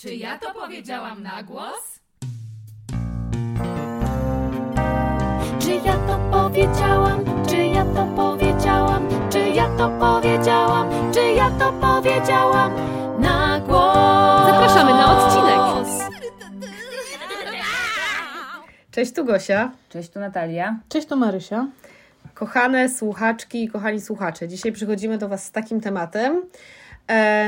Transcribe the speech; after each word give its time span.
Czy 0.00 0.14
ja 0.14 0.38
to 0.38 0.54
powiedziałam 0.54 1.22
na 1.22 1.42
głos? 1.42 2.00
Czy 5.60 5.70
ja 5.70 5.96
to 5.96 6.18
powiedziałam? 6.30 7.24
Czy 7.48 7.56
ja 7.56 7.84
to 7.84 8.06
powiedziałam? 8.16 9.08
Czy 9.30 9.38
ja 9.38 9.76
to 9.76 9.88
powiedziałam? 9.88 11.12
Czy 11.14 11.20
ja 11.20 11.50
to 11.50 11.72
powiedziałam 11.72 12.72
na 13.20 13.60
głos? 13.60 14.46
Zapraszamy 14.46 14.90
na 14.90 15.18
odcinek. 15.18 15.58
Cześć, 18.90 19.12
tu 19.12 19.24
Gosia. 19.24 19.70
Cześć, 19.88 20.10
tu 20.10 20.20
Natalia. 20.20 20.78
Cześć, 20.88 21.06
to 21.06 21.16
Marysia. 21.16 21.66
Kochane 22.34 22.88
słuchaczki 22.88 23.64
i 23.64 23.68
kochani 23.68 24.00
słuchacze, 24.00 24.48
dzisiaj 24.48 24.72
przychodzimy 24.72 25.18
do 25.18 25.28
Was 25.28 25.44
z 25.44 25.50
takim 25.50 25.80
tematem, 25.80 26.42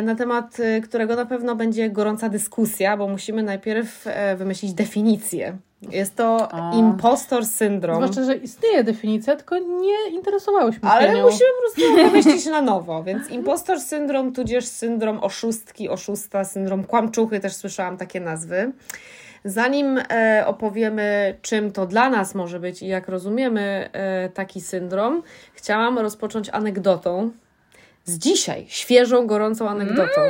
na 0.03 0.15
temat 0.15 0.61
e, 0.61 0.81
którego 0.81 1.17
na 1.17 1.27
pewno 1.27 1.57
będzie 1.57 1.91
gorąca 1.91 2.29
dyskusja, 2.29 2.97
bo 2.97 3.09
musimy 3.09 3.43
najpierw 3.43 4.07
e, 4.07 4.37
wymyślić 4.37 4.73
definicję. 4.75 5.57
Jest 5.91 6.17
to 6.17 6.49
O. 6.51 6.77
impostor 6.77 7.47
syndrom. 7.47 7.97
Zwłaszcza, 7.97 8.25
że 8.25 8.37
istnieje 8.37 8.85
definicja, 8.85 9.37
tylko 9.37 9.59
nie 9.59 10.11
interesowałyśmy 10.13 10.81
się 10.89 10.95
Ale 10.95 11.15
nią. 11.15 11.23
musimy 11.25 11.49
po 11.57 11.61
prostu 11.61 11.95
wymyślić 12.11 12.47
na 12.47 12.63
nowo. 12.63 13.03
Więc 13.03 13.31
impostor 13.31 13.81
syndrom, 13.81 14.33
tudzież 14.33 14.65
syndrom 14.65 15.19
oszustki, 15.19 15.89
oszusta, 15.89 16.45
syndrom 16.45 16.85
kłamczuchy, 16.85 17.41
też 17.41 17.53
słyszałam 17.53 17.97
takie 17.97 18.21
nazwy. 18.21 18.73
Zanim 19.45 20.01
e, 20.11 20.45
opowiemy, 20.47 21.39
czym 21.43 21.73
to 21.73 21.87
dla 21.87 22.11
nas 22.11 22.35
może 22.35 22.61
być 22.61 22.83
i 22.83 22.87
jak 22.87 23.09
rozumiemy 23.09 23.89
e, 23.93 24.29
taki 24.29 24.61
syndrom, 24.61 25.23
chciałam 25.55 25.99
rozpocząć 25.99 26.49
anegdotą 26.49 27.31
z 28.11 28.19
dzisiaj, 28.19 28.65
świeżą, 28.69 29.27
gorącą 29.27 29.69
anegdotą. 29.69 30.21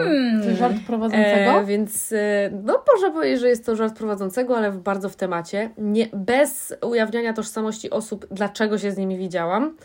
Czy 0.42 0.56
żart 0.56 0.76
prowadzącego? 0.86 1.60
E, 1.60 1.64
więc 1.64 2.12
e, 2.12 2.50
no, 2.64 2.82
można 2.92 3.10
powiedzieć, 3.10 3.40
że 3.40 3.48
jest 3.48 3.66
to 3.66 3.76
żart 3.76 3.96
prowadzącego, 3.96 4.56
ale 4.56 4.72
bardzo 4.72 5.08
w 5.08 5.16
temacie. 5.16 5.70
Nie, 5.78 6.06
bez 6.12 6.74
ujawniania 6.82 7.32
tożsamości 7.32 7.90
osób, 7.90 8.26
dlaczego 8.30 8.78
się 8.78 8.92
z 8.92 8.96
nimi 8.98 9.16
widziałam. 9.18 9.76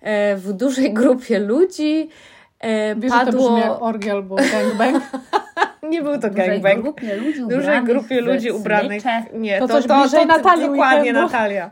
E, 0.00 0.36
w 0.36 0.52
dużej 0.52 0.92
grupie 0.92 1.38
ludzi 1.38 2.08
e, 2.60 2.96
Wiesz, 2.96 3.12
to 3.12 3.18
padło. 3.18 3.50
brzmi 3.50 3.60
jak 3.60 3.82
orgie 3.82 4.12
albo 4.12 4.36
gangbang? 4.36 5.04
Nie 5.90 6.02
był 6.02 6.18
to 6.18 6.30
gangbang. 6.30 6.84
dużej 7.48 7.82
grupie 7.84 8.20
ludzi 8.20 8.50
ubranych. 8.50 9.02
Nie, 9.34 9.58
To 9.58 9.68
to, 9.68 9.82
to, 9.82 9.88
to, 9.88 10.00
bliżej 10.00 10.26
Natalii 10.26 10.66
dokładnie. 10.68 11.12
Natalia. 11.12 11.70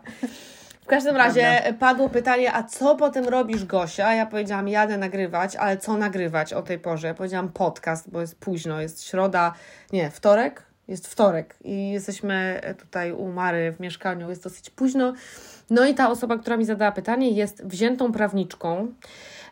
W 0.84 0.86
każdym 0.86 1.16
razie 1.16 1.74
padło 1.78 2.08
pytanie, 2.08 2.52
a 2.52 2.62
co 2.62 2.96
potem 2.96 3.28
robisz, 3.28 3.64
Gosia? 3.64 4.14
Ja 4.14 4.26
powiedziałam, 4.26 4.68
jadę 4.68 4.98
nagrywać, 4.98 5.56
ale 5.56 5.76
co 5.76 5.96
nagrywać 5.96 6.52
o 6.52 6.62
tej 6.62 6.78
porze? 6.78 7.06
Ja 7.06 7.14
powiedziałam 7.14 7.48
podcast, 7.48 8.10
bo 8.10 8.20
jest 8.20 8.38
późno, 8.38 8.80
jest 8.80 9.04
środa, 9.04 9.54
nie, 9.92 10.10
wtorek? 10.10 10.62
Jest 10.88 11.08
wtorek 11.08 11.56
i 11.64 11.90
jesteśmy 11.90 12.60
tutaj 12.78 13.12
u 13.12 13.28
Mary 13.28 13.72
w 13.72 13.80
mieszkaniu, 13.80 14.30
jest 14.30 14.44
dosyć 14.44 14.70
późno. 14.70 15.12
No 15.70 15.86
i 15.86 15.94
ta 15.94 16.10
osoba, 16.10 16.38
która 16.38 16.56
mi 16.56 16.64
zadała 16.64 16.92
pytanie, 16.92 17.30
jest 17.30 17.66
wziętą 17.66 18.12
prawniczką, 18.12 18.94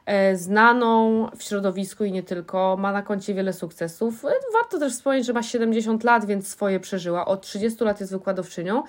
e, 0.06 0.36
znaną 0.36 1.26
w 1.36 1.42
środowisku 1.42 2.04
i 2.04 2.12
nie 2.12 2.22
tylko, 2.22 2.76
ma 2.76 2.92
na 2.92 3.02
koncie 3.02 3.34
wiele 3.34 3.52
sukcesów. 3.52 4.24
E, 4.24 4.28
Warto 4.52 4.78
też 4.78 4.92
wspomnieć, 4.92 5.26
że 5.26 5.32
ma 5.32 5.42
70 5.42 6.04
lat, 6.04 6.24
więc 6.24 6.48
swoje 6.48 6.80
przeżyła. 6.80 7.26
Od 7.26 7.42
30 7.42 7.84
lat 7.84 8.00
jest 8.00 8.12
wykładowczynią. 8.12 8.82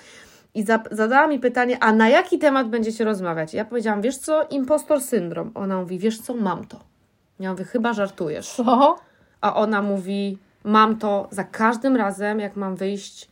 I 0.56 0.64
za, 0.64 0.84
zadała 0.92 1.28
mi 1.28 1.40
pytanie, 1.40 1.78
a 1.80 1.94
na 1.94 2.10
jaki 2.10 2.40
temat 2.40 2.70
będziecie 2.70 3.04
rozmawiać? 3.04 3.54
Ja 3.54 3.66
powiedziałam, 3.66 4.02
wiesz 4.02 4.18
co, 4.18 4.44
impostor 4.44 5.02
syndrom. 5.02 5.52
Ona 5.56 5.78
mówi, 5.78 6.00
wiesz 6.00 6.22
co, 6.22 6.34
mam 6.34 6.68
to. 6.68 6.80
Ja 7.40 7.52
mówię, 7.52 7.64
chyba 7.64 7.94
żartujesz. 7.94 8.50
Co? 8.50 9.00
A 9.42 9.56
ona 9.56 9.82
mówi, 9.82 10.38
mam 10.64 10.98
to 10.98 11.28
za 11.32 11.44
każdym 11.44 11.96
razem, 11.96 12.40
jak 12.40 12.56
mam 12.56 12.76
wyjść 12.76 13.30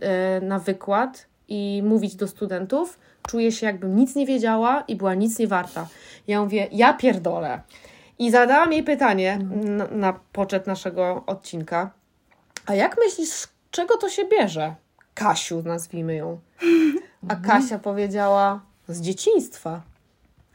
e, 0.00 0.40
na 0.40 0.58
wykład 0.58 1.26
i 1.48 1.82
mówić 1.84 2.16
do 2.16 2.28
studentów, 2.28 2.98
czuję 3.28 3.52
się 3.52 3.66
jakbym 3.66 3.96
nic 3.96 4.14
nie 4.14 4.26
wiedziała 4.26 4.80
i 4.88 4.96
była 4.96 5.14
nic 5.14 5.38
nie 5.38 5.46
warta. 5.46 5.86
Ja 6.26 6.42
mówię, 6.42 6.68
ja 6.72 6.94
pierdolę. 6.94 7.60
I 8.18 8.30
zadałam 8.30 8.72
jej 8.72 8.82
pytanie 8.82 9.38
na, 9.50 9.86
na 9.86 10.20
poczet 10.32 10.66
naszego 10.66 11.24
odcinka. 11.26 11.90
A 12.66 12.74
jak 12.74 12.96
myślisz, 12.98 13.28
z 13.28 13.48
czego 13.70 13.96
to 13.96 14.08
się 14.08 14.24
bierze? 14.24 14.74
Kasiu, 15.16 15.62
nazwijmy 15.62 16.14
ją. 16.14 16.38
A 17.28 17.36
Kasia 17.36 17.78
powiedziała, 17.78 18.60
z 18.88 19.00
dzieciństwa. 19.00 19.82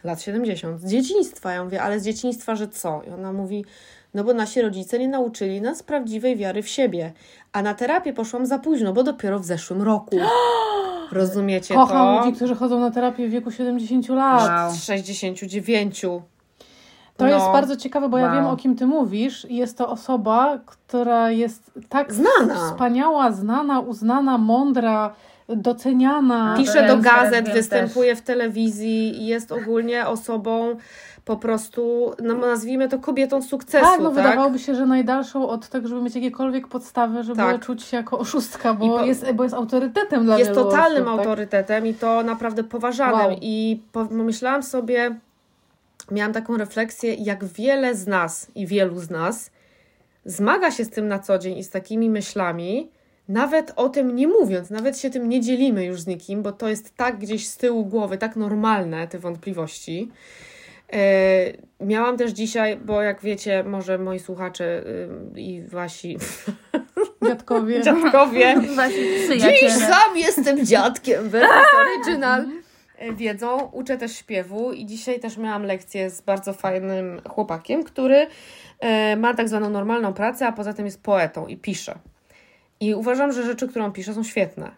Lat 0.03 0.21
70. 0.21 0.81
Z 0.81 0.85
dzieciństwa. 0.85 1.51
Ja 1.51 1.63
mówię, 1.63 1.81
ale 1.81 1.99
z 1.99 2.03
dzieciństwa, 2.05 2.55
że 2.55 2.67
co? 2.67 3.01
I 3.07 3.09
ona 3.09 3.33
mówi, 3.33 3.65
no 4.13 4.23
bo 4.23 4.33
nasi 4.33 4.61
rodzice 4.61 4.99
nie 4.99 5.07
nauczyli 5.07 5.61
nas 5.61 5.83
prawdziwej 5.83 6.35
wiary 6.35 6.63
w 6.63 6.69
siebie. 6.69 7.13
A 7.51 7.61
na 7.61 7.73
terapię 7.73 8.13
poszłam 8.13 8.45
za 8.45 8.59
późno, 8.59 8.93
bo 8.93 9.03
dopiero 9.03 9.39
w 9.39 9.45
zeszłym 9.45 9.81
roku. 9.81 10.17
Rozumiecie 11.11 11.73
Kocham 11.75 12.17
to? 12.17 12.25
ludzi, 12.25 12.35
którzy 12.35 12.55
chodzą 12.55 12.79
na 12.79 12.91
terapię 12.91 13.27
w 13.27 13.31
wieku 13.31 13.51
70 13.51 14.09
lat. 14.09 14.49
Wow. 14.49 14.71
Z 14.71 14.83
69. 14.83 16.05
To 17.17 17.25
No. 17.25 17.31
jest 17.31 17.45
bardzo 17.45 17.75
ciekawe, 17.77 18.09
bo 18.09 18.17
ja 18.17 18.25
Wow. 18.25 18.35
wiem, 18.35 18.45
o 18.45 18.57
kim 18.57 18.75
ty 18.75 18.85
mówisz. 18.85 19.47
Jest 19.49 19.77
to 19.77 19.89
osoba, 19.89 20.57
która 20.65 21.31
jest 21.31 21.71
tak 21.89 22.13
Znana. 22.13 22.55
wspaniała, 22.55 23.31
znana, 23.31 23.79
uznana, 23.79 24.37
mądra, 24.37 25.13
doceniana. 25.49 26.53
Pi- 26.57 26.61
Pisze 26.63 26.87
do 26.87 26.97
gazet, 26.97 27.49
występuje 27.53 28.15
w 28.15 28.21
telewizji 28.21 29.21
i 29.21 29.25
jest 29.27 29.51
ogólnie 29.51 30.07
osobą 30.07 30.75
po 31.25 31.37
prostu, 31.37 32.11
no 32.23 32.33
nazwijmy 32.33 32.89
to 32.89 32.99
kobietą 32.99 33.41
sukcesu, 33.41 33.85
tak, 33.85 33.99
no 33.99 34.11
tak? 34.11 34.15
wydawałoby 34.23 34.59
się, 34.59 34.75
że 34.75 34.85
najdalszą 34.85 35.47
od 35.47 35.67
tego, 35.67 35.87
żeby 35.87 36.01
mieć 36.01 36.15
jakiekolwiek 36.15 36.67
podstawy, 36.67 37.23
żeby 37.23 37.37
Tak. 37.37 37.65
czuć 37.65 37.83
się 37.83 37.97
jako 37.97 38.19
oszustka, 38.19 38.71
I 38.71 38.87
bo, 38.87 38.97
po- 38.99 39.05
jest, 39.05 39.31
bo 39.31 39.43
jest 39.43 39.55
autorytetem 39.55 40.25
dla 40.25 40.37
jest 40.39 40.51
wielu 40.51 40.63
totalnym 40.63 41.03
osób, 41.07 41.17
tak? 41.17 41.27
autorytetem 41.27 41.85
i 41.87 41.93
to 41.93 42.23
naprawdę 42.23 42.63
poważanym. 42.63 43.27
Wow. 43.27 43.37
I 43.41 43.81
pomyślałam 43.91 44.63
sobie, 44.63 45.15
miałam 46.11 46.33
taką 46.33 46.57
refleksję, 46.57 47.13
jak 47.13 47.45
wiele 47.45 47.95
z 47.95 48.07
nas 48.07 48.47
i 48.55 48.67
wielu 48.67 48.99
z 48.99 49.09
nas 49.09 49.51
zmaga 50.25 50.71
się 50.71 50.85
z 50.85 50.89
tym 50.89 51.07
na 51.07 51.19
co 51.19 51.37
dzień 51.39 51.57
i 51.57 51.63
z 51.63 51.69
takimi 51.69 52.09
myślami, 52.09 52.91
nawet 53.29 53.73
o 53.75 53.89
tym 53.89 54.15
nie 54.15 54.27
mówiąc, 54.27 54.69
nawet 54.69 54.97
się 54.97 55.09
tym 55.09 55.29
nie 55.29 55.41
dzielimy 55.41 55.85
już 55.85 56.01
z 56.01 56.07
nikim, 56.07 56.41
bo 56.43 56.51
to 56.51 56.69
jest 56.69 56.95
tak 56.95 57.17
gdzieś 57.17 57.47
z 57.47 57.57
tyłu 57.57 57.85
głowy, 57.85 58.17
tak 58.17 58.35
normalne 58.35 59.07
te 59.07 59.19
wątpliwości. 59.19 60.11
E, 60.93 61.53
miałam 61.79 62.17
też 62.17 62.31
dzisiaj, 62.31 62.77
bo 62.77 63.01
jak 63.01 63.21
wiecie, 63.21 63.63
może 63.63 63.97
moi 63.97 64.19
słuchacze 64.19 64.83
y, 65.35 65.39
i 65.39 65.61
wasi 65.61 66.17
Dziadkowie. 67.27 67.81
dziadkowie 67.81 68.55
Wasi 68.75 68.95
Dziś 69.39 69.73
sam 69.73 70.17
jestem 70.17 70.65
dziadkiem, 70.65 71.29
wersja 71.29 71.61
original. 71.79 72.45
E, 73.01 73.13
Wiedzą, 73.13 73.69
uczę 73.71 73.97
też 73.97 74.15
śpiewu 74.15 74.73
i 74.73 74.85
dzisiaj 74.85 75.19
też 75.19 75.37
miałam 75.37 75.63
lekcję 75.63 76.09
z 76.09 76.21
bardzo 76.21 76.53
fajnym 76.53 77.21
chłopakiem, 77.29 77.83
który 77.83 78.27
e, 78.79 79.15
ma 79.15 79.33
tak 79.33 79.49
zwaną 79.49 79.69
normalną 79.69 80.13
pracę, 80.13 80.47
a 80.47 80.51
poza 80.51 80.73
tym 80.73 80.85
jest 80.85 81.03
poetą 81.03 81.47
i 81.47 81.57
pisze. 81.57 81.99
I 82.79 82.95
uważam, 82.95 83.31
że 83.31 83.43
rzeczy, 83.43 83.67
które 83.67 83.85
on 83.85 83.91
pisze, 83.91 84.13
są 84.13 84.23
świetne. 84.23 84.71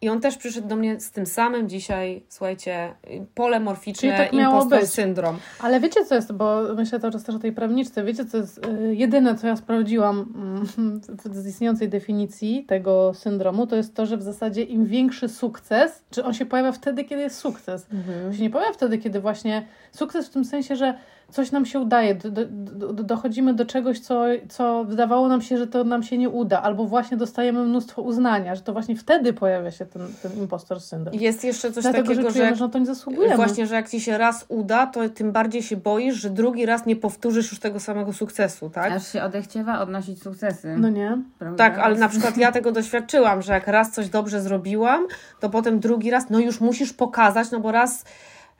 I 0.00 0.08
on 0.08 0.20
też 0.20 0.36
przyszedł 0.36 0.68
do 0.68 0.76
mnie 0.76 1.00
z 1.00 1.10
tym 1.10 1.26
samym 1.26 1.68
dzisiaj, 1.68 2.22
słuchajcie, 2.28 2.94
pole 3.34 3.60
morficzne, 3.60 4.00
Czyli 4.00 4.12
tak 4.12 4.32
impostor 4.32 4.86
syndrom. 4.86 5.38
Ale 5.60 5.80
wiecie 5.80 6.04
co 6.04 6.14
jest, 6.14 6.32
bo 6.32 6.74
myślę 6.74 7.00
cały 7.00 7.12
czas 7.12 7.24
też 7.24 7.34
o 7.34 7.38
tej 7.38 7.52
prawniczce, 7.52 8.04
wiecie 8.04 8.24
co 8.24 8.36
jest 8.36 8.66
y, 8.66 8.94
jedyne, 8.94 9.34
co 9.34 9.46
ja 9.46 9.56
sprawdziłam 9.56 10.34
mm, 10.78 11.00
z 11.42 11.46
istniejącej 11.46 11.88
definicji 11.88 12.64
tego 12.64 13.14
syndromu, 13.14 13.66
to 13.66 13.76
jest 13.76 13.94
to, 13.94 14.06
że 14.06 14.16
w 14.16 14.22
zasadzie 14.22 14.62
im 14.62 14.86
większy 14.86 15.28
sukces, 15.28 16.02
czy 16.10 16.24
on 16.24 16.34
się 16.34 16.46
pojawia 16.46 16.72
wtedy, 16.72 17.04
kiedy 17.04 17.22
jest 17.22 17.38
sukces. 17.38 17.86
On 18.26 18.34
się 18.34 18.42
nie 18.42 18.50
pojawia 18.50 18.72
wtedy, 18.72 18.98
kiedy 18.98 19.20
właśnie 19.20 19.66
sukces 19.92 20.26
w 20.26 20.30
tym 20.30 20.44
sensie, 20.44 20.76
że 20.76 20.94
coś 21.32 21.52
nam 21.52 21.66
się 21.66 21.80
udaje, 21.80 22.14
do, 22.14 22.30
do, 22.30 22.44
do, 22.92 23.02
dochodzimy 23.02 23.54
do 23.54 23.66
czegoś, 23.66 24.00
co, 24.00 24.24
co 24.48 24.84
wydawało 24.84 25.28
nam 25.28 25.42
się, 25.42 25.58
że 25.58 25.66
to 25.66 25.84
nam 25.84 26.02
się 26.02 26.18
nie 26.18 26.28
uda, 26.28 26.62
albo 26.62 26.84
właśnie 26.84 27.16
dostajemy 27.16 27.64
mnóstwo 27.64 28.02
uznania, 28.02 28.54
że 28.54 28.62
to 28.62 28.72
właśnie 28.72 28.96
wtedy 28.96 29.32
pojawia 29.32 29.70
się 29.70 29.86
ten, 29.86 30.02
ten 30.22 30.32
impostor 30.38 30.80
syndrom. 30.80 31.14
Jest 31.14 31.44
jeszcze 31.44 31.72
coś 31.72 31.82
Dlatego, 31.82 32.08
takiego, 32.08 32.28
że 32.30 32.34
czujemy, 32.34 32.56
że 32.56 32.68
to 32.68 32.78
nie 32.78 32.86
zasługujemy. 32.86 33.36
Właśnie, 33.36 33.66
że 33.66 33.74
jak 33.74 33.88
ci 33.90 34.00
się 34.00 34.18
raz 34.18 34.44
uda, 34.48 34.86
to 34.86 35.08
tym 35.08 35.32
bardziej 35.32 35.62
się 35.62 35.76
boisz, 35.76 36.14
że 36.14 36.30
drugi 36.30 36.66
raz 36.66 36.86
nie 36.86 36.96
powtórzysz 36.96 37.50
już 37.50 37.60
tego 37.60 37.80
samego 37.80 38.12
sukcesu, 38.12 38.70
tak? 38.70 38.92
Aż 38.92 39.12
się 39.12 39.22
odechciewa 39.22 39.80
odnosić 39.80 40.22
sukcesy. 40.22 40.76
No 40.78 40.88
nie? 40.88 41.18
prawda? 41.38 41.70
Tak, 41.70 41.78
ale 41.78 41.98
na 41.98 42.08
przykład 42.08 42.36
ja 42.36 42.52
tego 42.52 42.72
doświadczyłam, 42.72 43.42
że 43.42 43.52
jak 43.52 43.66
raz 43.66 43.92
coś 43.92 44.08
dobrze 44.08 44.42
zrobiłam, 44.42 45.06
to 45.40 45.50
potem 45.50 45.80
drugi 45.80 46.10
raz, 46.10 46.30
no 46.30 46.38
już 46.38 46.60
musisz 46.60 46.92
pokazać, 46.92 47.50
no 47.50 47.60
bo 47.60 47.72
raz 47.72 48.04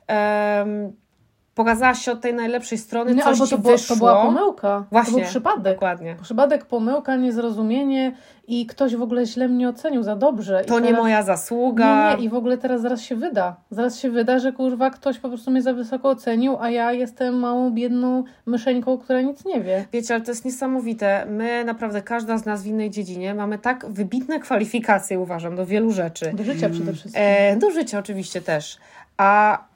em, 0.07 0.93
pokazałaś 1.59 1.99
się 1.99 2.11
od 2.11 2.21
tej 2.21 2.33
najlepszej 2.33 2.77
strony, 2.77 3.15
Nie, 3.15 3.23
coś 3.23 3.33
albo 3.41 3.47
to, 3.47 3.57
było, 3.57 3.73
wyszło. 3.73 3.95
to 3.95 3.99
była 3.99 4.21
pomyłka. 4.21 4.85
Właśnie, 4.91 5.13
To 5.13 5.19
był 5.19 5.27
przypadek. 5.27 5.73
Dokładnie. 5.73 6.15
Przypadek, 6.21 6.65
pomyłka, 6.65 7.15
niezrozumienie 7.15 8.15
i 8.47 8.65
ktoś 8.65 8.95
w 8.95 9.01
ogóle 9.01 9.25
źle 9.25 9.47
mnie 9.47 9.69
ocenił 9.69 10.03
za 10.03 10.15
dobrze. 10.15 10.63
To 10.67 10.79
I 10.79 10.81
nie 10.81 10.87
teraz... 10.87 11.01
moja 11.01 11.23
zasługa. 11.23 12.11
Nie, 12.11 12.17
nie, 12.17 12.25
i 12.25 12.29
w 12.29 12.33
ogóle 12.33 12.57
teraz 12.57 12.81
zaraz 12.81 13.01
się 13.01 13.15
wyda. 13.15 13.55
Zaraz 13.71 13.99
się 13.99 14.09
wyda, 14.09 14.39
że 14.39 14.51
kurwa 14.51 14.89
ktoś 14.89 15.19
po 15.19 15.29
prostu 15.29 15.51
mnie 15.51 15.61
za 15.61 15.73
wysoko 15.73 16.09
ocenił, 16.09 16.57
a 16.59 16.69
ja 16.69 16.93
jestem 16.93 17.39
małą, 17.39 17.71
biedną 17.71 18.23
myszeńką, 18.45 18.97
która 18.97 19.21
nic 19.21 19.45
nie 19.45 19.61
wie. 19.61 19.85
Wiecie, 19.93 20.13
ale 20.13 20.23
to 20.23 20.31
jest 20.31 20.45
niesamowite. 20.45 21.25
My 21.29 21.63
naprawdę, 21.65 22.01
każda 22.01 22.37
z 22.37 22.45
nas 22.45 22.63
w 22.63 22.65
innej 22.65 22.89
dziedzinie 22.89 23.33
mamy 23.33 23.57
tak 23.57 23.85
wybitne 23.89 24.39
kwalifikacje, 24.39 25.19
uważam, 25.19 25.55
do 25.55 25.65
wielu 25.65 25.91
rzeczy. 25.91 26.31
Do 26.33 26.43
życia 26.43 26.69
przede 26.69 26.93
wszystkim. 26.93 27.23
E, 27.25 27.57
do 27.57 27.71
życia 27.71 27.99
oczywiście 27.99 28.41
też. 28.41 28.77
A 29.17 29.68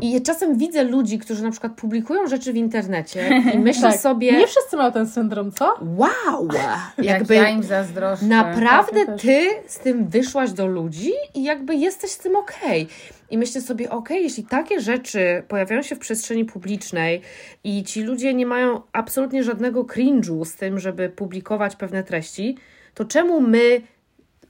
i 0.00 0.22
czasem 0.22 0.58
widzę 0.58 0.84
ludzi, 0.84 1.18
którzy 1.18 1.42
na 1.42 1.50
przykład 1.50 1.72
publikują 1.72 2.26
rzeczy 2.26 2.52
w 2.52 2.56
internecie 2.56 3.42
i 3.54 3.58
myślę 3.68 3.90
Tak. 3.90 4.00
sobie, 4.00 4.32
Nie 4.32 4.46
wszyscy 4.46 4.76
mają 4.76 4.92
ten 4.92 5.06
syndrom, 5.08 5.52
co? 5.52 5.74
wow, 5.96 6.48
jakby 6.98 7.34
Jak 7.34 7.44
ja 7.44 7.48
im 7.50 7.62
zazdroszczę. 7.62 8.26
naprawdę 8.26 9.06
Tak, 9.06 9.20
ty 9.20 9.48
z 9.66 9.78
tym 9.78 10.08
wyszłaś 10.08 10.52
do 10.52 10.66
ludzi 10.66 11.12
i 11.34 11.42
jakby 11.44 11.74
jesteś 11.74 12.10
z 12.10 12.18
tym 12.18 12.36
okej. 12.36 12.88
I 13.30 13.38
myślę 13.38 13.60
sobie, 13.60 13.90
okej, 13.90 14.22
jeśli 14.22 14.44
takie 14.44 14.80
rzeczy 14.80 15.42
pojawiają 15.48 15.82
się 15.82 15.96
w 15.96 15.98
przestrzeni 15.98 16.44
publicznej 16.44 17.20
i 17.64 17.84
ci 17.84 18.02
ludzie 18.02 18.34
nie 18.34 18.46
mają 18.46 18.80
absolutnie 18.92 19.44
żadnego 19.44 19.84
cringe'u 19.84 20.44
z 20.44 20.54
tym, 20.56 20.78
żeby 20.78 21.08
publikować 21.08 21.76
pewne 21.76 22.02
treści, 22.04 22.56
to 22.94 23.04
czemu 23.04 23.40
my, 23.40 23.80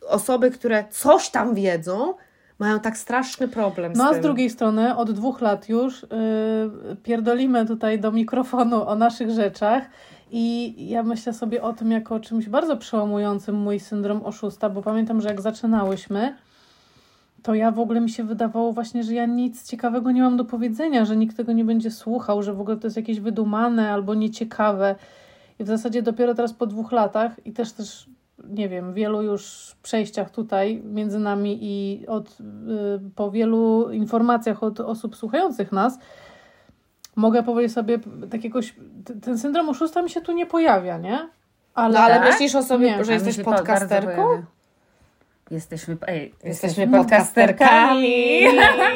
osoby, 0.08 0.50
które 0.50 0.84
coś 0.90 1.30
tam 1.30 1.54
wiedzą, 1.54 2.14
mają 2.60 2.80
tak 2.80 2.98
straszny 2.98 3.48
problem 3.48 3.94
z 3.94 3.98
No 3.98 4.04
a 4.04 4.10
tym? 4.10 4.18
z 4.18 4.22
drugiej 4.22 4.50
strony 4.50 4.96
od 4.96 5.10
dwóch 5.10 5.40
lat 5.40 5.68
już 5.68 6.02
yy, 6.02 6.96
pierdolimy 7.02 7.66
tutaj 7.66 8.00
do 8.00 8.12
mikrofonu 8.12 8.88
o 8.88 8.94
naszych 8.94 9.30
rzeczach 9.30 9.84
i 10.30 10.74
ja 10.88 11.02
myślę 11.02 11.32
sobie 11.32 11.62
o 11.62 11.72
tym 11.72 11.90
jako 11.90 12.14
o 12.14 12.20
czymś 12.20 12.48
bardzo 12.48 12.76
przełamującym 12.76 13.54
mój 13.54 13.80
syndrom 13.80 14.22
oszusta, 14.24 14.70
bo 14.70 14.82
pamiętam, 14.82 15.20
że 15.20 15.28
jak 15.28 15.40
zaczynałyśmy, 15.40 16.34
to 17.42 17.54
ja 17.54 17.70
w 17.70 17.78
ogóle 17.78 18.00
mi 18.00 18.10
się 18.10 18.24
wydawało 18.24 18.72
właśnie, 18.72 19.02
że 19.04 19.14
ja 19.14 19.26
nic 19.26 19.68
ciekawego 19.68 20.10
nie 20.10 20.22
mam 20.22 20.36
do 20.36 20.44
powiedzenia, 20.44 21.04
że 21.04 21.16
nikt 21.16 21.36
tego 21.36 21.52
nie 21.52 21.64
będzie 21.64 21.90
słuchał, 21.90 22.42
że 22.42 22.54
w 22.54 22.60
ogóle 22.60 22.76
to 22.76 22.86
jest 22.86 22.96
jakieś 22.96 23.20
wydumane 23.20 23.92
albo 23.92 24.14
nieciekawe. 24.14 24.94
I 25.58 25.64
w 25.64 25.66
zasadzie 25.66 26.02
dopiero 26.02 26.34
teraz 26.34 26.52
po 26.52 26.66
dwóch 26.66 26.92
latach 26.92 27.46
i 27.46 27.52
też 27.52 27.72
też 27.72 28.06
nie 28.48 28.68
wiem, 28.68 28.94
wielu 28.94 29.22
już 29.22 29.72
przejściach 29.82 30.30
tutaj 30.30 30.82
między 30.84 31.18
nami 31.18 31.58
i 31.62 32.06
od, 32.06 32.30
y, 32.30 32.34
po 33.16 33.30
wielu 33.30 33.90
informacjach 33.90 34.62
od 34.62 34.80
osób 34.80 35.16
słuchających 35.16 35.72
nas, 35.72 35.98
mogę 37.16 37.42
powiedzieć 37.42 37.72
sobie, 37.72 37.98
tak 38.30 38.44
jakoś, 38.44 38.74
t- 39.04 39.14
ten 39.20 39.38
syndrom 39.38 39.68
oszusta 39.68 40.02
mi 40.02 40.10
się 40.10 40.20
tu 40.20 40.32
nie 40.32 40.46
pojawia, 40.46 40.98
nie? 40.98 41.28
Ale, 41.74 41.94
No 41.94 42.00
ale 42.00 42.14
Tak? 42.14 42.24
myślisz 42.30 42.54
o 42.54 42.62
sobie, 42.62 42.96
Nie. 42.96 43.04
że 43.04 43.12
jesteś 43.12 43.40
podcasterką? 43.40 44.42
Jesteśmy, 45.50 45.96
ej, 46.06 46.34
Jesteśmy 46.44 46.88
podcasterkami. 46.88 48.40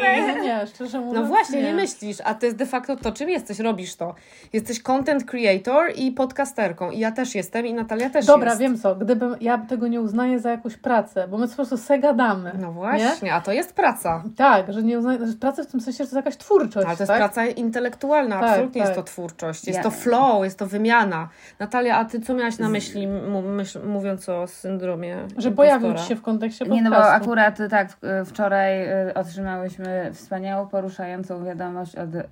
nie, 0.02 0.40
nie, 0.42 0.66
szczerze 0.66 1.00
mówiąc. 1.00 1.14
No 1.22 1.26
właśnie, 1.26 1.62
nie. 1.62 1.74
myślisz, 1.74 2.16
a 2.24 2.34
to 2.34 2.46
jest 2.46 2.58
de 2.58 2.66
facto 2.66 2.96
to, 2.96 3.12
czym 3.12 3.30
jesteś, 3.30 3.58
robisz 3.58 3.96
to. 3.96 4.14
Jesteś 4.52 4.82
content 4.82 5.24
creator 5.24 5.92
i 5.96 6.12
podcasterką. 6.12 6.90
I 6.90 6.98
ja 6.98 7.12
też 7.12 7.34
jestem, 7.34 7.66
i 7.66 7.74
Natalia 7.74 8.10
też 8.10 8.26
Dobra, 8.26 8.48
jest. 8.50 8.60
wiem 8.60 8.78
co, 8.78 8.94
gdybym, 8.94 9.36
ja 9.40 9.58
tego 9.58 9.88
nie 9.88 10.00
uznaję 10.00 10.38
za 10.38 10.50
jakąś 10.50 10.76
pracę, 10.76 11.28
bo 11.28 11.38
my 11.38 11.48
po 11.48 11.54
prostu 11.54 11.76
se 11.76 11.98
gadamy. 11.98 12.52
No 12.60 12.72
właśnie, 12.72 13.34
a 13.34 13.40
to 13.40 13.52
jest 13.52 13.72
praca. 13.72 14.24
Tak, 14.36 14.72
że 14.72 14.82
nie 14.82 14.98
uznaję, 14.98 15.26
że 15.26 15.32
praca 15.32 15.62
w 15.62 15.66
tym 15.66 15.80
sensie, 15.80 15.96
że 16.04 16.10
to 16.10 16.16
jest 16.16 16.26
jakaś 16.26 16.36
twórczość, 16.36 16.86
Ale 16.86 16.96
to 16.96 17.02
jest 17.02 17.08
tak? 17.08 17.18
praca 17.18 17.46
intelektualna, 17.46 18.40
Tak, 18.40 18.50
absolutnie 18.50 18.80
tak. 18.80 18.88
jest 18.88 19.00
to 19.00 19.02
twórczość, 19.02 19.66
jest 19.66 19.76
Ja- 19.76 19.82
to 19.82 19.90
flow, 19.90 20.44
jest 20.44 20.58
to 20.58 20.66
wymiana. 20.66 21.28
Natalia, 21.58 21.96
a 21.96 22.04
ty 22.04 22.20
co 22.20 22.34
miałaś 22.34 22.58
na 22.58 22.68
myśli, 22.68 23.06
mu- 23.08 23.42
myśl, 23.42 23.78
mówiąc 23.86 24.28
o 24.28 24.46
syndromie? 24.46 25.16
Że 25.36 25.50
pojawił 25.50 25.94
ci 25.94 26.04
się 26.04 26.16
w 26.16 26.22
kontekście 26.22 26.43
Nie, 26.44 26.50
podcastu. 26.50 26.82
no 26.82 26.90
bo 26.90 27.12
akurat 27.12 27.58
tak, 27.70 27.88
w- 27.90 28.28
wczoraj 28.28 28.88
y, 29.08 29.14
otrzymałyśmy 29.14 30.10
wspaniałą, 30.12 30.68
poruszającą 30.68 31.44
wiadomość 31.44 31.96
od 31.96 32.14
y, 32.14 32.24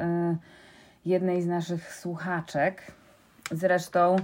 jednej 1.07 1.43
z 1.43 1.47
naszych 1.47 1.95
słuchaczek. 1.95 2.83
Zresztą 3.51 4.17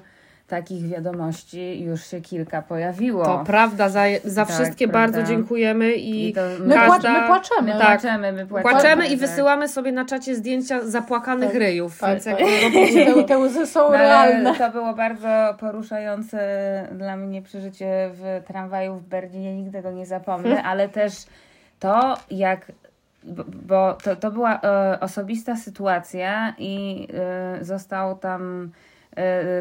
takich 0.49 0.89
wiadomości 0.89 1.81
już 1.85 2.07
się 2.07 2.21
kilka 2.21 2.63
pojawiło. 2.63 3.25
To 3.25 3.45
prawda, 3.47 3.89
za, 3.89 4.03
za 4.25 4.47
Tak, 4.47 4.55
wszystkie 4.55 4.89
prawda. 4.89 5.19
bardzo 5.19 5.33
dziękujemy 5.33 5.95
i, 5.95 6.29
I 6.31 6.35
My, 6.61 6.75
każda- 6.75 7.21
my 7.21 7.27
płaczemy. 7.27 7.75
My 7.75 7.79
tak. 7.81 8.01
płaczemy, 8.01 8.33
my 8.33 8.47
płaczemy. 8.47 8.73
płaczemy 8.75 9.07
i 9.07 9.11
tak. 9.11 9.19
wysyłamy 9.19 9.69
sobie 9.69 9.93
na 9.93 10.05
czacie 10.05 10.35
zdjęcia 10.37 10.81
zapłakanych 10.87 11.51
Tak, 11.51 11.59
ryjów. 11.59 11.99
tak, 11.99 12.11
więc 12.11 12.25
tak. 12.25 12.41
jak 12.41 13.15
Te, 13.15 13.25
te 13.25 13.39
łzy 13.39 13.67
są 13.67 13.81
No, 13.81 13.87
ale 13.87 13.99
realne. 13.99 14.55
to 14.55 14.71
było 14.71 14.95
bardzo 14.95 15.55
poruszające 15.61 16.39
dla 16.93 17.17
mnie 17.17 17.43
przeżycie 17.43 18.11
w 18.13 18.43
tramwaju 18.47 18.95
w 18.95 19.03
Berlinie. 19.03 19.55
Nigdy 19.57 19.73
tego 19.73 19.91
nie 19.91 20.07
zapomnę, 20.07 20.63
ale 20.71 20.89
też 20.89 21.13
to, 21.81 22.17
jak. 22.31 22.73
Bo 23.67 23.99
to, 24.05 24.17
to 24.17 24.31
była 24.31 24.61
e, 24.61 25.01
osobista 25.01 25.57
sytuacja 25.57 26.55
i 26.59 27.07
e, 27.61 27.65
został 27.65 28.19
tam 28.19 28.71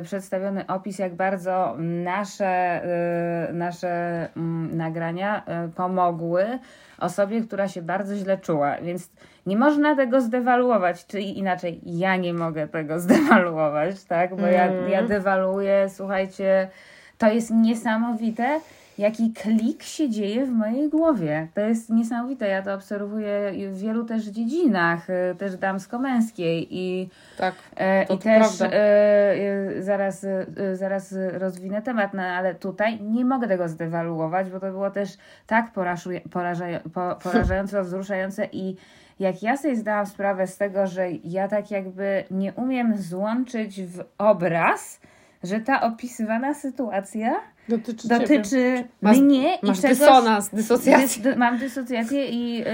przedstawiony 0.03 0.67
opis, 0.67 0.99
jak 0.99 1.15
bardzo 1.15 1.75
nasze, 1.79 2.45
e, 2.45 3.53
nasze 3.53 4.27
mm, 4.37 4.77
nagrania 4.77 5.43
pomogły 5.75 6.59
osobie, 6.99 7.41
która 7.41 7.67
się 7.67 7.81
bardzo 7.81 8.15
źle 8.15 8.37
czuła. 8.37 8.77
Więc 8.81 9.09
nie 9.45 9.57
można 9.57 9.95
tego 9.95 10.21
zdewaluować, 10.21 11.05
czyli 11.05 11.39
inaczej, 11.39 11.81
ja 11.85 12.15
nie 12.15 12.33
mogę 12.33 12.67
tego 12.67 12.99
zdewaluować, 13.05 14.03
tak? 14.03 14.35
Bo 14.35 14.47
ja, 14.47 14.65
ja 14.65 15.03
dewaluję, 15.03 15.89
słuchajcie, 15.89 16.69
to 17.17 17.27
jest 17.27 17.51
niesamowite, 17.51 18.59
jaki 18.97 19.33
klik 19.33 19.83
się 19.83 20.09
dzieje 20.09 20.45
w 20.45 20.51
mojej 20.51 20.89
głowie. 20.89 21.47
To 21.53 21.61
jest 21.61 21.89
niesamowite. 21.89 22.47
Ja 22.47 22.61
to 22.61 22.73
obserwuję 22.73 23.51
w 23.71 23.79
wielu 23.79 24.05
też 24.05 24.25
dziedzinach, 24.25 25.09
y, 25.09 25.35
też 25.37 25.57
damsko-męskiej 25.57 26.67
i 26.69 27.09
tak. 27.37 27.55
E, 27.75 28.05
To 28.05 28.13
I 28.13 28.17
to 28.17 28.23
też 28.23 28.61
e, 28.61 28.73
e, 28.73 29.83
zaraz, 29.83 30.23
e, 30.23 30.75
zaraz 30.75 31.15
rozwinę 31.33 31.81
temat, 31.81 32.13
no, 32.13 32.21
ale 32.21 32.55
tutaj 32.55 33.01
nie 33.01 33.25
mogę 33.25 33.47
tego 33.47 33.67
zdewaluować, 33.67 34.49
bo 34.49 34.59
to 34.59 34.71
było 34.71 34.91
też 34.91 35.17
tak 35.47 35.71
porażuje, 35.71 36.21
poraża, 36.21 36.65
po, 36.93 37.15
porażająco 37.23 37.83
wzruszające 37.83 38.47
i 38.51 38.75
jak 39.19 39.43
ja 39.43 39.57
sobie 39.57 39.75
zdałam 39.75 40.05
sprawę 40.05 40.47
z 40.47 40.57
tego, 40.57 40.87
że 40.87 41.11
ja 41.11 41.47
tak 41.47 41.71
jakby 41.71 42.23
nie 42.31 42.53
umiem 42.53 42.97
złączyć 42.97 43.81
w 43.81 44.03
obraz, 44.17 44.99
że 45.43 45.59
ta 45.59 45.81
opisywana 45.81 46.53
sytuacja 46.53 47.35
Dotyczy, 47.69 48.07
dotyczy 48.07 48.83
Masz- 49.01 49.19
mnie 49.19 49.57
Masz 49.63 49.79
i 49.79 49.81
czegoś, 49.81 49.97
dysonans, 49.99 50.49
dysocjację. 50.49 51.07
Dys, 51.07 51.19
dy, 51.19 51.35
mam 51.35 51.57
dysocjację 51.57 52.25
i, 52.25 52.57
yy, 52.57 52.65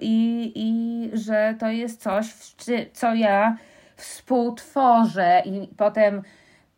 i, 0.00 0.52
i 0.54 1.10
że 1.18 1.54
to 1.58 1.70
jest 1.70 2.02
coś, 2.02 2.26
co 2.92 3.14
ja 3.14 3.56
współtworzę 3.96 5.42
i 5.44 5.68
potem 5.76 6.22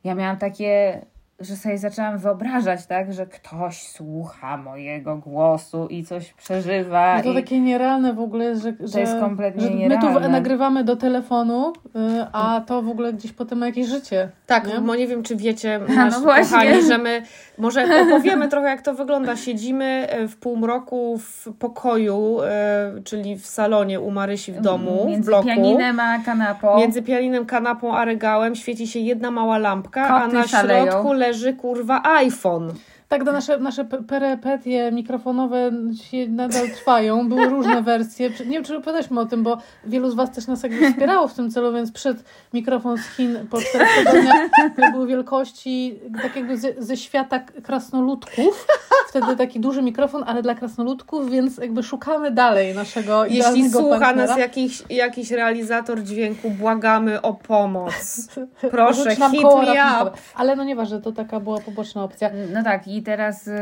ja 0.05 0.15
miałam 0.15 0.37
takie, 0.37 1.01
że 1.41 1.57
sobie 1.57 1.79
zaczęłam 1.79 2.19
wyobrażać, 2.19 2.87
tak, 2.87 3.13
że 3.13 3.27
ktoś 3.27 3.83
słucha 3.83 4.57
mojego 4.57 5.17
głosu 5.17 5.87
i 5.87 6.05
coś 6.05 6.33
przeżywa. 6.33 7.17
No 7.17 7.23
to 7.23 7.31
i... 7.31 7.35
takie 7.35 7.61
nierealne 7.61 8.15
w 8.15 8.21
ogóle, 8.21 8.57
że, 8.57 8.73
że, 8.81 9.01
jest 9.01 9.21
kompletnie 9.21 9.63
że 9.63 9.89
my 9.89 9.99
tu 9.99 10.21
nagrywamy 10.31 10.85
do 10.85 10.97
telefonu, 10.97 11.73
y, 11.87 12.27
a 12.33 12.61
to 12.67 12.83
w 12.83 12.89
ogóle 12.89 13.13
gdzieś 13.13 13.33
potem 13.33 13.59
ma 13.59 13.67
jakieś 13.67 13.87
życie. 13.87 14.29
Tak, 14.47 14.67
Nie? 14.67 14.81
bo 14.81 14.95
nie 14.97 15.07
wiem, 15.07 15.23
czy 15.23 15.37
wiecie, 15.37 15.81
no 15.89 15.95
nasi 15.95 16.21
właśnie. 16.21 16.59
kochani, 16.59 16.83
że 16.83 16.99
my 16.99 17.23
może 17.59 17.87
opowiemy 18.07 18.49
trochę, 18.49 18.69
jak 18.69 18.83
to 18.83 18.95
wygląda. 18.95 19.37
Siedzimy 19.37 20.07
e, 20.09 20.29
w 20.29 20.37
półmroku 20.37 21.19
w 21.19 21.49
pokoju, 21.59 22.39
e, 22.43 22.93
czyli 23.05 23.37
w 23.37 23.47
salonie 23.47 24.01
u 24.01 24.11
Marysi 24.11 24.53
w 24.53 24.61
domu, 24.61 25.05
w 25.05 25.07
Między 25.07 25.31
bloku. 25.31 25.47
pianinem 25.47 26.01
a 26.01 26.19
kanapą. 26.19 26.77
Między 26.77 27.03
pianinem, 27.03 27.47
kanapą 27.47 27.97
a 27.97 28.05
regałem 28.05 28.55
świeci 28.55 28.87
się 28.87 28.99
jedna 28.99 29.31
mała 29.31 29.59
lampka, 29.59 30.03
a 30.03 30.21
Koty 30.21 30.35
na 30.35 30.47
szaleją. 30.47 30.85
środku 30.87 31.13
leży 31.13 31.30
kurwa 31.53 32.03
iPhone. 32.27 32.75
Tak, 33.11 33.25
to 33.25 33.33
nasze, 33.33 33.59
nasze 33.59 33.85
pe- 33.85 34.05
perepetie 34.05 34.93
mikrofonowe 34.93 35.71
się 36.11 36.29
nadal 36.29 36.71
trwają. 36.71 37.29
Były 37.29 37.49
różne 37.49 37.83
wersje. 37.93 38.31
Nie 38.31 38.51
wiem, 38.51 38.65
czy 38.65 38.77
opowiadaliśmy 38.77 39.21
o 39.21 39.27
tym, 39.27 39.43
bo 39.43 39.59
wielu 39.87 40.11
z 40.11 40.15
Was 40.15 40.31
też 40.33 40.47
nas 40.47 40.63
jakby 40.63 40.91
wspierało 40.91 41.29
w 41.29 41.35
tym 41.35 41.51
celu, 41.51 41.73
więc 41.73 41.93
przed 41.93 42.25
mikrofon 42.53 42.99
z 42.99 43.07
Chin 43.17 43.39
po 43.51 43.61
czterech 43.61 43.89
tygodniach 43.99 44.51
który 44.73 44.93
był 44.93 45.07
wielkości 45.07 46.01
tak 46.23 46.37
jakby 46.37 46.59
ze, 46.59 46.69
ze 46.79 46.97
świata 46.97 47.39
krasnoludków. 47.39 48.67
Wtedy 49.09 49.37
taki 49.37 49.61
duży 49.61 49.83
mikrofon, 49.83 50.25
ale 50.27 50.43
dla 50.43 50.55
krasnoludków, 50.55 51.31
więc 51.31 51.59
jakby 51.59 51.83
szukamy 51.83 52.31
dalej 52.31 52.75
naszego 52.75 53.25
Jeśli 53.27 53.71
słucha 53.71 53.99
partnera. 54.01 54.29
nas 54.29 54.39
jakiś, 54.39 54.83
jakiś 54.91 55.31
realizator 55.31 56.03
dźwięku, 56.03 56.51
błagamy 56.51 57.23
o 57.23 57.35
pomoc. 57.35 58.29
Proszę, 58.71 59.11
hit 59.17 59.43
me 59.43 60.03
up. 60.03 60.11
Ale 60.35 60.57
no 60.57 60.65
nieważne, 60.65 61.01
to 61.01 61.13
taka 61.13 61.41
była 61.41 61.61
poboczna 61.61 62.05
opcja. 62.05 62.31
No 62.55 62.63
tak, 62.65 62.89
i 62.89 63.00
I 63.01 63.03
teraz 63.03 63.49
y, 63.49 63.53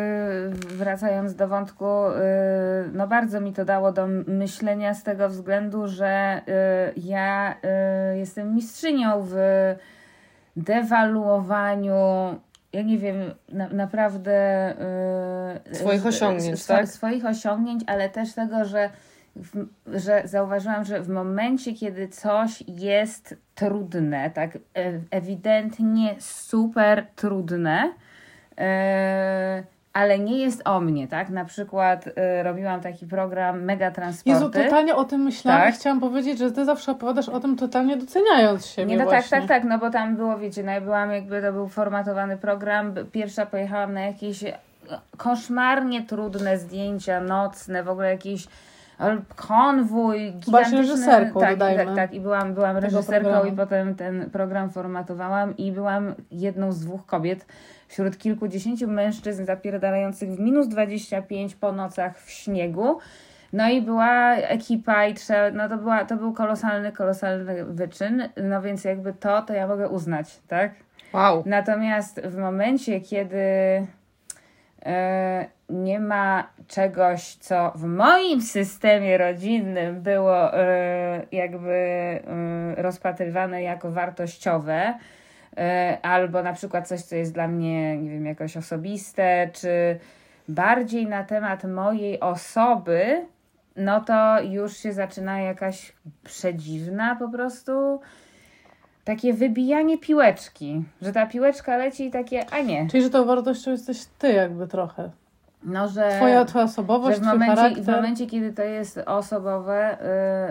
wracając 0.69 1.35
do 1.35 1.49
wątku, 1.49 1.85
y, 1.85 2.13
no 2.93 3.09
bardzo 3.09 3.41
mi 3.41 3.53
to 3.53 3.65
dało 3.65 3.93
do 3.93 4.07
myślenia 4.27 4.95
z 4.95 5.03
tego 5.03 5.29
względu, 5.29 5.89
że 5.89 6.41
y, 6.97 7.01
ja 7.01 7.55
jestem 8.15 8.55
mistrzynią 8.55 9.23
w 9.23 9.37
dewaluowaniu 10.57 11.95
ja 12.73 12.83
nie 12.83 12.99
wiem, 12.99 13.17
na, 13.49 13.69
naprawdę. 13.69 14.75
Yy, 15.67 15.75
swoich 15.75 16.07
osiągnięć, 16.07 16.55
sw 16.55 16.77
tak? 16.77 16.89
Swoich 16.89 17.27
osiągnięć, 17.27 17.83
ale 17.87 18.09
też 18.09 18.33
tego, 18.33 18.65
że, 18.65 18.91
w, 19.37 19.67
że 19.87 20.23
zauważyłam, 20.25 20.85
że 20.85 21.01
w 21.01 21.09
momencie, 21.09 21.73
kiedy 21.73 22.09
coś 22.09 22.65
jest 22.69 23.37
trudne, 23.55 24.31
tak 24.31 24.59
ewidentnie 25.11 26.17
super 26.19 27.07
trudne, 27.17 27.93
ale 29.93 30.19
nie 30.19 30.39
jest 30.39 30.63
o 30.65 30.81
mnie, 30.81 31.09
tak? 31.09 31.31
Na 31.31 31.45
przykład 31.45 32.07
y, 32.07 32.13
robiłam 32.43 32.81
taki 32.81 33.07
program 33.07 33.63
Mega 33.65 33.91
Transporty. 33.91 34.31
Jezu, 34.31 34.51
totalnie 34.51 34.95
o 34.95 35.05
tym 35.05 35.21
myślałam 35.21 35.63
tak? 35.63 35.75
i 35.75 35.79
chciałam 35.79 36.01
powiedzieć, 36.01 36.39
że 36.39 36.53
ty 36.53 36.65
zawsze 36.65 36.93
opowiadasz 36.93 37.29
o 37.29 37.41
tym 37.41 37.57
totalnie 37.57 37.97
doceniając 37.97 38.67
siebie 38.67 38.87
Nie, 38.87 38.97
no 38.97 39.05
właśnie. 39.05 39.31
tak, 39.31 39.41
tak, 39.41 39.49
tak, 39.49 39.65
no 39.65 39.79
bo 39.79 39.91
tam 39.91 40.17
było, 40.17 40.39
wiecie, 40.39 40.63
no 40.63 40.73
ja 40.73 40.81
byłam 40.81 41.13
jakby, 41.13 41.43
to 41.43 41.53
był 41.53 41.69
formatowany 41.69 42.37
program, 42.37 42.95
pierwsza 43.13 43.47
pojechałam 43.47 43.93
na 43.95 44.01
jakieś 44.01 44.45
koszmarnie 45.17 46.03
trudne 46.03 46.59
zdjęcia 46.59 47.21
nocne, 47.21 47.83
w 47.83 47.89
ogóle 47.89 48.11
jakieś 48.11 48.47
konwój, 49.37 50.33
Byłaś 50.47 50.73
reżyserką, 50.73 51.41
tak, 51.41 51.55
dodajmy. 51.55 51.85
Tak, 51.85 51.95
tak, 51.95 52.15
i 52.15 52.21
byłam, 52.21 52.55
byłam 52.55 52.77
reżyserką 52.77 53.45
i 53.45 53.53
potem 53.53 53.95
ten 53.95 54.31
program 54.31 54.71
formatowałam 54.71 55.57
i 55.57 55.73
byłam 55.73 56.15
jedną 56.31 56.73
z 56.73 56.81
dwóch 56.81 57.07
kobiet, 57.07 57.47
wśród 57.89 58.19
kilkudziesięciu 58.19 58.89
mężczyzn 58.89 59.45
zapierdalających 59.45 60.31
w 60.31 60.41
minus 60.41 60.69
25 60.69 61.55
po 61.55 61.73
nocach 61.73 62.21
w 62.21 62.31
śniegu. 62.31 62.99
No 63.53 63.69
i 63.69 63.83
była 63.83 64.35
ekipa 64.35 65.07
i 65.07 65.15
trzeba, 65.15 65.51
no 65.51 65.69
to, 65.69 65.79
była, 65.79 66.05
to 66.05 66.17
był 66.17 66.33
kolosalny, 66.33 66.93
kolosalny 66.93 67.65
wyczyn, 67.65 68.29
no 68.43 68.63
więc 68.63 68.85
jakby 68.85 69.13
to, 69.13 69.43
to 69.43 69.53
ja 69.53 69.67
mogę 69.67 69.89
uznać, 69.89 70.39
tak? 70.49 70.73
Wow. 71.13 71.43
Natomiast 71.47 72.21
w 72.21 72.37
momencie, 72.37 73.01
kiedy 73.01 73.39
nie 75.69 76.01
ma 76.01 76.49
czegoś, 76.67 77.35
co 77.35 77.73
w 77.75 77.85
moim 77.85 78.43
systemie 78.43 79.19
rodzinnym 79.19 80.03
było 80.03 80.55
e, 80.55 81.27
jakby 81.33 81.73
e, 81.73 82.21
rozpatrywane 82.83 83.63
jako 83.63 83.91
wartościowe, 83.91 84.95
E, 85.59 85.99
albo 86.03 86.43
na 86.43 86.53
przykład 86.53 86.89
coś, 86.89 87.03
co 87.03 87.17
jest 87.17 87.33
dla 87.33 87.49
mnie, 87.49 87.97
nie 87.97 88.11
wiem, 88.11 88.27
jakoś 88.27 88.57
osobiste, 88.57 89.51
czy 89.53 89.99
bardziej 90.49 91.07
na 91.07 91.25
temat 91.25 91.65
mojej 91.65 92.21
osoby, 92.21 93.27
no 93.77 94.01
to 94.01 94.43
już 94.43 94.77
się 94.77 94.93
zaczyna 94.93 95.41
jakaś 95.41 95.93
przedziwna 96.25 97.17
po 97.17 97.29
prostu 97.29 98.01
takie 99.09 99.33
wybijanie 99.33 99.99
piłeczki, 99.99 100.83
że 101.03 101.13
ta 101.13 101.27
piłeczka 101.27 101.77
leci 101.77 102.07
i 102.07 102.11
takie, 102.11 102.51
a 102.51 102.61
nie. 102.61 102.87
Czyli, 102.91 103.03
że 103.03 103.11
tą 103.11 103.25
wartością 103.25 103.71
jesteś 103.71 104.05
ty 104.19 104.33
jakby 104.33 104.67
trochę. 104.67 105.11
No, 105.63 105.89
że, 105.89 106.11
twoja, 106.17 106.45
twoja 106.45 106.65
osobowość, 106.65 107.19
że 107.19 107.25
w 107.25 107.27
momencie, 107.27 107.83
w 107.83 107.87
momencie, 107.87 108.27
kiedy 108.27 108.53
to 108.53 108.63
jest 108.63 108.99
osobowe, 108.99 109.99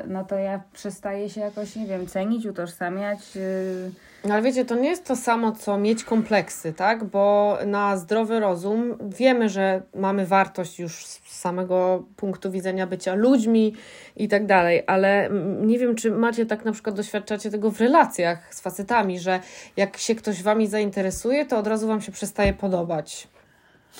yy, 0.03 0.13
no 0.13 0.23
to 0.23 0.35
ja 0.35 0.61
przestaję 0.73 1.29
się 1.29 1.41
jakoś, 1.41 1.75
nie 1.75 1.85
wiem, 1.85 2.07
cenić, 2.07 2.45
utożsamiać. 2.45 3.35
Yy, 3.35 3.91
no 4.25 4.33
ale 4.33 4.43
wiecie, 4.43 4.65
to 4.65 4.75
nie 4.75 4.89
jest 4.89 5.05
to 5.05 5.15
samo, 5.15 5.51
co 5.51 5.77
mieć 5.77 6.03
kompleksy, 6.03 6.73
tak? 6.73 7.03
Bo 7.03 7.57
na 7.65 7.97
zdrowy 7.97 8.39
rozum 8.39 8.97
wiemy, 9.01 9.49
że 9.49 9.81
mamy 9.95 10.25
wartość 10.25 10.79
już 10.79 11.05
samego 11.37 12.03
punktu 12.15 12.51
widzenia 12.51 12.87
bycia 12.87 13.15
ludźmi 13.15 13.75
i 14.15 14.27
tak 14.27 14.45
dalej, 14.45 14.83
ale 14.87 15.29
nie 15.61 15.79
wiem, 15.79 15.95
czy 15.95 16.11
macie 16.11 16.45
tak 16.45 16.65
na 16.65 16.71
przykład 16.71 16.95
doświadczacie 16.95 17.51
tego 17.51 17.71
w 17.71 17.81
relacjach 17.81 18.55
z 18.55 18.61
facetami, 18.61 19.19
że 19.19 19.39
jak 19.77 19.97
się 19.97 20.15
ktoś 20.15 20.43
wami 20.43 20.67
zainteresuje, 20.67 21.45
to 21.45 21.57
od 21.57 21.67
razu 21.67 21.87
wam 21.87 22.01
się 22.01 22.11
przestaje 22.11 22.53
podobać. 22.53 23.27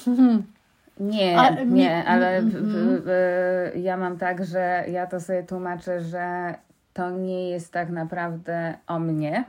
Nie, 0.99 1.39
A, 1.39 1.63
nie, 1.63 2.05
ale 2.05 2.41
w, 2.41 2.45
w, 2.45 3.01
w, 3.05 3.71
ja 3.75 3.97
mam 3.97 4.17
tak, 4.17 4.45
że 4.45 4.83
ja 4.91 5.07
to 5.07 5.19
sobie 5.19 5.43
tłumaczę, 5.43 6.01
że 6.01 6.55
to 6.93 7.09
nie 7.09 7.49
jest 7.49 7.73
tak 7.73 7.89
naprawdę 7.89 8.77
o 8.87 8.99
mnie 8.99 9.43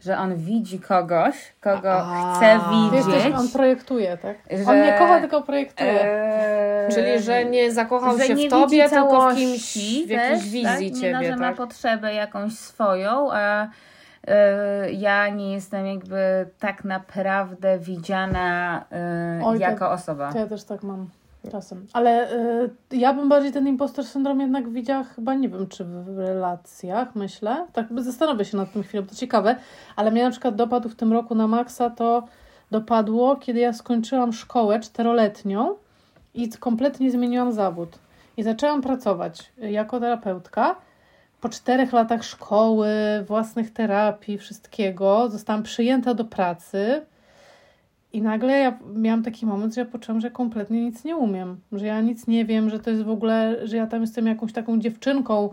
że 0.00 0.18
on 0.18 0.36
widzi 0.36 0.80
kogoś, 0.80 1.54
kogo 1.60 1.92
A, 1.92 2.34
chce 2.34 2.60
widzieć. 2.70 3.14
Wiesz, 3.14 3.34
on 3.40 3.48
projektuje, 3.48 4.16
tak? 4.16 4.36
Że, 4.50 4.70
on 4.70 4.82
nie 4.82 4.92
kocha, 4.92 5.20
tylko 5.20 5.42
projektuje. 5.42 6.02
E, 6.02 6.88
Czyli, 6.94 7.22
że 7.22 7.44
nie 7.44 7.72
zakochał 7.72 8.18
że 8.18 8.24
się 8.24 8.34
nie 8.34 8.48
w 8.48 8.50
tobie, 8.50 8.88
tylko 8.88 9.30
w 9.30 9.34
kimś, 9.34 9.78
w 10.06 10.10
jakiejś 10.10 10.42
wizji 10.42 10.90
tak? 10.90 11.00
ciebie, 11.00 11.12
nie, 11.12 11.12
no, 11.12 11.22
że 11.22 11.30
tak? 11.30 11.38
ma 11.38 11.52
potrzebę 11.52 12.14
jakąś 12.14 12.52
swoją, 12.52 13.32
a 13.32 13.68
e, 14.26 14.92
ja 14.92 15.28
nie 15.28 15.52
jestem 15.52 15.86
jakby 15.86 16.50
tak 16.58 16.84
naprawdę 16.84 17.78
widziana 17.78 18.84
e, 18.92 19.40
Oj, 19.44 19.58
jako 19.58 19.78
to, 19.78 19.90
osoba. 19.90 20.32
To 20.32 20.38
ja 20.38 20.46
też 20.46 20.64
tak 20.64 20.82
mam. 20.82 21.08
Czasem. 21.50 21.86
Ale 21.92 22.32
y, 22.90 22.96
ja 22.96 23.14
bym 23.14 23.28
bardziej 23.28 23.52
ten 23.52 23.68
impostor 23.68 24.04
syndrom 24.04 24.40
jednak 24.40 24.68
widziała 24.68 25.04
chyba, 25.04 25.34
nie 25.34 25.48
wiem, 25.48 25.66
czy 25.68 25.84
w 25.84 26.18
relacjach, 26.18 27.14
myślę. 27.14 27.66
Tak 27.72 27.86
zastanowię 27.98 28.44
się 28.44 28.56
nad 28.56 28.72
tym 28.72 28.82
chwilę, 28.82 29.02
bo 29.02 29.08
to 29.08 29.16
ciekawe. 29.16 29.56
Ale 29.96 30.10
mnie 30.10 30.24
na 30.24 30.30
przykład 30.30 30.56
dopadł 30.56 30.88
w 30.88 30.94
tym 30.94 31.12
roku 31.12 31.34
na 31.34 31.46
maksa 31.46 31.90
to 31.90 32.24
dopadło, 32.70 33.36
kiedy 33.36 33.60
ja 33.60 33.72
skończyłam 33.72 34.32
szkołę 34.32 34.80
czteroletnią 34.80 35.74
i 36.34 36.50
kompletnie 36.50 37.10
zmieniłam 37.10 37.52
zawód. 37.52 37.98
I 38.36 38.42
zaczęłam 38.42 38.82
pracować 38.82 39.52
jako 39.58 40.00
terapeutka. 40.00 40.76
Po 41.40 41.48
czterech 41.48 41.92
latach 41.92 42.24
szkoły, 42.24 42.88
własnych 43.26 43.72
terapii, 43.72 44.38
wszystkiego, 44.38 45.28
zostałam 45.28 45.62
przyjęta 45.62 46.14
do 46.14 46.24
pracy 46.24 47.02
i 48.12 48.22
nagle 48.22 48.58
ja 48.58 48.78
miałam 48.94 49.22
taki 49.22 49.46
moment, 49.46 49.74
że 49.74 49.80
ja 49.80 49.86
poczułam, 49.86 50.20
że 50.20 50.30
kompletnie 50.30 50.84
nic 50.84 51.04
nie 51.04 51.16
umiem, 51.16 51.60
że 51.72 51.86
ja 51.86 52.00
nic 52.00 52.26
nie 52.26 52.44
wiem, 52.44 52.70
że 52.70 52.78
to 52.80 52.90
jest 52.90 53.02
w 53.02 53.10
ogóle, 53.10 53.66
że 53.66 53.76
ja 53.76 53.86
tam 53.86 54.00
jestem 54.00 54.26
jakąś 54.26 54.52
taką 54.52 54.80
dziewczynką, 54.80 55.50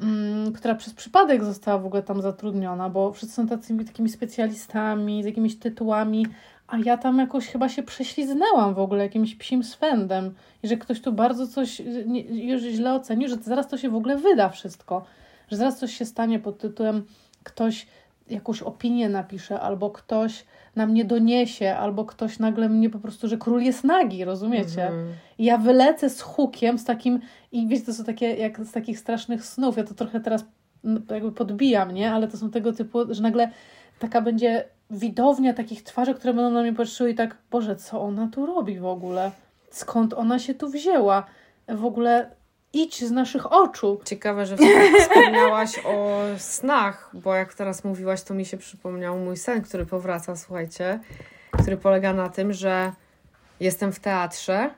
mm, 0.00 0.52
która 0.52 0.74
przez 0.74 0.94
przypadek 0.94 1.44
została 1.44 1.78
w 1.78 1.86
ogóle 1.86 2.02
tam 2.02 2.22
zatrudniona, 2.22 2.88
bo 2.88 3.12
wszyscy 3.12 3.34
są 3.34 3.46
tacymi 3.46 3.84
takimi 3.84 4.08
specjalistami, 4.08 5.22
z 5.22 5.26
jakimiś 5.26 5.58
tytułami, 5.58 6.26
a 6.66 6.78
ja 6.78 6.96
tam 6.96 7.18
jakoś 7.18 7.46
chyba 7.46 7.68
się 7.68 7.82
prześliznęłam 7.82 8.74
w 8.74 8.78
ogóle 8.78 9.02
jakimś 9.02 9.34
psim 9.34 9.64
swędem. 9.64 10.34
I 10.62 10.68
że 10.68 10.76
ktoś 10.76 11.00
tu 11.00 11.12
bardzo 11.12 11.46
coś 11.46 11.82
nie, 12.06 12.22
już 12.22 12.62
źle 12.62 12.94
ocenił, 12.94 13.28
że 13.28 13.36
zaraz 13.36 13.68
to 13.68 13.78
się 13.78 13.90
w 13.90 13.94
ogóle 13.94 14.16
wyda 14.16 14.48
wszystko, 14.48 15.04
że 15.50 15.56
zaraz 15.56 15.78
coś 15.78 15.94
się 15.94 16.04
stanie 16.04 16.38
pod 16.38 16.58
tytułem 16.58 17.04
ktoś 17.42 17.86
jakąś 18.30 18.62
opinię 18.62 19.08
napisze 19.08 19.60
albo 19.60 19.90
ktoś 19.90 20.44
na 20.76 20.86
mnie 20.86 21.04
doniesie, 21.04 21.74
albo 21.74 22.04
ktoś 22.04 22.38
nagle 22.38 22.68
mnie 22.68 22.90
po 22.90 22.98
prostu, 22.98 23.28
że 23.28 23.36
król 23.36 23.62
jest 23.62 23.84
nagi, 23.84 24.24
rozumiecie? 24.24 24.86
Mhm. 24.86 25.08
I 25.38 25.44
ja 25.44 25.58
wylecę 25.58 26.10
z 26.10 26.20
hukiem, 26.20 26.78
z 26.78 26.84
takim, 26.84 27.20
i 27.52 27.68
wiecie, 27.68 27.86
to 27.86 27.94
są 27.94 28.04
takie, 28.04 28.34
jak 28.34 28.60
z 28.60 28.72
takich 28.72 28.98
strasznych 28.98 29.44
snów, 29.44 29.76
ja 29.76 29.84
to 29.84 29.94
trochę 29.94 30.20
teraz 30.20 30.44
jakby 31.10 31.32
podbijam, 31.32 31.90
nie? 31.90 32.12
Ale 32.12 32.28
to 32.28 32.36
są 32.36 32.50
tego 32.50 32.72
typu, 32.72 32.98
że 33.14 33.22
nagle 33.22 33.50
taka 33.98 34.20
będzie 34.20 34.64
widownia 34.90 35.54
takich 35.54 35.82
twarzy, 35.82 36.14
które 36.14 36.34
będą 36.34 36.50
na 36.50 36.62
mnie 36.62 36.72
patrzyły 36.72 37.10
i 37.10 37.14
tak, 37.14 37.36
Boże, 37.50 37.76
co 37.76 38.00
ona 38.00 38.28
tu 38.32 38.46
robi 38.46 38.78
w 38.78 38.86
ogóle? 38.86 39.30
Skąd 39.70 40.14
ona 40.14 40.38
się 40.38 40.54
tu 40.54 40.68
wzięła? 40.68 41.26
W 41.68 41.84
ogóle 41.84 42.30
idź 42.72 43.04
z 43.04 43.10
naszych 43.10 43.52
oczu. 43.52 44.00
Ciekawe, 44.04 44.46
że 44.46 44.56
wspomniałaś 45.00 45.78
o 45.84 46.22
snach, 46.38 47.10
bo 47.14 47.34
jak 47.34 47.54
teraz 47.54 47.84
mówiłaś, 47.84 48.22
to 48.22 48.34
mi 48.34 48.44
się 48.44 48.56
przypomniał 48.56 49.18
mój 49.18 49.36
sen, 49.36 49.62
który 49.62 49.86
powraca, 49.86 50.36
słuchajcie, 50.36 51.00
który 51.62 51.76
polega 51.76 52.12
na 52.12 52.28
tym, 52.28 52.52
że 52.52 52.92
jestem 53.60 53.92
w 53.92 54.00
teatrze 54.00 54.70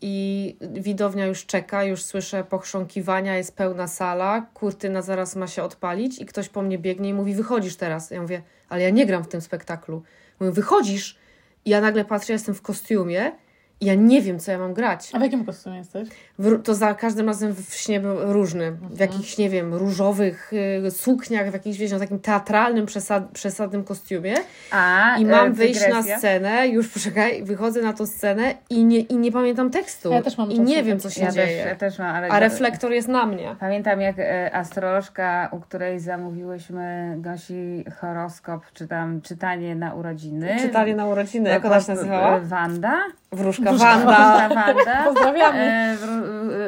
i 0.00 0.56
widownia 0.60 1.26
już 1.26 1.46
czeka, 1.46 1.84
już 1.84 2.02
słyszę 2.02 2.44
pochrząkiwania, 2.44 3.36
jest 3.36 3.56
pełna 3.56 3.88
sala, 3.88 4.46
kurtyna 4.54 5.02
zaraz 5.02 5.36
ma 5.36 5.46
się 5.46 5.62
odpalić 5.62 6.18
i 6.20 6.26
ktoś 6.26 6.48
po 6.48 6.62
mnie 6.62 6.78
biegnie 6.78 7.08
i 7.08 7.14
mówi, 7.14 7.34
wychodzisz 7.34 7.76
teraz. 7.76 8.10
Ja 8.10 8.22
mówię, 8.22 8.42
ale 8.68 8.82
ja 8.82 8.90
nie 8.90 9.06
gram 9.06 9.24
w 9.24 9.28
tym 9.28 9.40
spektaklu. 9.40 10.02
Mówię, 10.40 10.52
wychodzisz? 10.52 11.18
I 11.64 11.70
ja 11.70 11.80
nagle 11.80 12.04
patrzę, 12.04 12.32
jestem 12.32 12.54
w 12.54 12.62
kostiumie 12.62 13.32
ja 13.80 13.94
nie 13.94 14.22
wiem, 14.22 14.38
co 14.38 14.52
ja 14.52 14.58
mam 14.58 14.74
grać. 14.74 15.10
A 15.12 15.18
w 15.18 15.22
jakim 15.22 15.44
kostiumie 15.44 15.78
jesteś? 15.78 16.08
W, 16.38 16.62
to 16.62 16.74
za 16.74 16.94
każdym 16.94 17.26
razem 17.26 17.54
w 17.54 17.74
śnie 17.74 18.00
był 18.00 18.32
różny. 18.32 18.72
W 18.72 19.00
jakichś, 19.00 19.38
nie 19.38 19.50
wiem, 19.50 19.74
różowych 19.74 20.52
y, 20.86 20.90
sukniach, 20.90 21.50
w 21.50 21.52
jakimś, 21.52 21.78
wiecie, 21.78 21.98
takim 21.98 22.18
teatralnym, 22.18 22.86
przesad, 22.86 23.28
przesadnym 23.32 23.84
kostiumie. 23.84 24.34
A, 24.70 25.16
I 25.18 25.24
mam 25.24 25.46
e, 25.46 25.50
wyjść 25.50 25.88
na 25.90 26.02
scenę, 26.02 26.68
już 26.68 26.88
poczekaj, 26.88 27.44
wychodzę 27.44 27.82
na 27.82 27.92
tą 27.92 28.06
scenę 28.06 28.54
i 28.70 28.84
nie, 28.84 28.98
i 29.00 29.16
nie 29.16 29.32
pamiętam 29.32 29.70
tekstu. 29.70 30.12
Ja 30.12 30.22
też 30.22 30.38
mam 30.38 30.50
I 30.50 30.60
nie 30.60 30.82
wiem, 30.82 31.00
co 31.00 31.10
się 31.10 31.20
Ja 31.20 31.26
też, 31.26 31.34
dzieje. 31.34 31.56
ja 31.58 31.76
też 31.76 31.98
mam, 31.98 32.16
ale 32.16 32.28
A 32.28 32.40
reflektor 32.40 32.92
jest 32.92 33.08
na 33.08 33.26
mnie. 33.26 33.56
Pamiętam 33.60 34.00
jak 34.00 34.18
e, 34.18 34.50
astrolożka, 34.54 35.48
u 35.52 35.60
której 35.60 36.00
zamówiłyśmy 36.00 37.14
Gosi 37.18 37.84
horoskop, 38.00 38.62
czy 38.72 38.88
tam 38.88 39.20
czytanie 39.20 39.74
na 39.74 39.94
urodziny. 39.94 40.56
Czytanie 40.60 40.96
na 40.96 41.06
urodziny, 41.06 41.50
jak 41.50 41.64
ona 41.64 41.80
się 41.80 41.94
nazywała? 41.94 42.36
e, 42.36 42.40
Wanda. 42.40 42.98
Wróżka 43.32 43.70
Wróżka 43.70 43.98
Wanda. 43.98 44.48
Wanda. 44.48 45.04
Pozdrawiamy. 45.04 45.58
E, 45.58 45.96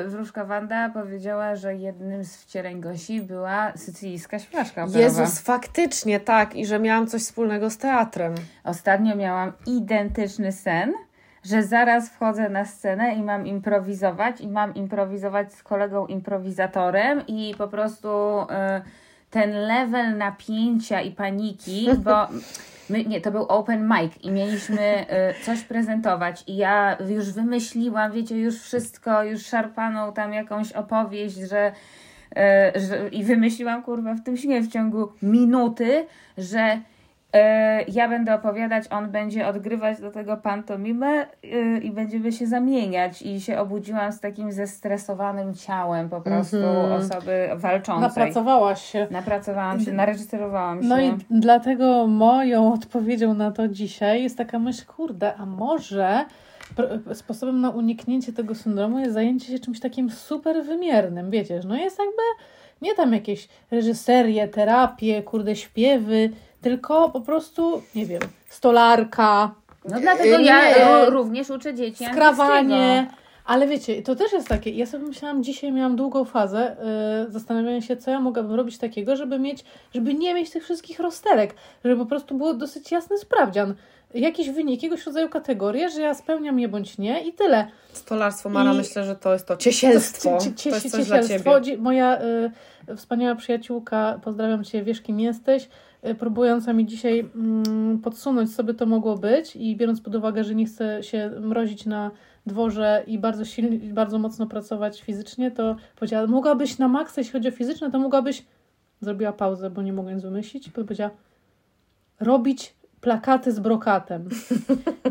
e, 0.04 0.08
Wróżka 0.08 0.44
Wanda 0.44 0.88
powiedziała, 0.88 1.56
że 1.56 1.74
jednym 1.74 2.24
z 2.24 2.36
wcieleń 2.36 2.80
Gosi 2.80 3.20
była 3.20 3.72
sycylijska 3.76 4.38
śpiewaszka 4.38 4.84
operowa. 4.84 5.04
Jezus, 5.04 5.40
faktycznie 5.40 6.20
tak. 6.20 6.56
I 6.56 6.66
że 6.66 6.78
miałam 6.78 7.06
coś 7.06 7.22
wspólnego 7.22 7.70
z 7.70 7.78
teatrem. 7.78 8.34
Ostatnio 8.64 9.16
miałam 9.16 9.52
identyczny 9.66 10.52
sen, 10.52 10.92
że 11.44 11.62
zaraz 11.62 12.08
wchodzę 12.08 12.48
na 12.48 12.64
scenę 12.64 13.14
i 13.14 13.22
mam 13.22 13.46
improwizować 13.46 14.40
i 14.40 14.48
mam 14.48 14.74
improwizować 14.74 15.52
z 15.52 15.62
kolegą 15.62 16.06
improwizatorem 16.06 17.26
i 17.26 17.54
po 17.58 17.68
prostu 17.68 18.08
e, 18.50 18.82
ten 19.30 19.52
level 19.52 20.16
napięcia 20.16 21.00
i 21.00 21.10
paniki, 21.10 21.88
bo 22.04 22.28
my, 22.90 23.04
nie, 23.04 23.20
to 23.20 23.30
był 23.30 23.42
open 23.42 23.88
mic 23.88 24.12
i 24.22 24.30
mieliśmy 24.30 24.80
e, 24.80 25.34
coś 25.42 25.62
prezentować 25.62 26.44
i 26.46 26.56
ja 26.56 26.96
już 27.08 27.32
wymyśliłam, 27.32 28.12
wiecie, 28.12 28.38
już 28.38 28.60
wszystko, 28.60 29.22
już 29.22 29.46
szarpaną 29.46 30.12
tam 30.12 30.32
jakąś 30.32 30.72
opowieść, 30.72 31.36
że 31.36 31.72
że, 32.74 33.08
i 33.12 33.24
wymyśliłam 33.24 33.82
kurwa 33.82 34.14
w 34.14 34.24
tym 34.24 34.36
śnie 34.36 34.60
w 34.60 34.72
ciągu 34.72 35.12
minuty, 35.22 36.06
że 36.38 36.80
ja 37.88 38.08
będę 38.08 38.34
opowiadać, 38.34 38.84
on 38.90 39.10
będzie 39.10 39.46
odgrywać 39.48 40.00
do 40.00 40.10
tego 40.10 40.36
pantomimę 40.36 41.06
e, 41.06 41.26
i 41.78 41.90
będziemy 41.90 42.32
się 42.32 42.46
zamieniać 42.46 43.22
i 43.22 43.40
się 43.40 43.58
obudziłam 43.58 44.12
z 44.12 44.20
takim 44.20 44.52
zestresowanym 44.52 45.54
ciałem 45.54 46.08
po 46.08 46.20
prostu 46.20 46.56
osoby 46.92 47.48
walczącej. 47.56 48.08
Napracowałaś 48.08 48.84
się. 48.92 49.06
Napracowałam 49.10 49.80
się, 49.80 49.92
nareżyserowałam 49.92 50.82
się. 50.82 50.88
No 50.88 51.00
i 51.00 51.12
dlatego 51.30 52.06
moją 52.06 52.72
odpowiedzią 52.72 53.34
na 53.34 53.50
to 53.50 53.68
dzisiaj 53.68 54.22
jest 54.22 54.38
taka 54.38 54.58
myśl, 54.58 54.86
kurde, 54.86 55.36
a 55.36 55.46
może 55.46 56.24
sposobem 57.12 57.60
na 57.60 57.70
uniknięcie 57.70 58.32
tego 58.32 58.54
syndromu 58.54 58.98
jest 58.98 59.14
zajęcie 59.14 59.46
się 59.46 59.58
czymś 59.58 59.80
takim 59.80 60.10
super 60.10 60.64
wymiernym, 60.64 61.30
wiecie, 61.30 61.60
no 61.66 61.76
jest 61.76 61.98
jakby 61.98 62.22
nie 62.82 62.94
tam 62.94 63.12
jakieś 63.12 63.48
reżyserie, 63.70 64.48
terapie, 64.48 65.22
kurde, 65.22 65.56
śpiewy, 65.56 66.30
tylko 66.60 67.10
po 67.10 67.20
prostu, 67.20 67.82
nie 67.94 68.06
wiem, 68.06 68.20
stolarka, 68.48 69.54
No 69.84 70.00
dlatego 70.00 70.38
Nie. 70.38 70.44
ja 70.44 70.76
e, 70.76 71.10
również 71.10 71.50
uczę 71.50 71.74
dzieci 71.74 72.04
skrawanie. 72.04 73.10
Ale 73.44 73.66
wiecie, 73.66 74.02
to 74.02 74.14
też 74.16 74.32
jest 74.32 74.48
takie. 74.48 74.70
Ja 74.70 74.86
sobie 74.86 75.06
myślałam, 75.06 75.42
dzisiaj 75.42 75.72
miałam 75.72 75.96
długą 75.96 76.24
fazę 76.24 76.76
yy, 77.24 77.32
zastanawiania 77.32 77.80
się, 77.80 77.96
co 77.96 78.10
ja 78.10 78.20
mogłabym 78.20 78.54
robić 78.54 78.78
takiego, 78.78 79.16
żeby 79.16 79.38
mieć, 79.38 79.64
żeby 79.94 80.14
nie 80.14 80.34
mieć 80.34 80.50
tych 80.50 80.64
wszystkich 80.64 81.00
rozterek, 81.00 81.54
żeby 81.84 81.96
po 81.96 82.06
prostu 82.06 82.34
było 82.34 82.54
dosyć 82.54 82.90
jasny 82.92 83.18
sprawdzian. 83.18 83.74
Jakiś 84.14 84.50
wynik, 84.50 84.82
jakiegoś 84.82 85.06
rodzaju 85.06 85.28
kategorię, 85.28 85.90
że 85.90 86.00
ja 86.00 86.14
spełniam 86.14 86.60
je 86.60 86.68
bądź 86.68 86.98
nie 86.98 87.20
i 87.28 87.32
tyle. 87.32 87.66
Stolarstwo, 87.92 88.48
Mara, 88.48 88.72
I- 88.72 88.76
myślę, 88.76 89.04
że 89.04 89.16
to 89.16 89.32
jest 89.32 89.46
to. 89.46 89.56
Ciesielstwo. 89.56 90.38
Cie- 90.40 90.52
cie- 90.54 90.70
To 90.70 90.76
jest 90.76 90.86
cie- 90.86 90.90
coś 90.90 91.06
dla 91.06 91.22
ciesielstwo. 91.22 91.52
Moja 91.78 92.18
y, 92.88 92.96
wspaniała 92.96 93.34
przyjaciółka, 93.34 94.20
pozdrawiam 94.24 94.64
Cię, 94.64 94.82
wiesz 94.82 95.00
kim 95.00 95.20
jesteś, 95.20 95.64
y, 95.64 95.68
próbująca 96.18 96.72
mi 96.72 96.86
dzisiaj 96.86 97.30
mm, 97.34 97.98
podsunąć, 97.98 98.50
by 98.64 98.74
to 98.74 98.86
mogło 98.86 99.18
być 99.18 99.56
i 99.56 99.76
biorąc 99.76 100.00
pod 100.00 100.14
uwagę, 100.14 100.44
że 100.44 100.54
nie 100.54 100.66
chcę 100.66 101.02
się 101.02 101.30
mrozić 101.40 101.86
na 101.86 102.10
dworze 102.46 103.04
i 103.06 103.18
bardzo 103.18 103.44
silnie, 103.44 103.78
bardzo 103.78 104.18
mocno 104.18 104.46
pracować 104.46 105.02
fizycznie, 105.02 105.50
to 105.50 105.76
powiedziała, 105.96 106.26
mogłabyś 106.26 106.78
na 106.78 106.88
maksa, 106.88 107.20
jeśli 107.20 107.32
chodzi 107.32 107.48
o 107.48 107.52
fizyczne, 107.52 107.90
to 107.90 107.98
mogłabyś, 107.98 108.44
zrobiła 109.00 109.32
pauzę, 109.32 109.70
bo 109.70 109.82
nie 109.82 109.92
mogę 109.92 110.14
nic 110.14 110.22
wymyślić, 110.22 110.70
powiedziała, 110.70 111.10
robić 112.20 112.74
plakaty 113.00 113.52
z 113.52 113.58
brokatem. 113.60 114.28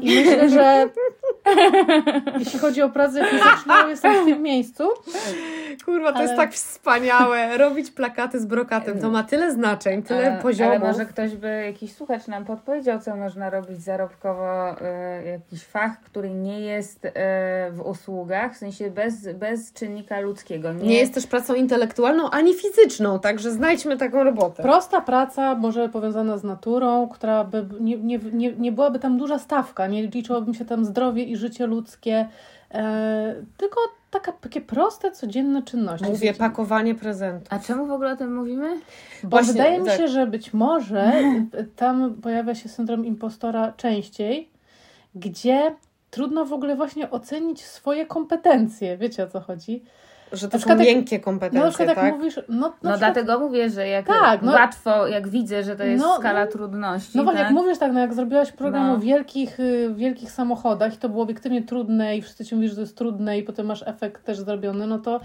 I 0.02 0.16
myślę, 0.16 0.50
że 0.50 0.90
jeśli 2.40 2.60
chodzi 2.60 2.82
o 2.82 2.90
pracę 2.90 3.26
fizyczną, 3.26 3.88
jestem 3.88 4.24
w 4.24 4.26
tym 4.26 4.42
miejscu. 4.42 4.84
Kurwa, 5.86 6.10
to 6.12 6.16
Ale- 6.16 6.24
jest 6.26 6.36
tak 6.38 6.54
wspaniałe. 6.54 7.58
Robić 7.58 7.92
plakaty 7.92 8.40
z 8.40 8.46
brokatem. 8.46 9.00
To 9.00 9.10
ma 9.12 9.24
tyle 9.24 9.52
znaczeń, 9.52 10.04
tyle 10.04 10.32
Ale- 10.32 10.42
poziomów. 10.42 10.76
Ale 10.82 10.92
może 10.92 11.06
ktoś 11.06 11.36
by, 11.36 11.64
jakiś 11.66 11.94
słuchacz 11.96 12.28
nam 12.28 12.46
podpowiedział, 12.46 13.00
co 13.00 13.16
można 13.16 13.50
robić 13.50 13.82
zarobkowo, 13.84 14.70
e, 14.82 15.26
jakiś 15.26 15.64
fach, 15.64 16.02
który 16.02 16.30
nie 16.30 16.60
jest 16.62 17.06
e, 17.06 17.12
w 17.72 17.82
usługach, 17.86 18.54
w 18.54 18.58
sensie 18.58 18.92
bez, 18.92 19.34
bez 19.34 19.74
czynnika 19.74 20.20
ludzkiego. 20.20 20.74
Nie, 20.74 20.88
Nie 20.88 20.98
jest 21.00 21.14
też 21.14 21.28
pracą 21.28 21.54
intelektualną 21.54 22.30
ani 22.30 22.54
fizyczną, 22.54 23.20
także 23.20 23.52
znajdźmy 23.52 23.98
taką 23.98 24.24
robotę. 24.24 24.64
Prosta 24.64 25.02
praca, 25.02 25.56
może 25.56 25.90
powiązana 25.90 26.38
z 26.38 26.44
naturą, 26.44 27.10
która 27.14 27.44
by 27.44 27.66
nie, 27.80 27.98
nie, 27.98 28.20
nie, 28.34 28.54
nie 28.54 28.72
byłaby 28.72 29.00
tam 29.00 29.18
duża 29.18 29.40
stawka, 29.40 29.88
nie 29.88 30.08
liczyłabym 30.08 30.54
się 30.54 30.66
tam 30.66 30.86
zdrowie 30.86 31.24
i 31.24 31.38
życie 31.38 31.68
ludzkie, 31.68 32.28
e, 32.72 33.36
tylko 33.58 33.80
taka, 34.12 34.32
takie 34.32 34.62
proste, 34.62 35.12
codzienne 35.12 35.64
czynności. 35.64 36.08
Mówię, 36.10 36.34
pakowanie 36.34 36.96
prezentu. 36.96 37.48
A 37.50 37.60
czemu 37.60 37.86
w 37.86 37.92
ogóle 37.92 38.12
o 38.12 38.16
tym 38.16 38.36
mówimy? 38.36 38.80
Bo 39.24 39.30
Właśnie, 39.30 39.54
wydaje 39.54 39.80
mi 39.80 39.86
tak. 39.86 39.98
się, 39.98 40.08
że 40.08 40.28
być 40.28 40.54
może 40.54 41.14
tam 41.76 42.14
pojawia 42.14 42.56
się 42.56 42.70
syndrom 42.70 43.06
impostora 43.06 43.72
częściej, 43.72 44.50
gdzie 45.16 45.76
trudno 46.12 46.46
w 46.46 46.54
ogóle 46.54 46.76
właśnie 46.76 47.12
ocenić 47.12 47.66
swoje 47.66 48.06
kompetencje. 48.06 48.98
Wiecie 48.98 49.24
o 49.24 49.28
co 49.28 49.40
chodzi? 49.40 49.84
Że 50.32 50.48
to 50.50 50.60
są 50.60 50.70
jak- 50.70 50.80
miękkie 50.80 51.18
No 51.18 51.24
kompetencje, 51.24 51.60
na 51.66 51.70
przykład 51.70 51.88
jak 51.90 51.98
tak? 51.98 52.14
mówisz, 52.18 52.36
no, 52.36 52.44
No 52.60 52.70
przykład, 52.70 52.98
dlatego 53.00 53.40
mówię, 53.40 53.70
że 53.70 53.88
jak 53.88 54.06
Tak, 54.08 54.42
no- 54.42 54.52
łatwo, 54.52 55.08
jak 55.08 55.28
widzę, 55.28 55.64
że 55.64 55.76
to 55.76 55.84
jest 55.84 56.04
No, 56.04 56.16
skala 56.18 56.46
no. 56.46 56.52
trudności. 56.52 57.18
No 57.18 57.24
właśnie, 57.24 57.40
tak? 57.42 57.48
jak 57.52 57.56
mówisz 57.64 57.78
tak, 57.78 57.92
no 57.94 58.00
jak 58.00 58.14
zrobiłaś 58.14 58.52
program 58.52 58.88
No. 58.88 58.94
o 58.94 58.98
wielkich, 58.98 59.60
y, 59.60 59.94
wielkich 59.96 60.32
samochodach 60.32 60.94
i 60.94 60.98
to 60.98 61.10
było 61.10 61.24
obiektywnie 61.24 61.64
trudne 61.64 62.18
i 62.18 62.22
wszyscy 62.22 62.46
ci 62.46 62.56
mówisz, 62.56 62.70
że 62.70 62.76
to 62.76 62.82
jest 62.82 62.98
trudne 62.98 63.38
i 63.38 63.44
potem 63.44 63.66
masz 63.66 63.84
efekt 63.88 64.24
też 64.24 64.38
zrobiony, 64.38 64.88
no 64.88 65.00
to 65.00 65.20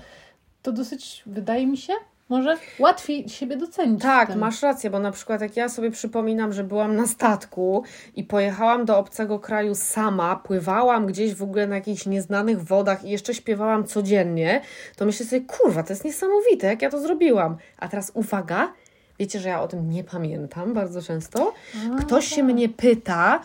to 0.62 0.72
dosyć, 0.72 1.22
wydaje 1.26 1.66
mi 1.66 1.76
się, 1.76 1.92
może 2.32 2.56
łatwiej 2.78 3.28
siebie 3.28 3.56
docenić. 3.56 4.02
Tak, 4.02 4.36
masz 4.36 4.62
rację, 4.62 4.90
bo 4.90 4.98
na 4.98 5.10
przykład 5.10 5.40
jak 5.40 5.56
ja 5.56 5.68
sobie 5.68 5.90
przypominam, 5.90 6.52
że 6.52 6.64
byłam 6.64 6.96
na 6.96 7.06
statku 7.06 7.84
i 8.16 8.24
pojechałam 8.24 8.84
do 8.84 8.98
obcego 8.98 9.38
kraju 9.38 9.74
sama, 9.74 10.36
pływałam 10.36 11.06
gdzieś 11.06 11.34
w 11.34 11.42
ogóle 11.42 11.66
na 11.66 11.74
jakichś 11.74 12.06
nieznanych 12.06 12.64
wodach 12.64 13.04
i 13.04 13.10
jeszcze 13.10 13.34
śpiewałam 13.34 13.84
codziennie, 13.84 14.60
to 14.96 15.06
myślę 15.06 15.26
sobie, 15.26 15.42
kurwa, 15.46 15.82
to 15.82 15.92
jest 15.92 16.04
niesamowite, 16.04 16.66
jak 16.66 16.82
ja 16.82 16.90
to 16.90 17.00
zrobiłam. 17.00 17.56
A 17.78 17.88
teraz 17.88 18.12
uwaga, 18.14 18.72
wiecie, 19.18 19.40
że 19.40 19.48
ja 19.48 19.62
o 19.62 19.68
tym 19.68 19.90
nie 19.90 20.04
pamiętam 20.04 20.74
bardzo 20.74 21.02
często. 21.02 21.52
Ktoś 21.98 22.26
się 22.26 22.42
mnie 22.42 22.68
pyta 22.68 23.40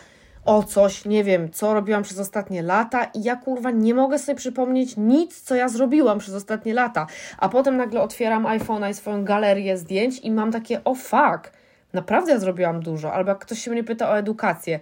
o 0.48 0.62
coś, 0.62 1.04
nie 1.04 1.24
wiem, 1.24 1.50
co 1.50 1.74
robiłam 1.74 2.02
przez 2.02 2.18
ostatnie 2.18 2.62
lata 2.62 3.04
i 3.04 3.22
ja 3.22 3.36
kurwa 3.36 3.70
nie 3.70 3.94
mogę 3.94 4.18
sobie 4.18 4.36
przypomnieć 4.36 4.96
nic, 4.96 5.40
co 5.40 5.54
ja 5.54 5.68
zrobiłam 5.68 6.18
przez 6.18 6.34
ostatnie 6.34 6.74
lata. 6.74 7.06
A 7.38 7.48
potem 7.48 7.76
nagle 7.76 8.00
otwieram 8.00 8.44
iPhone'a 8.44 8.90
i 8.90 8.94
swoją 8.94 9.24
galerię 9.24 9.78
zdjęć 9.78 10.18
i 10.18 10.30
mam 10.30 10.52
takie, 10.52 10.84
o 10.84 10.94
fuck, 10.94 11.52
naprawdę 11.92 12.32
ja 12.32 12.38
zrobiłam 12.38 12.82
dużo. 12.82 13.12
Albo 13.12 13.30
jak 13.30 13.38
ktoś 13.38 13.58
się 13.58 13.70
mnie 13.70 13.84
pyta 13.84 14.10
o 14.10 14.18
edukację. 14.18 14.80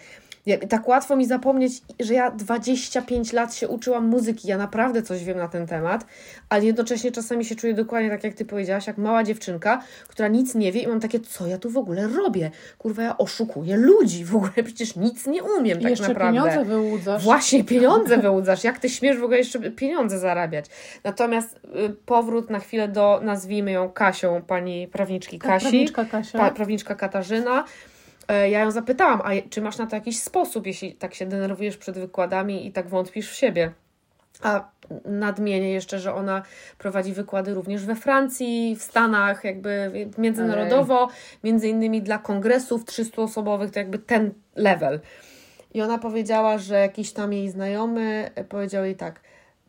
Tak 0.68 0.88
łatwo 0.88 1.16
mi 1.16 1.26
zapomnieć, 1.26 1.72
że 2.00 2.14
ja 2.14 2.30
25 2.30 3.32
lat 3.32 3.54
się 3.54 3.68
uczyłam 3.68 4.06
muzyki, 4.06 4.48
ja 4.48 4.58
naprawdę 4.58 5.02
coś 5.02 5.24
wiem 5.24 5.38
na 5.38 5.48
ten 5.48 5.66
temat, 5.66 6.06
ale 6.48 6.64
jednocześnie 6.64 7.12
czasami 7.12 7.44
się 7.44 7.54
czuję 7.54 7.74
dokładnie 7.74 8.10
tak, 8.10 8.24
jak 8.24 8.34
ty 8.34 8.44
powiedziałaś, 8.44 8.86
jak 8.86 8.98
mała 8.98 9.24
dziewczynka, 9.24 9.82
która 10.08 10.28
nic 10.28 10.54
nie 10.54 10.72
wie 10.72 10.80
i 10.80 10.86
mam 10.86 11.00
takie, 11.00 11.20
co 11.20 11.46
ja 11.46 11.58
tu 11.58 11.70
w 11.70 11.76
ogóle 11.76 12.08
robię? 12.08 12.50
Kurwa, 12.78 13.02
ja 13.02 13.18
oszukuję 13.18 13.76
ludzi, 13.76 14.24
w 14.24 14.36
ogóle 14.36 14.52
przecież 14.64 14.96
nic 14.96 15.26
nie 15.26 15.42
umiem 15.42 15.78
I 15.78 15.82
tak 15.82 15.90
jeszcze 15.90 16.08
naprawdę. 16.08 16.40
pieniądze 16.40 16.64
wyłudzasz. 16.64 17.24
Właśnie, 17.24 17.64
pieniądze 17.64 18.18
wyłudzasz. 18.18 18.64
Jak 18.64 18.78
ty 18.78 18.88
śmiesz 18.88 19.18
w 19.18 19.22
ogóle 19.22 19.38
jeszcze 19.38 19.70
pieniądze 19.70 20.18
zarabiać? 20.18 20.66
Natomiast 21.04 21.60
y, 21.64 21.96
powrót 22.06 22.50
na 22.50 22.58
chwilę 22.58 22.88
do, 22.88 23.20
nazwijmy 23.22 23.70
ją 23.72 23.90
Kasią, 23.90 24.42
pani 24.46 24.88
prawniczki 24.88 25.38
Tak, 25.38 25.50
Kasi, 25.50 25.64
prawniczka 25.64 26.04
Kasia. 26.04 26.38
pa, 26.38 26.50
prawniczka 26.50 26.94
Katarzyna. 26.94 27.64
E, 28.28 28.50
Ja 28.50 28.60
ją 28.60 28.70
zapytałam, 28.70 29.20
a 29.24 29.30
czy 29.50 29.62
masz 29.62 29.78
na 29.78 29.86
to 29.86 29.96
jakiś 29.96 30.20
sposób, 30.20 30.66
jeśli 30.66 30.94
tak 30.94 31.14
się 31.14 31.26
denerwujesz 31.26 31.76
przed 31.76 31.98
wykładami 31.98 32.66
i 32.66 32.72
tak 32.72 32.88
wątpisz 32.88 33.30
w 33.30 33.34
siebie? 33.34 33.72
A 34.42 34.68
nadmienię 35.04 35.72
jeszcze, 35.72 35.98
że 35.98 36.14
ona 36.14 36.42
prowadzi 36.78 37.12
wykłady 37.12 37.54
również 37.54 37.84
we 37.84 37.94
Francji, 37.94 38.76
w 38.78 38.82
Stanach, 38.82 39.44
jakby 39.44 39.92
międzynarodowo, 40.18 41.08
między 41.44 41.68
innymi 41.68 42.02
dla 42.02 42.18
kongresów 42.18 42.84
300-osobowych, 42.84 43.70
to 43.70 43.78
jakby 43.78 43.98
ten 43.98 44.34
level. 44.56 45.00
I 45.74 45.82
ona 45.82 45.98
powiedziała, 45.98 46.58
że 46.58 46.80
jakiś 46.80 47.12
tam 47.12 47.32
jej 47.32 47.50
znajomy 47.50 48.30
e, 48.34 48.44
powiedział 48.44 48.84
jej 48.84 48.96
tak, 48.96 49.20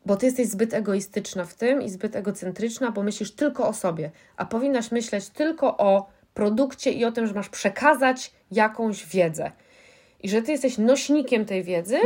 bo 0.06 0.16
ty 0.16 0.26
jesteś 0.26 0.48
zbyt 0.48 0.74
egoistyczna 0.74 1.46
w 1.46 1.54
tym 1.54 1.82
i 1.82 1.90
zbyt 1.90 2.16
egocentryczna, 2.16 2.92
bo 2.92 3.04
myślisz 3.04 3.32
tylko 3.32 3.68
o 3.68 3.74
sobie, 3.74 4.12
a 4.38 4.46
powinnaś 4.46 4.92
myśleć 4.92 5.30
tylko 5.30 5.78
o 5.78 6.10
produkcie 6.38 6.92
i 6.92 7.06
o 7.06 7.12
tym, 7.12 7.28
że 7.28 7.34
masz 7.34 7.50
przekazać 7.50 8.32
jakąś 8.52 9.06
wiedzę. 9.06 9.52
I 10.24 10.30
że 10.30 10.42
ty 10.42 10.52
jesteś 10.52 10.78
nośnikiem 10.78 11.46
tej 11.46 11.64
wiedzy 11.64 11.98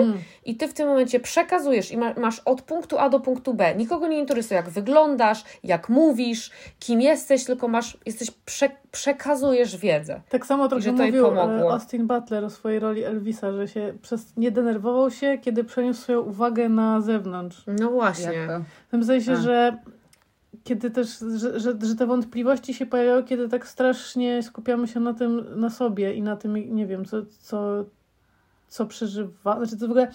i 0.46 0.56
ty 0.56 0.67
w 0.67 0.74
tym 0.74 0.88
momencie 0.88 1.20
przekazujesz 1.20 1.91
i 1.91 1.98
ma, 1.98 2.13
masz 2.13 2.39
od 2.39 2.62
punktu 2.62 2.98
A 2.98 3.10
do 3.10 3.20
punktu 3.20 3.54
B. 3.54 3.76
Nikogo 3.76 4.08
nie 4.08 4.20
interesuje, 4.20 4.56
jak 4.56 4.70
wyglądasz, 4.70 5.44
jak 5.63 5.89
mówisz, 5.89 6.52
kim 6.80 7.02
jesteś, 7.02 7.46
tylko 7.46 7.67
masz, 7.67 7.98
jesteś, 8.06 8.32
prze, 8.32 8.70
przekazujesz 8.91 9.78
wiedzę. 9.78 10.22
Tak 10.30 10.46
samo 10.46 10.67
trochę 10.67 10.82
że 10.82 10.89
jej 10.89 10.98
mówił 10.98 11.26
pomogło. 11.26 11.70
e, 11.70 11.74
Austin 11.74 12.08
Butler 12.08 12.46
o 12.46 12.50
swojej 12.50 12.80
roli 12.80 13.04
Elvisa, 13.04 13.52
że 13.52 13.67
się 13.67 13.94
przez, 14.02 14.38
nie 14.38 14.52
denerwował 14.52 15.12
się, 15.12 15.38
kiedy 15.41 15.63
przeniósł 15.63 16.02
swoją 16.02 16.20
uwagę 16.20 16.70
na 16.70 17.02
zewnątrz. 17.02 17.63
No 17.67 17.89
właśnie. 17.89 18.48
W 18.88 18.91
tym 18.91 19.04
sensie, 19.04 19.32
A. 19.32 19.36
że 19.36 19.78
kiedy 20.63 20.91
też, 20.91 21.19
że, 21.36 21.60
że, 21.60 21.74
że 21.82 21.95
te 21.95 22.06
wątpliwości 22.06 22.74
się 22.74 22.86
pojawiały, 22.86 23.24
kiedy 23.24 23.50
tak 23.50 23.67
strasznie 23.67 24.43
skupiamy 24.43 24.88
się 24.88 25.00
na 25.00 25.13
tym, 25.13 25.60
na 25.60 25.69
sobie 25.69 26.13
i 26.13 26.21
na 26.21 26.36
tym, 26.36 26.76
nie 26.76 26.88
wiem, 26.88 27.06
co, 27.06 27.17
co, 27.39 27.86
co 28.67 28.86
przeżywa. 28.86 29.58
Znaczy, 29.58 29.78
to 29.78 29.88
w 29.88 29.91
ogóle 29.91 30.12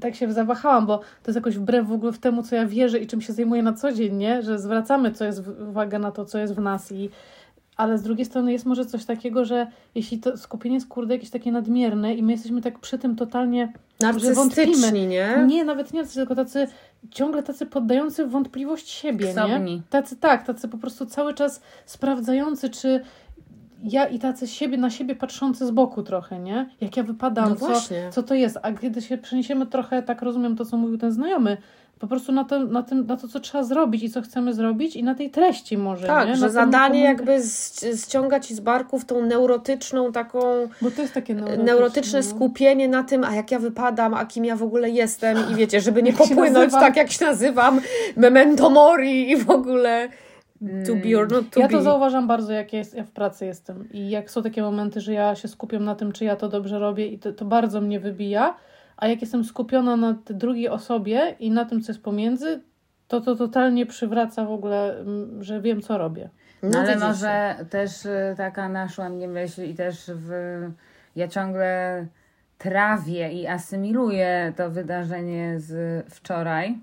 tak 0.00 0.14
się 0.14 0.32
zawahałam, 0.32 0.86
bo 0.86 0.98
to 0.98 1.04
jest 1.26 1.36
jakoś 1.36 1.58
wbrew 1.58 1.88
w 1.88 1.92
ogóle 1.92 2.12
w 2.12 2.18
temu, 2.18 2.42
co 2.42 2.56
ja 2.56 2.66
wierzę 2.66 2.98
i 2.98 3.06
czym 3.06 3.20
się 3.20 3.32
zajmuję 3.32 3.62
na 3.62 3.72
co 3.72 3.92
dzień, 3.92 4.16
nie? 4.16 4.42
Że 4.42 4.58
zwracamy 4.58 5.12
co 5.12 5.24
jest, 5.24 5.42
uwagę 5.68 5.98
na 5.98 6.12
to, 6.12 6.24
co 6.24 6.38
jest 6.38 6.54
w 6.54 6.60
nas 6.60 6.92
i 6.92 7.10
ale 7.76 7.98
z 7.98 8.02
drugiej 8.02 8.26
strony 8.26 8.52
jest 8.52 8.66
może 8.66 8.86
coś 8.86 9.04
takiego, 9.04 9.44
że 9.44 9.66
jeśli 9.94 10.18
to 10.18 10.36
skupienie 10.36 10.74
jest 10.74 10.88
kurde 10.88 11.14
jakieś 11.14 11.30
takie 11.30 11.52
nadmierne 11.52 12.14
i 12.14 12.22
my 12.22 12.32
jesteśmy 12.32 12.60
tak 12.60 12.78
przy 12.78 12.98
tym 12.98 13.16
totalnie 13.16 13.72
Narcystyczni, 14.00 15.06
nie? 15.06 15.44
nie, 15.46 15.64
nawet 15.64 15.92
nie 15.92 16.06
tylko 16.06 16.34
tacy 16.34 16.66
ciągle 17.10 17.42
tacy 17.42 17.66
poddający 17.66 18.26
wątpliwość 18.26 18.88
siebie, 18.88 19.26
nie? 19.26 19.32
Ksobni. 19.32 19.82
Tacy 19.90 20.16
tak, 20.16 20.46
tacy 20.46 20.68
po 20.68 20.78
prostu 20.78 21.06
cały 21.06 21.34
czas 21.34 21.60
sprawdzający, 21.86 22.70
czy 22.70 23.00
ja 23.84 24.06
i 24.06 24.18
tacy 24.18 24.46
siebie 24.46 24.76
na 24.78 24.90
siebie 24.90 25.14
patrzący 25.14 25.66
z 25.66 25.70
boku 25.70 26.02
trochę, 26.02 26.38
nie? 26.38 26.68
Jak 26.80 26.96
ja 26.96 27.02
wypadam, 27.02 27.48
No 27.50 27.56
co, 27.56 27.80
co 28.10 28.22
to 28.22 28.34
jest. 28.34 28.58
A 28.62 28.72
kiedy 28.72 29.02
się 29.02 29.18
przeniesiemy 29.18 29.66
trochę, 29.66 30.02
tak 30.02 30.22
rozumiem 30.22 30.56
to, 30.56 30.64
co 30.64 30.76
mówił 30.76 30.98
ten 30.98 31.12
znajomy, 31.12 31.56
po 31.98 32.06
prostu 32.06 32.32
na 32.32 32.44
to, 32.44 32.58
na, 32.64 32.82
tym, 32.82 33.06
na 33.06 33.16
to, 33.16 33.28
co 33.28 33.40
trzeba 33.40 33.64
zrobić 33.64 34.02
i 34.02 34.10
co 34.10 34.22
chcemy 34.22 34.54
zrobić 34.54 34.96
i 34.96 35.02
na 35.02 35.14
tej 35.14 35.30
treści 35.30 35.78
może, 35.78 36.06
Tak, 36.06 36.28
nie? 36.28 36.36
że 36.36 36.50
zadanie 36.50 37.00
jakby 37.04 37.42
z, 37.42 38.04
ściąga 38.04 38.40
ci 38.40 38.54
z 38.54 38.60
barków 38.60 39.04
tą 39.04 39.26
neurotyczną 39.26 40.12
taką 40.12 40.40
Bo 40.82 40.90
to 40.90 41.02
jest 41.02 41.14
takie 41.14 41.34
neurotyczne. 41.34 41.64
neurotyczne 41.64 42.18
no. 42.18 42.22
skupienie 42.26 42.88
na 42.88 43.02
tym, 43.02 43.24
a 43.24 43.34
jak 43.34 43.50
ja 43.50 43.58
wypadam, 43.58 44.14
a 44.14 44.26
kim 44.26 44.44
ja 44.44 44.56
w 44.56 44.62
ogóle 44.62 44.90
jestem 44.90 45.38
i 45.52 45.54
wiecie, 45.54 45.80
żeby 45.80 46.02
nie 46.02 46.12
popłynąć 46.22 46.72
tak, 46.72 46.96
jak 46.96 47.10
się 47.12 47.24
nazywam, 47.24 47.80
memento 48.16 48.70
mori 48.70 49.30
i 49.30 49.36
w 49.36 49.50
ogóle 49.50 50.08
to 50.86 50.94
be 50.94 51.18
or 51.18 51.32
not 51.32 51.50
to 51.50 51.60
Ja 51.60 51.66
be. 51.68 51.72
to 51.72 51.82
zauważam 51.82 52.26
bardzo, 52.26 52.52
jak 52.52 52.72
ja, 52.72 52.78
jest, 52.78 52.94
ja 52.94 53.04
w 53.04 53.10
pracy 53.10 53.46
jestem 53.46 53.88
i 53.92 54.10
jak 54.10 54.30
są 54.30 54.42
takie 54.42 54.62
momenty, 54.62 55.00
że 55.00 55.12
ja 55.12 55.34
się 55.34 55.48
skupiam 55.48 55.84
na 55.84 55.94
tym, 55.94 56.12
czy 56.12 56.24
ja 56.24 56.36
to 56.36 56.48
dobrze 56.48 56.78
robię 56.78 57.06
i 57.06 57.18
to, 57.18 57.32
to 57.32 57.44
bardzo 57.44 57.80
mnie 57.80 58.00
wybija, 58.00 58.54
a 59.04 59.08
jak 59.08 59.20
jestem 59.20 59.44
skupiona 59.44 59.96
na 59.96 60.14
tej 60.14 60.36
drugiej 60.36 60.68
osobie 60.68 61.36
i 61.38 61.50
na 61.50 61.64
tym, 61.64 61.82
co 61.82 61.92
jest 61.92 62.02
pomiędzy, 62.02 62.60
to 63.08 63.20
to 63.20 63.36
totalnie 63.36 63.86
przywraca 63.86 64.44
w 64.44 64.50
ogóle, 64.50 65.04
że 65.40 65.60
wiem, 65.60 65.82
co 65.82 65.98
robię. 65.98 66.30
No, 66.62 66.78
ale 66.78 66.88
widzicie. 66.88 67.06
może 67.06 67.56
też 67.70 68.04
y, 68.04 68.34
taka 68.36 68.68
naszła 68.68 69.08
mnie 69.08 69.28
myśl 69.28 69.64
i 69.64 69.74
też 69.74 70.10
w, 70.14 70.30
ja 71.16 71.28
ciągle 71.28 72.06
trawię 72.58 73.32
i 73.32 73.46
asymiluję 73.46 74.52
to 74.56 74.70
wydarzenie 74.70 75.60
z 75.60 76.04
wczoraj. 76.14 76.78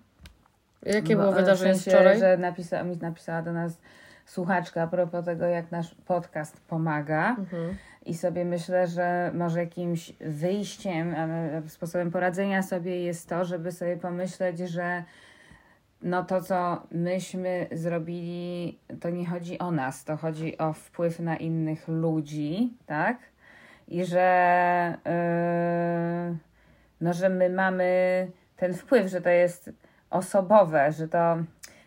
Jakie 0.85 1.15
było 1.15 1.31
wydarzenie 1.31 1.73
w 1.73 1.77
z 1.77 1.83
sensie, 1.83 1.97
wczoraj? 1.97 2.19
że 2.19 2.37
napisała, 2.37 2.83
mi 2.83 2.97
napisała 2.97 3.41
do 3.41 3.53
nas 3.53 3.77
słuchaczka 4.25 4.81
a 4.81 4.87
propos 4.87 5.25
tego, 5.25 5.45
jak 5.45 5.71
nasz 5.71 5.95
podcast 6.05 6.61
pomaga. 6.67 7.29
Mhm. 7.29 7.77
I 8.05 8.13
sobie 8.13 8.45
myślę, 8.45 8.87
że 8.87 9.31
może 9.33 9.59
jakimś 9.59 10.13
wyjściem, 10.19 11.15
sposobem 11.67 12.11
poradzenia 12.11 12.63
sobie 12.63 13.03
jest 13.03 13.29
to, 13.29 13.45
żeby 13.45 13.71
sobie 13.71 13.97
pomyśleć, 13.97 14.59
że 14.59 15.03
no 16.01 16.23
to, 16.23 16.41
co 16.41 16.87
myśmy 16.91 17.67
zrobili, 17.71 18.79
to 19.01 19.09
nie 19.09 19.25
chodzi 19.25 19.59
o 19.59 19.71
nas, 19.71 20.03
to 20.03 20.17
chodzi 20.17 20.57
o 20.57 20.73
wpływ 20.73 21.19
na 21.19 21.37
innych 21.37 21.87
ludzi, 21.87 22.73
tak? 22.85 23.17
I 23.87 24.05
że, 24.05 24.97
yy, 25.05 26.37
no, 27.01 27.13
że 27.13 27.29
my 27.29 27.49
mamy 27.49 28.27
ten 28.57 28.73
wpływ, 28.73 29.07
że 29.07 29.21
to 29.21 29.29
jest 29.29 29.71
osobowe, 30.09 30.91
że 30.91 31.07
to, 31.07 31.37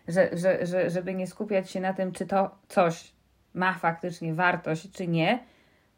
że, 0.07 0.29
że, 0.33 0.65
że, 0.65 0.89
żeby 0.89 1.13
nie 1.13 1.27
skupiać 1.27 1.71
się 1.71 1.79
na 1.79 1.93
tym, 1.93 2.11
czy 2.11 2.25
to 2.25 2.55
coś 2.67 3.13
ma 3.53 3.73
faktycznie 3.73 4.33
wartość, 4.33 4.91
czy 4.91 5.07
nie, 5.07 5.39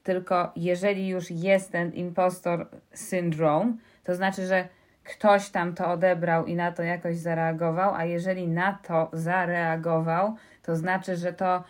tylko 0.08 0.52
jeżeli 0.56 1.08
już 1.08 1.32
jest 1.32 1.72
ten 1.72 1.94
impostor 1.94 2.68
syndrom, 2.94 3.78
to 4.04 4.16
znaczy, 4.16 4.46
że 4.46 4.68
ktoś 5.04 5.50
tam 5.50 5.76
to 5.76 5.88
odebrał 5.88 6.46
i 6.46 6.56
na 6.56 6.72
to 6.72 6.84
jakoś 6.84 7.18
zareagował, 7.18 7.96
a 7.96 8.06
jeżeli 8.06 8.48
na 8.48 8.80
to 8.88 9.10
zareagował, 9.14 10.36
to 10.64 10.76
znaczy, 10.76 11.16
że 11.16 11.34
to 11.34 11.64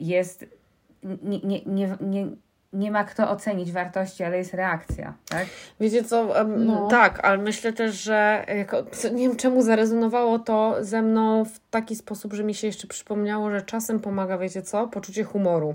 jest. 0.00 0.46
Nie, 1.02 1.38
nie, 1.40 1.60
nie, 1.66 1.96
nie, 2.00 2.26
nie 2.72 2.90
ma 2.90 3.04
kto 3.04 3.30
ocenić 3.30 3.72
wartości, 3.72 4.24
ale 4.24 4.36
jest 4.38 4.54
reakcja, 4.54 5.14
tak? 5.28 5.46
Wiecie 5.80 6.04
co, 6.04 6.40
em, 6.40 6.66
No. 6.66 6.88
tak, 6.88 7.24
ale 7.24 7.38
myślę 7.38 7.72
też, 7.72 7.94
że 7.94 8.44
jako, 8.48 8.82
nie 9.12 9.28
wiem 9.28 9.36
czemu 9.36 9.62
zarezonowało 9.62 10.38
to 10.38 10.76
ze 10.80 11.02
mną 11.02 11.44
w 11.44 11.60
taki 11.70 11.96
sposób, 11.96 12.32
że 12.32 12.44
mi 12.44 12.54
się 12.54 12.66
jeszcze 12.66 12.86
przypomniało, 12.86 13.50
że 13.50 13.62
czasem 13.62 14.00
pomaga, 14.00 14.38
wiecie 14.38 14.62
co, 14.62 14.88
poczucie 14.88 15.24
humoru. 15.24 15.74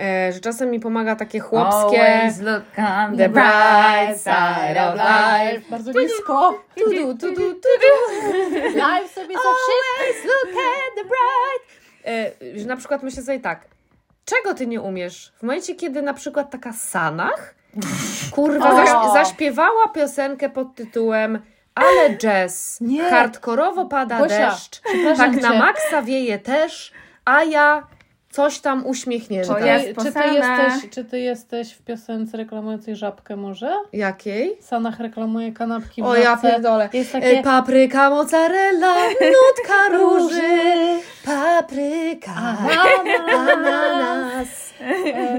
E, 0.00 0.32
że 0.32 0.40
czasem 0.40 0.70
mi 0.70 0.80
pomaga 0.80 1.16
takie 1.16 1.40
chłopskie... 1.40 2.02
Always 2.02 2.40
look 2.40 2.62
on 2.78 3.16
the 3.16 3.28
bright 3.28 4.22
side 4.22 4.88
of 4.88 4.94
life. 4.94 5.70
Bardzo 5.70 5.92
nisko. 5.92 6.64
Tu, 6.74 6.84
tu, 6.84 6.90
tu, 6.90 7.14
tu, 7.14 7.34
tu, 7.34 7.54
tu. 7.54 8.18
Life 8.84 9.14
sobie 9.14 9.34
za 9.34 9.40
Always 9.40 10.24
look 10.24 10.54
at 10.54 10.94
the 10.96 11.04
bright. 11.04 11.78
E, 12.06 12.58
że 12.58 12.66
na 12.66 12.76
przykład 12.76 13.02
myślę 13.02 13.22
sobie 13.22 13.40
tak, 13.40 13.66
czego 14.24 14.54
ty 14.54 14.66
nie 14.66 14.80
umiesz? 14.80 15.32
W 15.38 15.42
momencie, 15.42 15.74
kiedy 15.74 16.02
na 16.02 16.14
przykład 16.14 16.50
taka 16.50 16.72
Sanach, 16.72 17.54
kurwa, 18.30 18.74
zaś, 18.76 19.12
zaśpiewała 19.12 19.88
piosenkę 19.88 20.48
pod 20.48 20.74
tytułem 20.74 21.38
ale 21.74 22.16
jazz, 22.16 22.80
Nie. 22.80 23.10
hardkorowo 23.10 23.84
pada 23.84 24.18
Gosia, 24.18 24.50
deszcz, 24.50 24.80
tak 25.16 25.32
na 25.42 25.50
cię. 25.52 25.58
maksa 25.58 26.02
wieje 26.02 26.38
też, 26.38 26.92
a 27.24 27.44
ja 27.44 27.86
coś 28.30 28.58
tam 28.58 28.86
uśmiechnięta. 28.86 29.54
To 29.54 29.60
Czy 29.60 29.94
ty, 29.94 30.04
czy, 30.04 30.12
ty 30.12 30.28
jesteś, 30.34 30.90
czy 30.90 31.04
ty 31.04 31.20
jesteś 31.20 31.72
w 31.72 31.82
piosence 31.82 32.36
reklamującej 32.36 32.96
żabkę 32.96 33.36
może? 33.36 33.72
Jakiej? 33.92 34.56
Sanach 34.60 35.00
reklamuje 35.00 35.52
kanapki 35.52 36.02
w 36.02 36.04
O 36.04 36.16
ja 36.16 36.36
pierdolę. 36.36 36.88
Jest 36.92 37.14
E, 37.14 37.20
takie... 37.20 37.42
Papryka, 37.42 38.10
mozzarella, 38.10 38.94
nutka 39.08 39.88
róży, 39.98 41.00
papryka, 41.24 42.32
ananas. 43.52 44.68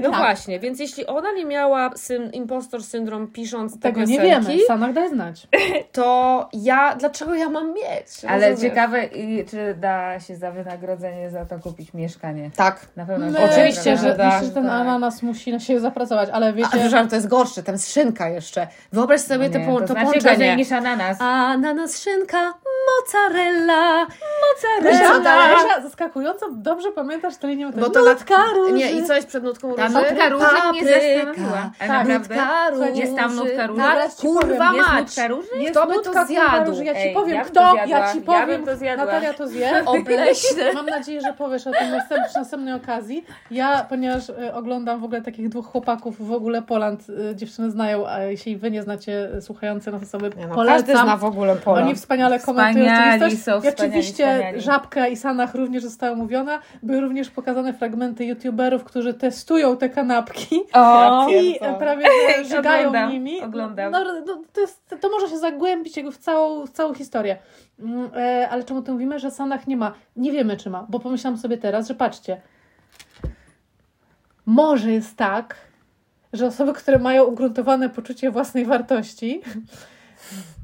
No 0.02 0.10
tak. 0.10 0.20
właśnie, 0.20 0.60
więc 0.60 0.80
jeśli 0.80 1.06
ona 1.06 1.32
nie 1.32 1.44
miała 1.44 1.90
syn, 1.96 2.30
impostor 2.32 2.82
syndrom 2.82 3.26
pisząc 3.26 3.74
te 3.74 3.80
Tego 3.80 4.00
nie 4.00 4.18
piosenki, 4.18 4.46
wiemy. 4.48 4.64
Sanach 4.66 4.92
daj 4.92 5.08
znać. 5.08 5.48
to 5.92 6.48
ja, 6.52 6.96
dlaczego 6.96 7.34
ja 7.34 7.48
mam 7.48 7.74
mieć? 7.74 8.24
Ale 8.28 8.50
Rozumiesz? 8.50 8.70
ciekawe, 8.70 9.08
czy 9.50 9.74
da 9.80 10.20
się 10.20 10.36
za 10.36 10.50
wynagrodzenie 10.50 11.30
za 11.30 11.44
to 11.44 11.58
kupić 11.58 11.94
mieszkanie. 11.94 12.50
Tak. 12.56 12.79
Na 12.96 13.06
pewno 13.06 13.26
My, 13.26 13.38
się 13.38 13.44
Oczywiście, 13.44 13.90
da, 13.96 14.02
że 14.02 14.16
da. 14.16 14.26
Myślę, 14.26 14.46
że 14.48 14.54
ten 14.54 14.64
Tak. 14.64 14.72
ananas 14.72 15.22
musi 15.22 15.52
na 15.52 15.58
siebie 15.60 15.80
zapracować, 15.80 16.28
ale 16.32 16.46
A 16.48 16.52
wiecie... 16.52 16.68
przepraszam, 16.72 17.08
to 17.08 17.14
jest 17.14 17.28
gorsze, 17.28 17.62
tam 17.62 17.74
jest 17.74 17.92
szynka 17.92 18.28
jeszcze. 18.28 18.66
Wyobraź 18.92 19.20
sobie 19.20 19.48
No 19.48 19.58
nie, 19.58 19.66
po, 19.66 19.72
to 19.72 19.80
to 19.80 19.86
znaczy 19.92 20.06
połączenie. 20.06 20.56
niż 20.56 20.72
ananas. 20.72 21.20
Ananas, 21.20 22.02
szynka, 22.02 22.54
mozzarella, 23.00 24.06
mozzarella. 24.42 25.54
Gosia, 25.54 25.80
zaskakująco 25.82 26.46
dobrze 26.52 26.92
pamiętasz 26.92 27.36
tę 27.36 27.48
linię. 27.48 27.70
Bo 27.76 27.90
to 27.90 28.04
nutka 28.04 28.34
róży. 28.56 28.72
Nie, 28.72 28.92
i 28.92 29.04
co 29.04 29.14
jest 29.14 29.28
przed 29.28 29.44
nutką 29.44 29.74
Ta 29.74 29.86
róży? 29.86 29.94
nutka 29.98 30.28
róży 30.28 30.46
mnie 30.72 30.82
Papryka. 30.82 31.00
zastanowiła. 31.00 31.70
A 31.80 31.86
Tak. 31.86 31.88
naprawdę? 32.08 32.18
Nutka 32.18 32.70
róży. 32.70 32.90
Jest 33.00 33.16
tam 33.16 33.34
nutka 33.36 33.66
róży? 33.66 33.80
Tak, 33.82 33.94
Zaraz 33.98 34.16
ci 34.16 34.26
kurwa 34.26 34.42
powiem, 34.66 34.74
Jest 34.74 34.88
mać. 34.88 35.06
nutka 35.06 35.28
róży? 35.28 35.48
Jest 35.58 35.70
Kto 35.70 35.86
by 35.86 35.92
to 35.94 35.98
nutka 36.00 36.24
zjadł? 36.24 36.70
róży. 36.70 36.84
Ja 36.84 36.94
ci 36.94 37.00
Ej, 37.00 37.14
powiem, 37.14 37.36
ja 37.36 37.44
kto, 37.44 37.60
to 37.60 37.74
ja 37.76 38.12
ci 38.12 38.18
Ja 38.18 38.22
powiem. 38.26 38.46
bym 38.46 38.64
to 38.66 38.76
zjadła. 38.76 39.04
Natalia 39.06 39.34
to 39.34 39.48
zje. 39.48 39.82
Obleśne. 39.86 40.72
Mam 40.74 40.86
nadzieję, 40.86 41.20
że 41.20 41.32
powiesz 41.32 41.66
o 41.66 41.70
tym 41.72 41.90
następ, 41.90 42.26
przy 42.28 42.38
następnej 42.38 42.74
okazji. 42.74 43.24
Ja, 43.50 43.86
ponieważ 43.88 44.30
e, 44.30 44.54
oglądam 44.54 45.00
w 45.00 45.04
ogóle 45.04 45.22
takich 45.22 45.48
dwóch 45.48 45.66
chłopaków, 45.66 46.26
w 46.28 46.32
ogóle 46.32 46.62
Poland, 46.62 47.02
e, 47.30 47.36
dziewczyny 47.36 47.70
znają, 47.70 48.06
a 48.08 48.18
jeśli 48.20 48.56
wy 48.56 48.70
nie 48.70 48.82
znacie 48.82 49.30
e, 49.36 49.40
słuchające 49.42 49.90
nas 49.90 50.02
osoby, 50.02 50.30
Nie 50.36 50.46
no, 50.46 50.54
polecam. 50.54 50.76
każdy 50.76 50.92
zna 50.92 51.16
w 51.16 51.24
ogóle 51.24 51.56
Pola. 51.56 51.82
Oni 51.82 51.94
wspaniale 51.94 52.38
Wspaniali 52.38 52.79
Wspaniali 52.84 53.20
rzeczywistość. 53.20 53.62
są, 53.62 53.68
I 53.68 53.72
oczywiście 53.72 54.12
wspaniali. 54.34 54.60
Żabka 54.60 55.08
i 55.08 55.16
Sanach 55.16 55.54
również 55.54 55.82
została 55.82 56.16
mówiona. 56.16 56.58
Były 56.82 57.00
również 57.00 57.30
pokazane 57.30 57.72
fragmenty 57.72 58.24
youtuberów, 58.24 58.84
którzy 58.84 59.14
testują 59.14 59.76
te 59.76 59.88
kanapki. 59.88 60.60
O, 60.72 61.28
I 61.28 61.52
pierdolę. 61.52 61.78
prawie 61.78 62.06
żygają 62.44 62.88
Oglądam, 62.88 63.12
nimi. 63.12 63.40
oglądam. 63.42 63.92
No, 63.92 64.04
no, 64.26 64.42
to, 64.52 64.60
jest, 64.60 64.94
to 65.00 65.08
może 65.08 65.28
się 65.28 65.38
zagłębić 65.38 65.96
jakby 65.96 66.12
w 66.12 66.18
całą, 66.18 66.66
w 66.66 66.70
całą 66.70 66.94
historię. 66.94 67.36
Mm, 67.80 68.10
e, 68.16 68.48
ale 68.50 68.64
czemu 68.64 68.80
o 68.80 68.82
tym 68.82 68.94
mówimy, 68.94 69.18
że 69.18 69.30
Sanach 69.30 69.66
nie 69.66 69.76
ma? 69.76 69.92
Nie 70.16 70.32
wiemy, 70.32 70.56
czy 70.56 70.70
ma, 70.70 70.86
bo 70.88 71.00
pomyślałam 71.00 71.38
sobie 71.38 71.58
teraz, 71.58 71.88
że 71.88 71.94
patrzcie, 71.94 72.40
może 74.46 74.92
jest 74.92 75.16
tak, 75.16 75.56
że 76.32 76.46
osoby, 76.46 76.72
które 76.72 76.98
mają 76.98 77.24
ugruntowane 77.24 77.88
poczucie 77.88 78.30
własnej 78.30 78.64
wartości, 78.64 79.40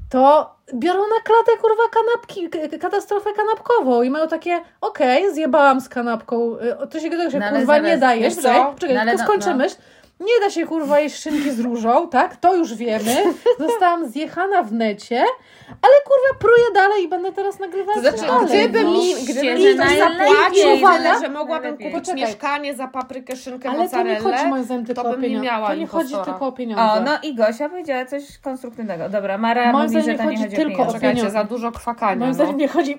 to 0.09 0.55
biorą 0.73 0.99
na 0.99 1.21
klatę 1.23 1.51
kurwa 1.61 1.83
kanapki, 1.91 2.49
katastrofę 2.79 3.33
kanapkową 3.33 4.01
i 4.01 4.09
mają 4.09 4.27
takie, 4.27 4.59
okej, 4.81 5.33
zjebałam 5.33 5.81
z 5.81 5.89
kanapką, 5.89 6.55
y, 6.83 6.87
to 6.87 6.99
się 6.99 7.09
tego 7.09 7.31
się 7.31 7.39
No 7.39 7.49
kurwa 7.49 7.65
zaraz, 7.65 7.87
nie 7.87 7.97
daje, 7.97 8.31
czekaj, 8.31 8.61
czekaj, 8.79 8.95
No 8.95 9.01
tylko 9.05 9.17
no- 9.17 9.23
skończę 9.23 9.49
no. 9.49 9.55
myśl. 9.57 9.75
Nie 10.19 10.39
da 10.41 10.49
się 10.49 10.65
kurwa 10.65 10.99
jeść 10.99 11.21
szynki 11.21 11.51
z 11.51 11.59
różą, 11.59 12.09
tak? 12.09 12.35
To 12.35 12.55
już 12.55 12.73
wiemy. 12.73 13.23
Zostałam 13.67 14.09
zjechana 14.09 14.63
w 14.63 14.73
necie, 14.73 15.23
ale 15.67 15.93
kurwa 16.05 16.39
pruję 16.39 16.63
dalej 16.73 17.03
i 17.03 17.07
będę 17.07 17.31
teraz 17.31 17.59
nagrywać 17.59 17.95
To 17.95 18.01
znaczy, 18.01 18.27
dalej. 18.27 18.47
gdyby 18.69 18.83
no. 18.83 18.91
mi, 18.91 19.13
gdyby 19.23 19.41
mi 19.55 19.75
ktoś 19.75 19.97
zapłacił 19.99 20.87
tyle, 20.97 21.19
że 21.21 21.29
mogłabym 21.29 21.63
najlepiej. 21.63 21.91
kupić 21.91 21.93
Poczekaj. 22.09 22.21
mieszkanie 22.21 22.75
za 22.75 22.87
paprykę, 22.87 23.35
szynkę, 23.35 23.69
Ale 23.69 23.89
to 23.89 24.03
nie 24.03 24.15
chodzi 24.15 24.23
mozzarellę, 24.23 24.49
moim 24.49 24.63
zdaniem 24.63 24.85
tylko 24.85 25.01
to 25.03 25.09
o 25.09 25.11
bym 25.11 25.21
nie 25.21 25.27
pieniądze. 25.27 25.45
miała 25.51 25.67
To 25.67 25.75
nie 25.75 25.87
chodzi 25.87 26.13
tylko 26.25 26.47
o 26.47 26.51
pieniądze. 26.51 26.83
o, 26.83 26.99
no 26.99 27.11
i 27.23 27.35
Gosia 27.35 27.69
powiedziała 27.69 28.05
coś 28.05 28.37
konstruktywnego. 28.37 29.09
Dobra, 29.09 29.37
Mara 29.37 29.71
Moim 29.71 29.83
mówi, 29.85 29.95
że 29.95 30.01
zdaniem 30.01 30.17
to 30.17 30.23
nie 30.23 30.37
chodzi 30.37 30.43
chodzi 30.43 30.55
tylko 30.55 30.81
o 30.81 30.85
pieniądze. 30.85 30.99
Czekajcie, 30.99 31.29
za 31.31 31.43
dużo 31.43 31.71
kwakania. 31.71 32.15
Moim 32.15 32.27
No. 32.29 32.33
zdaniem 32.33 32.57
nie 32.57 32.67
chodzi 32.67 32.97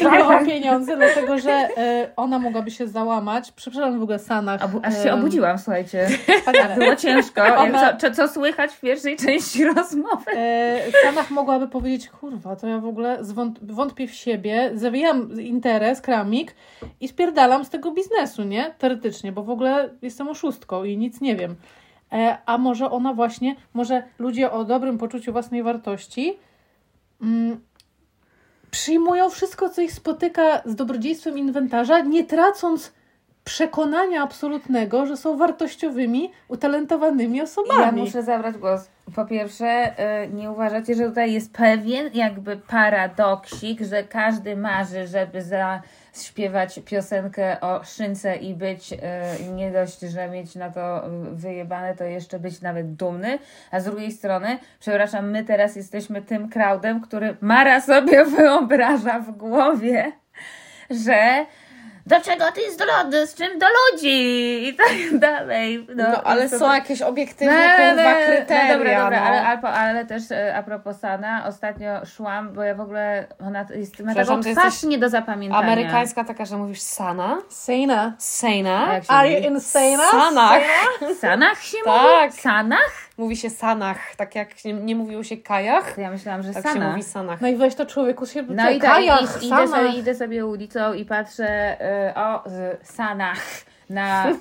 tylko 0.00 0.28
o 0.36 0.44
pieniądze, 0.44 0.96
dlatego 0.96 1.38
że 1.38 1.50
e, 1.52 2.10
ona 2.16 2.38
mogłaby 2.38 2.70
się 2.70 2.86
załamać. 2.88 3.52
Przepraszam 3.52 3.98
w 3.98 4.02
ogóle 4.02 4.18
Sanach. 4.18 4.60
Obu- 4.60 4.80
aż 4.82 5.02
się 5.02 5.10
e, 5.10 5.14
obudziłam, 5.14 5.58
słuchajcie. 5.58 6.08
Było 6.78 6.96
ciężko. 6.96 7.40
Co 8.14 8.28
słychać 8.28 8.72
w 8.72 8.80
pierwszej 8.80 9.16
części 9.16 9.64
rozmowy? 9.64 10.30
E, 10.36 10.78
Sanach 11.04 11.30
mogłaby 11.30 11.68
powiedzieć, 11.68 11.87
kurwa, 12.20 12.56
to 12.56 12.66
ja 12.66 12.78
w 12.78 12.86
ogóle 12.86 13.24
zwąt- 13.24 13.72
wątpię 13.72 14.08
w 14.08 14.14
siebie, 14.14 14.70
zawijam 14.74 15.40
interes, 15.42 16.00
kramik 16.00 16.54
i 17.00 17.08
spierdalam 17.08 17.64
z 17.64 17.70
tego 17.70 17.92
biznesu, 17.92 18.44
nie? 18.44 18.74
Teoretycznie, 18.78 19.32
bo 19.32 19.42
w 19.42 19.50
ogóle 19.50 19.90
jestem 20.02 20.28
oszustką 20.28 20.84
i 20.84 20.96
nic 20.96 21.20
nie 21.20 21.36
wiem. 21.36 21.56
E, 22.12 22.38
a 22.46 22.58
może 22.58 22.90
ona 22.90 23.14
właśnie, 23.14 23.56
może 23.74 24.02
ludzie 24.18 24.50
o 24.50 24.64
dobrym 24.64 24.98
poczuciu 24.98 25.32
własnej 25.32 25.62
wartości 25.62 26.38
mm, 27.22 27.60
przyjmują 28.70 29.30
wszystko, 29.30 29.68
co 29.68 29.82
ich 29.82 29.92
spotyka 29.92 30.62
z 30.64 30.74
dobrodziejstwem 30.74 31.38
inwentarza, 31.38 32.00
nie 32.00 32.24
tracąc 32.24 32.92
przekonania 33.48 34.22
absolutnego, 34.22 35.06
że 35.06 35.16
są 35.16 35.36
wartościowymi, 35.36 36.32
utalentowanymi 36.48 37.42
osobami. 37.42 37.80
Ja 37.80 38.04
muszę 38.04 38.22
zabrać 38.22 38.56
głos. 38.56 38.90
Po 39.14 39.26
pierwsze, 39.26 39.92
y, 40.24 40.28
nie 40.32 40.50
uważacie, 40.50 40.94
że 40.94 41.08
tutaj 41.08 41.32
jest 41.32 41.52
pewien 41.52 42.10
jakby 42.14 42.56
paradoksik, 42.56 43.80
że 43.80 44.04
każdy 44.04 44.56
marzy, 44.56 45.06
żeby 45.06 45.42
zaśpiewać 45.42 46.80
piosenkę 46.84 47.60
o 47.60 47.84
szynce 47.84 48.36
i 48.36 48.54
być 48.54 48.92
y, 48.92 48.96
nie 49.54 49.72
dość, 49.72 50.00
że 50.00 50.28
mieć 50.28 50.54
na 50.54 50.70
to 50.70 51.02
wyjebane, 51.32 51.94
to 51.96 52.04
jeszcze 52.04 52.38
być 52.38 52.60
nawet 52.60 52.94
dumny, 52.94 53.38
a 53.70 53.80
z 53.80 53.84
drugiej 53.84 54.12
strony, 54.12 54.58
przepraszam, 54.80 55.30
my 55.30 55.44
teraz 55.44 55.76
jesteśmy 55.76 56.22
tym 56.22 56.48
crowdem, 56.48 57.00
który 57.00 57.36
Mara 57.40 57.80
sobie 57.80 58.24
wyobraża 58.36 59.20
w 59.20 59.30
głowie, 59.30 60.12
że 60.90 61.46
do 62.08 62.20
czego 62.20 62.52
ty 62.52 62.60
jest 62.60 62.78
do 63.10 63.26
z 63.26 63.34
czym 63.34 63.58
do 63.58 63.66
ludzi 63.66 64.68
i 64.68 64.74
tak 64.74 64.92
dalej. 65.28 65.86
No, 65.96 66.22
ale 66.24 66.48
to- 66.48 66.58
są 66.58 66.74
jakieś 66.74 67.02
obiektywne 67.02 67.68
no, 67.68 67.88
kurwa 67.94 68.10
no, 68.10 68.26
kryteria. 68.26 68.68
No 68.68 68.74
dobra, 68.74 69.02
dobra, 69.04 69.20
no. 69.20 69.26
ale, 69.26 69.46
ale, 69.46 69.62
ale 69.62 70.06
też 70.06 70.22
e, 70.30 70.56
a 70.56 70.62
propos 70.62 70.98
Sana, 70.98 71.44
ostatnio 71.46 72.06
szłam, 72.06 72.52
bo 72.52 72.62
ja 72.62 72.74
w 72.74 72.80
ogóle, 72.80 73.26
ona 73.46 73.66
jest, 73.74 74.00
ma 74.00 74.14
taką 74.14 74.40
twarz 74.40 74.82
nie 74.82 74.98
do 74.98 75.08
zapamiętania. 75.08 75.72
Amerykańska 75.72 76.24
taka, 76.24 76.44
że 76.44 76.56
mówisz 76.56 76.80
sana, 76.80 77.38
Sejna. 77.48 78.02
A 78.02 78.12
sejna, 78.18 78.94
jak 78.94 79.04
się 79.04 79.10
Are 79.10 79.32
you 79.32 79.50
insane? 79.50 79.98
sanach. 80.10 80.62
Sanach 81.20 81.62
się 81.62 81.78
Tak. 81.84 82.02
mówi? 82.26 82.40
Sanach? 82.40 83.07
Mówi 83.18 83.36
się 83.36 83.50
sanach, 83.50 84.16
tak 84.16 84.34
jak 84.34 84.64
nie, 84.64 84.72
nie 84.72 84.96
mówiło 84.96 85.24
się 85.24 85.36
kajach, 85.36 85.98
ja 85.98 86.10
myślałam, 86.10 86.42
że 86.42 86.52
tak 86.52 86.62
się 86.62 86.72
Sanach. 86.72 86.90
mówi 86.90 87.02
sanach. 87.02 87.40
No 87.40 87.48
i 87.48 87.56
weź 87.56 87.74
to 87.74 87.86
człowieku 87.86 88.26
się 88.26 88.42
No 88.42 88.70
i 88.70 88.78
tak, 88.80 88.90
kajach, 88.90 89.42
i, 89.42 89.46
idę, 89.46 89.68
sobie, 89.68 89.88
idę 89.88 90.14
sobie 90.14 90.46
ulicą 90.46 90.92
i 90.92 91.04
patrzę 91.04 91.76
y, 92.10 92.14
o 92.14 92.42
z 92.46 92.86
Sanach 92.88 93.42
na, 93.90 94.30
y, 94.30 94.34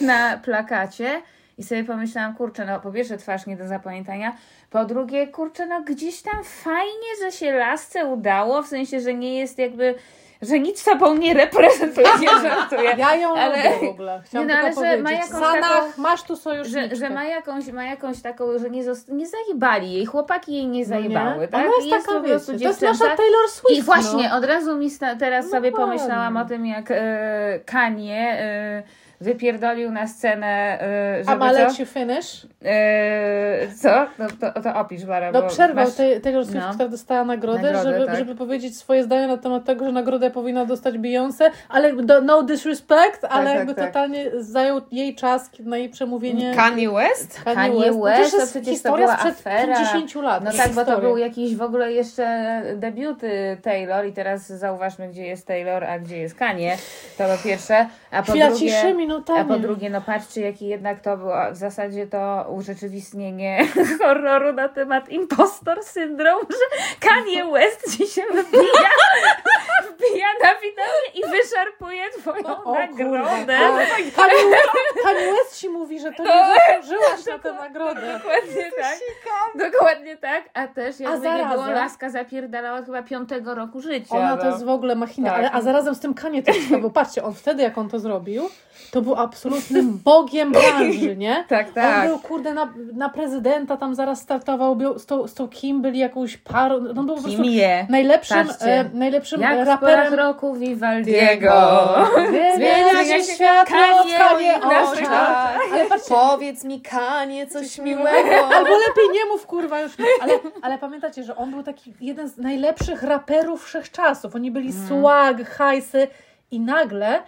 na 0.06 0.36
plakacie 0.38 1.22
i 1.58 1.62
sobie 1.62 1.84
pomyślałam, 1.84 2.34
kurczę, 2.34 2.64
no 2.64 2.80
po 2.80 2.92
pierwsze 2.92 3.16
twarz 3.16 3.46
nie 3.46 3.56
do 3.56 3.68
zapamiętania, 3.68 4.36
po 4.70 4.84
drugie, 4.84 5.26
kurczę, 5.26 5.66
no 5.66 5.82
gdzieś 5.82 6.22
tam 6.22 6.44
fajnie, 6.44 7.08
że 7.22 7.32
się 7.32 7.52
lasce 7.52 8.06
udało, 8.06 8.62
w 8.62 8.66
sensie, 8.66 9.00
że 9.00 9.14
nie 9.14 9.38
jest 9.38 9.58
jakby, 9.58 9.94
że 10.42 10.58
nic 10.60 10.82
sobą 10.82 11.14
nie 11.14 11.34
reprezentuje, 11.34 12.06
nie 12.20 12.28
żartuję. 12.50 12.94
Ja 12.96 13.14
ją 13.16 13.34
Ale- 13.34 13.56
lubię 13.56 13.86
w 13.86 13.90
ogóle. 13.90 14.22
Chciałam 14.24 14.48
Nie, 14.48 14.54
no, 14.54 14.60
ale 14.60 14.72
że 14.96 15.02
ma 15.02 15.12
jakąś 15.12 15.28
Sanach, 15.30 15.60
taką- 15.60 16.02
masz 16.02 16.22
tu 16.22 16.36
sojuszniczkę. 16.36 16.88
Że, 16.90 16.96
że 16.96 17.10
ma, 17.10 17.24
jakąś, 17.24 17.66
ma 17.66 17.84
jakąś 17.84 18.22
taką, 18.22 18.58
że 18.58 18.70
nie, 18.70 18.82
zost- 18.84 19.12
nie 19.12 19.26
zajebali 19.26 19.92
jej, 19.92 20.06
chłopaki 20.06 20.54
jej 20.54 20.66
nie 20.66 20.80
No 20.80 20.86
zajebały, 20.88 21.40
nie? 21.40 21.48
tak? 21.48 21.66
Ona 21.66 21.74
jest, 21.76 21.86
I 21.86 21.90
taka, 21.90 22.12
po 22.12 22.20
prostu 22.20 22.52
wiecie, 22.52 22.64
to 22.64 22.68
jest 22.70 22.82
nasza 22.82 23.04
Taylor 23.16 23.48
Swift. 23.48 23.78
I 23.78 23.82
właśnie, 23.82 24.28
no. 24.28 24.36
od 24.36 24.44
razu 24.44 24.76
mi 24.76 24.90
sta- 24.90 25.16
teraz 25.16 25.50
sobie 25.50 25.70
Dokładnie. 25.70 25.96
pomyślałam 25.98 26.36
o 26.36 26.44
tym, 26.44 26.66
jak 26.66 26.90
e, 26.90 27.60
Kanie 27.66 28.38
e, 28.40 28.82
wypierdolił 29.22 29.90
na 29.90 30.06
scenę, 30.06 30.78
A 31.20 31.24
żeby 31.24 31.38
ma 31.38 31.50
co? 31.52 31.58
let 31.58 31.78
you 31.78 31.86
finish? 31.86 32.46
E, 32.64 33.68
co? 33.82 34.06
No, 34.18 34.26
to, 34.40 34.62
to 34.62 34.74
opisz, 34.74 35.04
Bara, 35.04 35.32
No 35.32 35.42
przerwał 35.42 35.84
masz... 35.84 35.94
Taylor 36.22 36.44
Swift, 36.44 36.60
no. 36.60 36.70
która 36.74 36.88
dostała 36.88 37.24
nagrodę, 37.24 37.72
Nagrodę, 37.72 37.92
żeby, 37.92 38.06
tak. 38.06 38.16
żeby 38.16 38.34
powiedzieć 38.34 38.76
swoje 38.76 39.04
zdanie 39.04 39.26
na 39.26 39.36
temat 39.36 39.64
tego, 39.64 39.84
że 39.86 39.92
nagrodę 39.92 40.30
powinna 40.30 40.64
dostać 40.64 40.94
Beyoncé, 40.98 41.50
ale 41.68 41.92
do, 41.92 42.20
no 42.20 42.42
disrespect, 42.42 43.24
ale 43.30 43.44
tak, 43.46 43.56
jakby 43.56 43.74
tak. 43.74 43.86
totalnie 43.86 44.30
zajął 44.38 44.80
jej 44.90 45.14
czas 45.14 45.50
na 45.60 45.76
jej 45.76 45.88
przemówienie. 45.88 46.54
Kanye 46.56 46.90
West? 46.90 47.40
Kanye 47.44 47.90
No 47.90 48.00
West, 48.04 48.30
to 48.30 48.36
to 48.36 48.40
jest 48.40 48.52
przecież 48.52 48.64
to 48.66 48.70
historia 48.72 49.06
była 49.06 49.18
sprzed 49.18 49.46
afera. 49.46 49.76
50 49.92 50.14
lat. 50.14 50.44
No 50.44 50.50
to 50.50 50.56
tak, 50.56 50.66
jest 50.66 50.78
bo 50.78 50.84
to 50.84 50.90
historia. 50.90 51.08
był 51.08 51.16
jakiś 51.18 51.56
w 51.56 51.62
ogóle 51.62 51.92
jeszcze 51.92 52.62
debiuty 52.76 53.56
Taylor 53.62 54.06
i 54.06 54.12
teraz 54.12 54.46
zauważmy, 54.46 55.08
gdzie 55.08 55.26
jest 55.26 55.46
Taylor, 55.46 55.84
a 55.84 55.98
gdzie 55.98 56.18
jest 56.18 56.34
Kanie. 56.34 56.76
To 57.18 57.24
po 57.24 57.44
pierwsze, 57.44 57.86
a 58.10 58.22
po 58.22 58.32
Chwila 58.32 58.50
drugie... 58.50 58.66
ciszy, 58.70 58.94
minutami. 59.12 59.40
A 59.40 59.44
po 59.44 59.58
drugie, 59.58 59.90
no 59.90 60.00
patrzcie, 60.00 60.40
jaki 60.40 60.66
jednak 60.66 61.00
to 61.00 61.16
było 61.16 61.34
w 61.52 61.56
zasadzie 61.56 62.06
to 62.06 62.46
urzeczywistnienie 62.48 63.66
horroru 64.00 64.52
na 64.52 64.68
temat 64.68 65.08
impostor 65.08 65.82
syndrom, 65.82 66.40
że 66.50 66.76
Kanye 67.08 67.44
West 67.52 67.96
ci 67.98 68.06
się 68.06 68.22
wbija, 68.22 68.90
wbija 69.90 70.26
na 70.42 70.54
widownię 70.54 71.10
i 71.14 71.20
wyszarpuje 71.30 72.10
twoją 72.10 72.46
O, 72.46 72.64
o 72.64 72.74
nagrodę. 72.74 73.04
kurwa. 73.04 73.46
Kanye 74.16 74.50
West, 74.50 74.70
Kanye 75.04 75.32
West 75.32 75.58
ci 75.60 75.68
mówi, 75.68 76.00
że 76.00 76.12
to 76.12 76.22
nie 76.24 76.30
zasłużyłaś 76.76 77.26
na 77.26 77.38
tę 77.38 77.52
nagrodę. 77.52 78.18
Dokładnie 78.18 78.70
tak. 78.80 78.98
Dokładnie 79.72 80.16
tak, 80.16 80.44
a 80.54 80.68
też 80.68 81.00
jakby 81.00 81.28
nie 81.28 81.44
było, 81.44 81.70
laska 81.70 82.10
zapierdalała 82.10 82.78
od 82.78 82.84
chyba 82.86 83.02
piątego 83.02 83.54
roku 83.54 83.80
życia. 83.80 84.16
Ona 84.16 84.36
no. 84.36 84.42
to 84.42 84.46
jest 84.46 84.64
w 84.64 84.68
ogóle 84.68 84.94
machina, 84.94 85.30
Tak. 85.30 85.38
ale 85.38 85.50
a 85.50 85.60
zarazem 85.60 85.94
z 85.94 86.00
tym 86.00 86.14
Kanie 86.14 86.42
też 86.42 86.56
bo 86.82 86.90
patrzcie, 86.90 87.22
on 87.24 87.34
wtedy 87.34 87.62
jak 87.62 87.78
on 87.78 87.88
to 87.88 87.98
zrobił, 87.98 88.50
to 88.90 89.01
był 89.02 89.14
absolutnym 89.16 89.98
bogiem 90.04 90.52
branży, 90.52 91.16
nie? 91.16 91.44
Tak, 91.48 91.66
On 91.68 91.74
tak. 91.74 92.08
był, 92.08 92.18
kurde, 92.18 92.54
na, 92.54 92.72
na 92.94 93.08
prezydenta 93.08 93.76
tam 93.76 93.94
zaraz 93.94 94.20
startował, 94.20 94.76
był, 94.76 94.98
z, 94.98 95.06
tą, 95.06 95.28
z 95.28 95.34
tą 95.34 95.48
Kim 95.48 95.82
byli 95.82 95.98
jakąś 95.98 96.36
parą, 96.36 96.80
no 96.80 96.90
on 97.00 97.06
był 97.06 97.16
po 97.16 97.22
prostu 97.22 97.42
je? 97.42 97.86
najlepszym, 97.90 98.48
e, 98.60 98.84
najlepszym 98.94 99.40
Jak 99.40 99.66
raperem. 99.66 100.14
roku 100.14 100.54
Vivaldiego. 100.54 101.12
Diego. 101.18 101.52
Zmienia 102.56 103.04
się 103.04 103.34
światło 103.34 103.76
w 104.06 104.16
Kanie 104.18 104.18
Kanie 104.18 104.56
oczach. 104.62 105.56
Ale 105.72 105.86
patrzcie, 105.86 106.14
Powiedz 106.14 106.64
mi 106.64 106.80
Kanie 106.80 107.46
coś 107.46 107.78
miłego. 107.78 108.46
Albo 108.56 108.70
lepiej 108.70 109.08
nie 109.12 109.24
mów, 109.32 109.46
kurwa, 109.46 109.80
już. 109.80 109.92
Ale, 110.20 110.32
ale 110.62 110.78
pamiętacie, 110.78 111.22
że 111.24 111.36
on 111.36 111.50
był 111.50 111.62
taki 111.62 111.92
jeden 112.00 112.28
z 112.28 112.36
najlepszych 112.38 113.02
raperów 113.02 113.64
wszechczasów. 113.64 114.34
Oni 114.34 114.50
byli 114.50 114.68
Mhm. 114.68 114.86
swag, 114.86 115.48
hajsy 115.48 116.08
i 116.50 116.60
nagle 116.60 117.22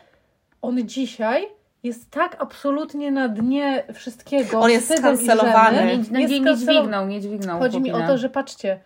on 0.63 0.79
dzisiaj 0.89 1.49
jest 1.85 2.11
tak 2.11 2.37
absolutnie 2.39 3.11
na 3.11 3.29
dnie 3.29 3.85
wszystkiego. 3.95 4.61
On 4.61 4.71
jest 4.71 4.99
skancelowany. 4.99 5.99
Nie, 6.11 6.27
nie, 6.27 6.41
nie 6.41 6.57
dźwignął, 6.57 7.07
nie 7.07 7.21
dźwignął. 7.21 7.59
Chodzi 7.59 7.81
mi 7.81 7.93
o 7.93 8.07
to, 8.07 8.19
że 8.19 8.31
patrzcie, 8.31 8.81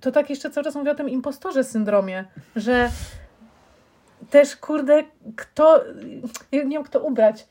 to 0.00 0.12
tak 0.12 0.30
jeszcze 0.30 0.50
cały 0.50 0.64
czas 0.64 0.74
mówię 0.74 0.90
o 0.90 0.94
tym 0.94 1.08
impostorze 1.08 1.64
syndromie, 1.64 2.24
że 2.56 2.90
też, 4.30 4.56
kurde, 4.56 5.04
kto, 5.36 5.84
nie 6.52 6.60
wiem 6.70 6.84
kto 6.84 7.00
ubrać, 7.00 7.46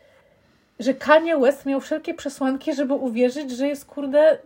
że 0.79 0.93
Kanye 0.93 1.37
West 1.37 1.65
miał 1.65 1.81
wszelkie 1.81 2.13
przesłanki, 2.13 2.73
żeby 2.73 2.93
uwierzyć, 2.93 3.51
że 3.51 3.67
jest, 3.67 3.85
kurde, 3.85 4.37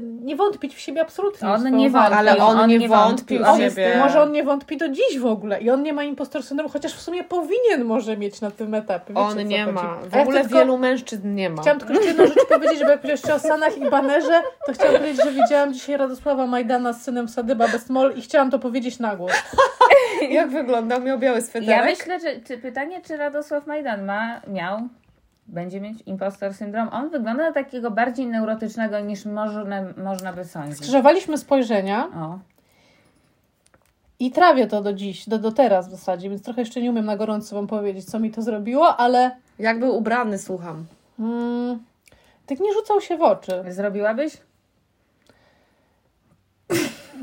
nie 0.00 0.36
wątpić 0.36 0.74
w 0.74 0.80
siebie 0.80 1.00
absolutnie. 1.02 1.48
On 1.48 1.76
nie 1.76 1.90
walkę. 1.90 2.10
wątpi, 2.16 2.28
Ale 2.30 2.44
on 2.44 2.68
nie 2.68 2.78
nie 2.78 2.88
wątpił 2.88 3.38
wątpił. 3.38 3.44
w 3.44 3.48
On, 3.48 3.70
siebie. 3.70 3.96
może 3.98 4.22
on 4.22 4.32
nie 4.32 4.44
wątpi 4.44 4.76
do 4.76 4.88
dziś 4.88 5.18
w 5.18 5.26
ogóle 5.26 5.60
i 5.60 5.70
on 5.70 5.82
nie 5.82 5.92
ma 5.92 6.04
impostor 6.04 6.42
syndromu, 6.42 6.72
chociaż 6.72 6.94
w 6.94 7.00
sumie 7.00 7.24
powinien 7.24 7.84
może 7.84 8.16
mieć 8.16 8.40
na 8.40 8.50
tym 8.50 8.74
etapie. 8.74 9.08
Wiecie, 9.14 9.20
On 9.20 9.48
nie 9.48 9.60
chodzi? 9.64 9.74
ma. 9.74 9.98
W 10.02 10.14
ja 10.14 10.22
ogóle 10.22 10.40
tylko- 10.40 10.58
wielu 10.58 10.78
mężczyzn 10.78 11.34
nie 11.34 11.50
ma. 11.50 11.62
Chciałam 11.62 11.78
tylko 11.80 11.92
jeszcze 11.94 12.08
jedną 12.08 12.26
rzecz 12.26 12.48
powiedzieć, 12.48 12.78
żeby 12.78 12.90
jak 12.90 13.00
powiedziałeś 13.00 13.44
o 13.44 13.48
Sanach 13.48 13.78
i 13.78 13.90
Banerze, 13.90 14.42
to 14.66 14.72
chciałam 14.72 14.94
powiedzieć, 14.96 15.24
że 15.24 15.32
widziałam 15.32 15.74
dzisiaj 15.74 15.96
Radosława 15.96 16.46
Majdana 16.46 16.92
z 16.92 17.02
synem 17.02 17.28
Sadyba 17.28 17.68
Bestmol 17.68 18.14
i 18.16 18.22
chciałam 18.22 18.50
to 18.50 18.58
powiedzieć 18.58 18.98
na 18.98 19.16
głos. 19.16 19.32
Jak 20.30 20.50
wyglądał? 20.50 21.00
Miał 21.00 21.18
biały 21.18 21.42
sweterek? 21.42 21.68
Ja 21.68 21.84
myślę, 21.84 22.20
że 22.20 22.40
czy, 22.40 22.58
pytanie, 22.58 23.00
czy 23.06 23.16
Radosław 23.16 23.66
Majdan 23.66 24.04
ma, 24.04 24.40
miał, 24.48 24.78
będzie 25.48 25.80
mieć 25.80 26.02
impostor 26.06 26.54
syndrom. 26.54 26.88
On 26.92 27.10
wygląda 27.10 27.42
na 27.42 27.52
takiego 27.52 27.90
bardziej 27.90 28.26
neurotycznego 28.26 29.00
niż 29.00 29.24
można, 29.24 29.82
można 29.96 30.32
by 30.32 30.44
sądzić. 30.44 30.76
Skrzyżowaliśmy 30.76 31.38
spojrzenia 31.38 32.08
O. 32.16 32.38
i 34.18 34.30
trawię 34.30 34.66
to 34.66 34.82
do 34.82 34.92
dziś, 34.92 35.28
do, 35.28 35.38
do 35.38 35.52
teraz 35.52 35.88
w 35.88 35.90
zasadzie, 35.90 36.30
więc 36.30 36.42
trochę 36.42 36.60
jeszcze 36.60 36.80
nie 36.80 36.90
umiem 36.90 37.04
na 37.04 37.16
gorąco 37.16 37.56
wam 37.56 37.66
powiedzieć, 37.66 38.04
co 38.10 38.18
mi 38.18 38.30
to 38.30 38.42
zrobiło, 38.42 38.96
ale 38.96 39.36
Jak 39.58 39.78
był 39.80 39.96
ubrany, 39.96 40.38
słucham. 40.38 40.84
mm, 41.18 41.78
tak 42.46 42.60
nie 42.60 42.72
rzucał 42.72 43.00
się 43.00 43.16
w 43.16 43.22
oczy. 43.22 43.62
Zrobiłabyś? 43.68 44.36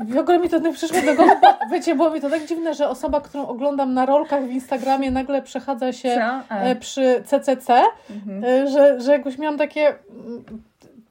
W 0.08 0.18
ogóle 0.18 0.38
mi 0.38 0.48
to 0.48 0.58
nie 0.58 0.72
przyszło 0.72 0.98
do 1.06 1.14
głowy, 1.14 1.34
wiecie, 1.70 1.94
było 1.94 2.10
mi 2.10 2.20
to 2.20 2.30
tak 2.30 2.46
dziwne, 2.46 2.74
że 2.74 2.88
osoba, 2.88 3.20
którą 3.20 3.46
oglądam 3.46 3.94
na 3.94 4.06
rolkach 4.06 4.44
w 4.44 4.50
Instagramie 4.50 5.10
nagle 5.10 5.42
przechadza 5.42 5.92
się 5.92 6.08
e, 6.70 6.76
przy 6.76 7.22
CCC, 7.26 7.82
Mhm. 8.10 8.44
e, 8.44 8.66
że, 8.70 9.00
że 9.00 9.12
jakoś 9.12 9.38
miałam 9.38 9.58
takie... 9.58 9.94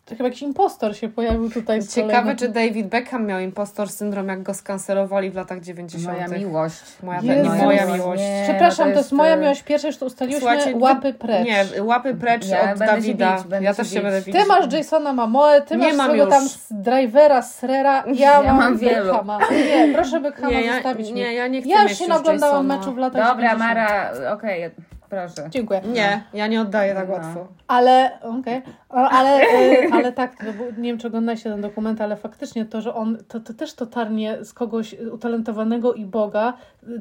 To 0.05 0.15
chyba 0.15 0.29
jakiś 0.29 0.41
impostor 0.41 0.95
się 0.97 1.09
pojawił 1.09 1.49
tutaj 1.51 1.81
z 1.81 1.95
Ciekawe, 1.95 2.13
kolejnym- 2.13 2.37
czy 2.37 2.49
David 2.49 2.87
Beckham 2.87 3.25
miał 3.25 3.39
impostor 3.39 3.89
syndrom, 3.89 4.27
jak 4.27 4.43
go 4.43 4.53
skancelowali 4.53 5.29
w 5.31 5.35
latach 5.35 5.61
90. 5.61 6.05
Moja 6.13 6.27
miłość. 6.27 6.75
Moja, 7.03 7.21
Jezus. 7.21 7.57
moja 7.57 7.85
miłość. 7.85 8.21
Nie, 8.21 8.43
Przepraszam, 8.49 8.91
to 8.91 8.97
jest 8.97 9.11
moja 9.11 9.33
e, 9.33 9.37
miłość 9.37 9.63
pierwsza, 9.63 9.87
już 9.87 9.97
to 9.97 10.05
ustaliłyśmy, 10.05 10.49
Słuchajcie, 10.49 10.79
łapy 10.79 11.13
precz. 11.13 11.45
Nie, 11.45 11.83
łapy 11.83 12.15
precz 12.15 12.47
Ja 12.47 12.73
od 12.73 12.79
Dawida. 12.79 13.37
bić, 13.37 13.61
ja 13.61 13.73
też 13.73 13.89
się 13.89 13.95
bić. 13.95 14.03
będę 14.03 14.21
bić. 14.21 14.35
Ty 14.35 14.45
masz 14.45 14.73
Jasona 14.73 15.13
Mamoe, 15.13 15.61
ty 15.61 15.77
Nie 15.77 15.93
masz 15.93 16.05
swojego 16.07 16.27
tam 16.27 16.43
drivera, 16.71 17.41
Srera, 17.41 18.03
ja, 18.07 18.13
Ja 18.15 18.43
mam, 18.43 18.57
mam 18.57 18.77
wielu. 18.77 19.05
Beckhama. 19.05 19.39
Nie, 19.51 19.93
proszę 19.93 20.19
Beckhama 20.19 20.49
Nie, 20.49 20.61
ja, 20.61 20.73
zostawić 20.73 21.11
nie, 21.11 21.33
ja 21.33 21.47
nie 21.47 21.61
chcę 21.61 21.69
Ja 21.69 21.83
już 21.83 21.97
się 21.97 22.07
naoglądałam 22.07 22.65
meczu 22.67 22.93
w 22.93 22.97
latach 22.97 23.27
Dobra, 23.27 23.49
90. 23.49 23.59
Mara, 23.59 24.11
okej, 24.33 24.71
proszę. 25.13 25.49
Dziękuję. 25.49 25.81
Nie, 25.93 26.23
ja 26.33 26.47
nie 26.47 26.61
oddaję 26.61 26.93
tak 26.95 27.07
No. 27.07 27.13
łatwo. 27.13 27.47
Ale, 27.67 28.11
okej, 28.21 28.61
ale, 28.89 29.09
ale, 29.09 29.41
y, 29.41 29.89
ale 29.93 30.11
tak, 30.11 30.35
był, 30.57 30.65
nie 30.77 30.89
wiem 30.89 30.97
czy 30.97 31.07
oglądaliście 31.07 31.49
ten 31.49 31.61
dokument, 31.61 32.01
ale 32.01 32.15
faktycznie 32.15 32.65
to, 32.65 32.81
że 32.81 32.93
on, 32.93 33.17
to, 33.27 33.39
to 33.39 33.53
też 33.53 33.73
totalnie 33.73 34.45
z 34.45 34.53
kogoś 34.53 34.95
utalentowanego 35.13 35.93
i 35.93 36.05
Boga, 36.05 36.53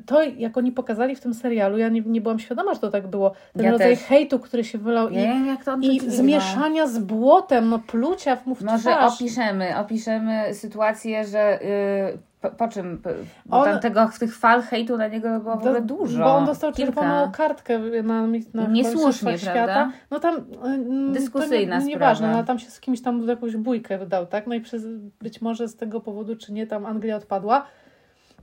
to 0.06 0.22
jak 0.22 0.56
oni 0.56 0.72
pokazali 0.72 1.16
w 1.16 1.20
tym 1.20 1.34
serialu, 1.34 1.78
ja 1.78 1.88
nie, 1.88 2.00
nie 2.00 2.20
byłam 2.20 2.38
świadoma, 2.38 2.74
że 2.74 2.80
to 2.80 2.90
tak 2.90 3.06
było. 3.06 3.32
Ten 3.52 3.64
Ja 3.64 3.70
rodzaj 3.70 3.96
też. 3.96 4.04
hejtu, 4.06 4.38
który 4.38 4.64
się 4.64 4.78
wylał 4.78 5.10
Nie 5.10 5.24
i, 5.24 5.28
wiem, 5.28 5.46
jak 5.46 5.64
to 5.64 5.72
on 5.72 5.82
i 5.82 5.86
to 5.86 5.92
dźwignął. 5.92 6.16
zmieszania 6.16 6.86
z 6.86 6.98
błotem, 6.98 7.68
no 7.68 7.78
plucia 7.78 8.36
w 8.36 8.46
mu 8.46 8.54
w 8.54 8.62
Może 8.62 8.78
twarz. 8.78 9.14
opiszemy, 9.14 9.78
opiszemy 9.78 10.54
sytuację, 10.54 11.24
że 11.24 11.62
y, 11.62 12.18
po, 12.42 12.50
po 12.50 12.68
czym, 12.68 13.02
bo 13.46 13.58
On- 13.58 13.64
tam 13.64 13.80
tego, 13.80 14.10
tych 14.20 14.36
fal 14.36 14.62
hejtu 14.62 14.96
na 14.96 15.08
niego 15.08 15.40
było 15.40 15.54
w 15.56 15.58
ogóle 15.58 15.80
Do- 15.82 15.96
dużo. 15.96 16.24
Bo 16.24 16.36
on 16.36 16.46
dostał 16.46 16.72
Kilka. 16.72 16.92
czerwoną 16.92 17.32
kartkę 17.32 17.78
na, 18.02 18.26
na 18.54 18.66
Niesłusznie, 18.66 19.38
świata. 19.38 19.90
No 20.10 20.20
tam 20.20 20.34
mm, 20.64 21.12
Dyskusyjna 21.12 21.76
to 21.78 21.82
nie, 21.84 21.88
Nieważne, 21.88 22.34
ale 22.34 22.44
tam 22.44 22.58
się 22.58 22.70
z 22.70 22.80
kimś 22.80 23.02
tam 23.02 23.28
jakąś 23.28 23.56
bójkę 23.56 23.98
wydał, 23.98 24.26
tak? 24.26 24.46
No 24.46 24.54
i 24.54 24.60
przez, 24.60 24.86
być 25.20 25.40
może 25.40 25.68
z 25.68 25.76
tego 25.76 26.00
powodu, 26.00 26.36
czy 26.36 26.52
nie, 26.52 26.66
tam 26.66 26.86
Anglia 26.86 27.16
odpadła. 27.16 27.66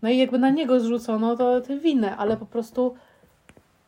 No 0.01 0.09
i 0.09 0.17
jakby 0.17 0.39
na 0.39 0.49
niego 0.49 0.79
zrzucono 0.79 1.35
to 1.35 1.61
tę 1.61 1.77
winę, 1.77 2.17
ale 2.17 2.37
po 2.37 2.45
prostu 2.45 2.95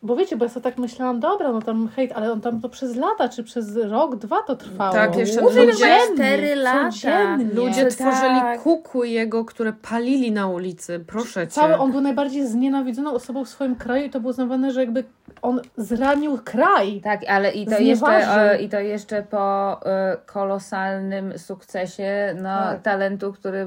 bo 0.02 0.16
wiecie, 0.16 0.36
bo 0.36 0.44
ja 0.44 0.48
sobie 0.48 0.64
tak 0.64 0.78
myślałam, 0.78 1.20
dobra, 1.20 1.52
no 1.52 1.62
tam 1.62 1.88
hejt, 1.88 2.12
ale 2.14 2.32
on 2.32 2.40
tam 2.40 2.60
to 2.60 2.68
przez 2.68 2.96
lata, 2.96 3.28
czy 3.28 3.44
przez 3.44 3.76
rok, 3.76 4.16
dwa 4.16 4.42
to 4.42 4.56
trwało. 4.56 4.92
Tak, 4.92 5.16
jeszcze 5.16 5.40
ludzie- 5.40 5.60
chyba 5.60 6.14
cztery 6.14 6.54
lata. 6.56 6.90
codziennie. 6.90 7.54
Ludzie 7.54 7.84
Tak. 7.84 7.92
tworzyli 7.92 8.40
kukły 8.62 9.08
jego, 9.08 9.44
które 9.44 9.72
palili 9.72 10.32
na 10.32 10.46
ulicy. 10.48 11.04
Proszę 11.06 11.46
cię. 11.46 11.52
Cały, 11.52 11.76
on 11.76 11.92
był 11.92 12.00
najbardziej 12.00 12.46
znienawidzoną 12.46 13.12
osobą 13.12 13.44
w 13.44 13.48
swoim 13.48 13.76
kraju 13.76 14.04
i 14.06 14.10
to 14.10 14.20
było 14.20 14.30
uznawane, 14.30 14.70
że 14.72 14.80
jakby 14.80 15.04
on 15.42 15.60
zranił 15.76 16.38
kraj. 16.44 17.00
Tak, 17.00 17.20
ale 17.28 17.50
i 17.52 17.66
to, 17.66 17.70
jeszcze, 17.78 17.84
Znieważył. 18.06 18.42
e, 18.42 18.62
i 18.62 18.68
to 18.68 18.80
jeszcze 18.80 19.22
po 19.22 19.80
e, 19.86 20.16
kolosalnym 20.26 21.38
sukcesie 21.38 22.34
no, 22.42 22.48
Tak. 22.58 22.82
talentu, 22.82 23.32
który 23.32 23.66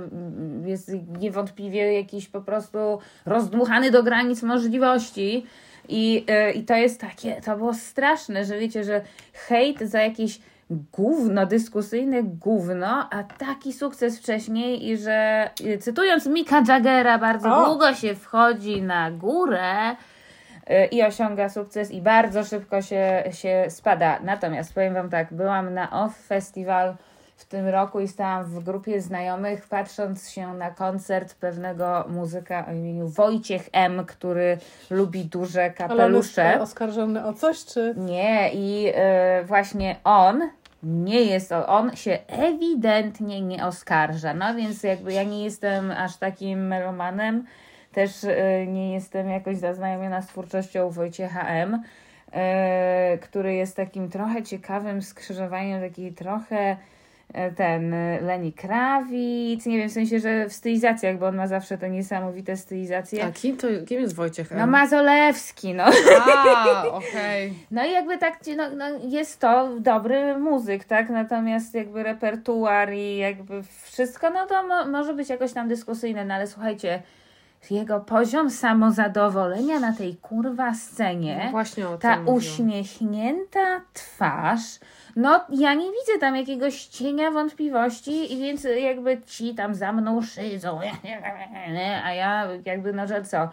jest 0.65 0.91
niewątpliwie 1.19 1.93
jakiś 1.93 2.27
po 2.29 2.41
prostu 2.41 2.77
rozdmuchany 3.25 3.91
do 3.91 4.03
granic 4.03 4.43
możliwości. 4.43 5.45
I, 5.89 6.25
e, 6.27 6.51
I 6.51 6.63
to 6.63 6.75
jest 6.75 7.01
takie, 7.01 7.41
to 7.41 7.57
było 7.57 7.73
straszne, 7.73 8.45
że 8.45 8.59
wiecie, 8.59 8.83
że 8.83 9.01
hejt 9.33 9.79
za 9.79 10.01
jakieś 10.01 10.39
gówno, 10.69 11.45
dyskusyjne 11.45 12.23
gówno, 12.23 13.07
a 13.11 13.23
taki 13.23 13.73
sukces 13.73 14.19
wcześniej 14.19 14.89
i 14.89 14.97
że 14.97 15.49
e, 15.65 15.77
cytując 15.77 16.25
Mika 16.25 16.63
Jaggera, 16.67 17.17
bardzo 17.17 17.57
O! 17.57 17.65
długo 17.65 17.93
się 17.93 18.15
wchodzi 18.15 18.81
na 18.81 19.11
górę, 19.11 19.91
y, 20.69 20.85
i 20.85 21.03
osiąga 21.03 21.49
sukces 21.49 21.91
i 21.91 22.01
bardzo 22.01 22.43
szybko 22.43 22.81
się, 22.81 23.23
się 23.31 23.65
spada. 23.69 24.19
Natomiast 24.23 24.73
powiem 24.73 24.93
Wam 24.93 25.09
tak, 25.09 25.33
byłam 25.33 25.73
na 25.73 25.91
OFF 25.91 26.27
Festival 26.27 26.95
w 27.35 27.45
tym 27.45 27.67
roku 27.67 27.99
i 27.99 28.07
stałam 28.07 28.45
w 28.45 28.63
grupie 28.63 29.01
znajomych, 29.01 29.67
patrząc 29.67 30.29
się 30.29 30.53
na 30.53 30.71
koncert 30.71 31.35
pewnego 31.35 32.05
muzyka 32.09 32.65
o 32.69 32.73
imieniu 32.73 33.07
Wojciech 33.07 33.69
M., 33.71 34.05
który 34.05 34.57
lubi 34.89 35.25
duże 35.25 35.61
Ale 35.61 35.69
on 35.69 35.75
kapelusze. 35.75 36.55
e, 36.55 36.61
oskarżony 36.61 37.25
o 37.25 37.33
coś, 37.33 37.65
czy... 37.65 37.93
Nie, 37.97 38.49
i 38.53 38.87
y, 39.41 39.45
właśnie 39.45 39.95
on 40.03 40.49
nie 40.83 41.21
jest, 41.21 41.51
on 41.51 41.95
się 41.95 42.19
ewidentnie 42.27 43.41
nie 43.41 43.65
oskarża. 43.65 44.33
No 44.33 44.55
więc 44.55 44.83
jakby 44.83 45.13
ja 45.13 45.23
nie 45.23 45.43
jestem 45.43 45.91
aż 45.91 46.17
takim 46.17 46.67
melomanem, 46.67 47.45
też 47.91 48.23
y, 48.23 48.65
nie 48.67 48.93
jestem 48.93 49.29
jakoś 49.29 49.57
zaznajomiona 49.57 50.21
z 50.21 50.27
twórczością 50.27 50.89
Wojciecha 50.89 51.47
M., 51.47 51.83
który 53.21 53.53
jest 53.53 53.75
takim 53.75 54.09
trochę 54.09 54.43
ciekawym 54.43 55.01
skrzyżowaniem, 55.01 55.81
taki 55.81 56.13
trochę 56.13 56.77
ten 57.55 57.93
y, 57.93 58.19
Leni 58.21 58.53
Krawic, 58.53 59.65
nie 59.65 59.77
wiem, 59.77 59.89
w 59.89 59.93
sensie, 59.93 60.19
że 60.19 60.49
w 60.49 60.53
stylizacjach, 60.53 61.17
bo 61.17 61.27
on 61.27 61.35
ma 61.35 61.47
zawsze 61.47 61.77
te 61.77 61.89
niesamowite 61.89 62.57
stylizacje. 62.57 63.25
A 63.25 63.31
kim, 63.31 63.57
to, 63.57 63.67
kim 63.88 64.01
jest 64.01 64.15
Wojciech 64.15 64.51
M? 64.51 64.57
No 64.57 64.67
Mazolewski, 64.67 65.73
no. 65.73 65.83
A, 66.35 66.83
okej. 66.88 67.53
No 67.71 67.85
i 67.85 67.91
jakby 67.91 68.17
tak, 68.17 68.39
no, 68.57 68.63
no 68.69 68.85
jest 69.07 69.39
to 69.39 69.69
dobry 69.79 70.38
muzyk, 70.38 70.83
tak? 70.85 71.09
Natomiast 71.09 71.73
jakby 71.73 72.03
repertuar 72.03 72.93
i 72.93 73.17
jakby 73.17 73.63
wszystko, 73.83 74.29
no 74.29 74.45
to 74.45 74.67
mo- 74.67 74.85
może 74.85 75.13
być 75.13 75.29
jakoś 75.29 75.53
tam 75.53 75.67
dyskusyjne, 75.67 76.25
no 76.25 76.33
ale 76.33 76.47
słuchajcie, 76.47 77.01
jego 77.71 77.99
poziom 77.99 78.49
samozadowolenia 78.49 79.79
na 79.79 79.93
tej 79.93 80.15
kurwa 80.15 80.73
scenie, 80.73 81.41
No 81.45 81.51
właśnie 81.51 81.88
o 81.88 81.91
tym 81.91 81.99
ta 81.99 82.17
mówiłam. 82.17 82.38
uśmiechnięta 82.38 83.81
twarz, 83.93 84.79
no 85.15 85.45
ja 85.49 85.73
nie 85.73 85.86
widzę 85.86 86.19
tam 86.19 86.36
jakiegoś 86.36 86.86
cienia 86.86 87.32
wątpliwości 87.32 88.34
i 88.34 88.38
więc 88.38 88.63
jakby 88.63 89.21
ci 89.21 89.56
tam 89.56 89.75
za 89.75 89.91
mną 89.91 90.21
szydzą, 90.21 90.80
a 92.06 92.13
ja 92.13 92.47
jakby 92.65 92.93
no 92.93 93.08
że 93.08 93.23
co? 93.23 93.49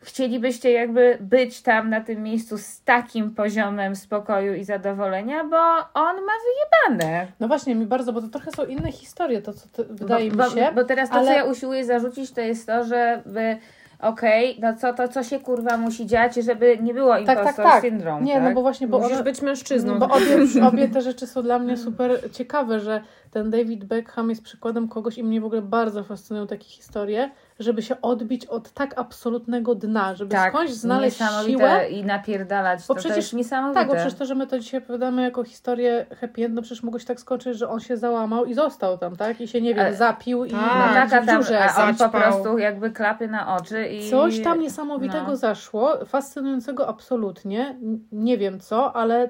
Chcielibyście 0.00 0.72
jakby 0.72 1.18
być 1.20 1.62
tam 1.62 1.90
na 1.90 2.00
tym 2.00 2.22
miejscu 2.22 2.58
z 2.58 2.82
takim 2.82 3.30
poziomem 3.34 3.96
spokoju 3.96 4.54
i 4.54 4.64
zadowolenia, 4.64 5.44
bo 5.44 5.56
on 5.94 6.16
ma 6.16 6.32
wyjebane. 6.44 7.26
No 7.40 7.48
właśnie, 7.48 7.74
mi 7.74 7.86
bardzo, 7.86 8.12
bo 8.12 8.20
to 8.20 8.28
trochę 8.28 8.50
są 8.50 8.64
inne 8.64 8.92
historie, 8.92 9.42
to 9.42 9.52
co 9.52 9.84
wydaje 9.90 10.30
bo, 10.30 10.44
mi 10.44 10.50
się. 10.50 10.64
Bo, 10.64 10.72
bo 10.72 10.84
teraz 10.84 11.10
to, 11.10 11.14
ale- 11.14 11.26
co 11.26 11.32
ja 11.32 11.44
usiłuję 11.44 11.84
zarzucić, 11.84 12.30
to 12.32 12.40
jest 12.40 12.66
to, 12.66 12.84
że 12.84 13.22
wy, 13.26 13.56
okej, 14.00 14.58
no 14.60 14.74
co 14.76 14.94
to, 14.94 15.08
co 15.08 15.22
się 15.22 15.40
kurwa 15.40 15.76
musi 15.76 16.06
dziać, 16.06 16.34
żeby 16.34 16.78
nie 16.82 16.94
było 16.94 17.10
Tak, 17.12 17.20
impostor 17.20 17.44
tak, 17.64 17.72
tak. 17.72 17.82
syndrom, 17.82 18.24
Nie, 18.24 18.34
tak? 18.34 18.42
no 18.42 18.52
bo 18.52 18.62
właśnie, 18.62 18.88
bo 18.88 18.98
Musisz 18.98 19.12
one- 19.14 19.24
być 19.24 19.42
mężczyzną. 19.42 19.98
Bo 19.98 20.06
obie, 20.06 20.36
obie 20.68 20.88
te 20.88 21.00
rzeczy 21.00 21.26
są 21.26 21.42
dla 21.42 21.58
mnie 21.58 21.76
super 21.76 22.10
ciekawe, 22.32 22.80
że 22.80 23.00
ten 23.34 23.50
David 23.50 23.84
Beckham 23.84 24.30
jest 24.30 24.42
przykładem 24.42 24.88
kogoś 24.88 25.18
i 25.18 25.24
mnie 25.24 25.40
w 25.40 25.44
ogóle 25.44 25.62
bardzo 25.62 26.04
fascynują 26.04 26.46
takie 26.46 26.64
historie, 26.64 27.30
żeby 27.58 27.82
się 27.82 28.00
odbić 28.00 28.46
od 28.46 28.70
tak 28.70 28.98
absolutnego 28.98 29.74
dna, 29.74 30.14
żeby 30.14 30.30
tak, 30.30 30.52
skądś 30.52 30.72
znaleźć 30.72 31.18
siłę. 31.46 31.88
i 31.90 32.04
napierdalać, 32.04 32.80
Bo 32.88 32.94
to, 32.94 33.02
to 33.02 33.08
przecież- 33.08 33.32
niesamowite. 33.32 33.80
Tak, 33.80 33.88
bo 33.88 33.94
przecież 33.94 34.14
to, 34.14 34.26
że 34.26 34.34
my 34.34 34.46
to 34.46 34.58
dzisiaj 34.58 34.80
opowiadamy 34.80 35.22
jako 35.22 35.44
historię 35.44 36.06
happy 36.20 36.44
end, 36.44 36.54
no 36.54 36.62
przecież 36.62 36.82
mogło 36.82 37.00
się 37.00 37.06
tak 37.06 37.20
skończyć, 37.20 37.58
że 37.58 37.68
on 37.68 37.80
się 37.80 37.96
załamał 37.96 38.44
i 38.44 38.54
został 38.54 38.98
tam, 38.98 39.16
tak? 39.16 39.40
I 39.40 39.48
się, 39.48 39.60
nie 39.60 39.74
wiem, 39.74 39.94
zapił 39.94 40.44
i 40.44 40.50
Tak, 40.50 40.60
no 40.60 40.66
na 40.66 40.94
tak, 40.94 41.12
a, 41.12 41.26
tam, 41.26 41.42
dziurze. 41.42 41.64
a 41.64 41.88
on 41.88 41.96
po 41.96 42.08
prostu 42.08 42.58
jakby 42.58 42.90
klapy 42.90 43.28
na 43.28 43.56
oczy 43.56 43.86
i... 43.86 44.10
Coś 44.10 44.42
tam 44.42 44.60
niesamowitego 44.60 45.26
no. 45.28 45.36
zaszło, 45.36 46.04
fascynującego 46.06 46.88
absolutnie. 46.88 47.76
Nie 48.12 48.38
wiem 48.38 48.60
co, 48.60 48.96
ale 48.96 49.28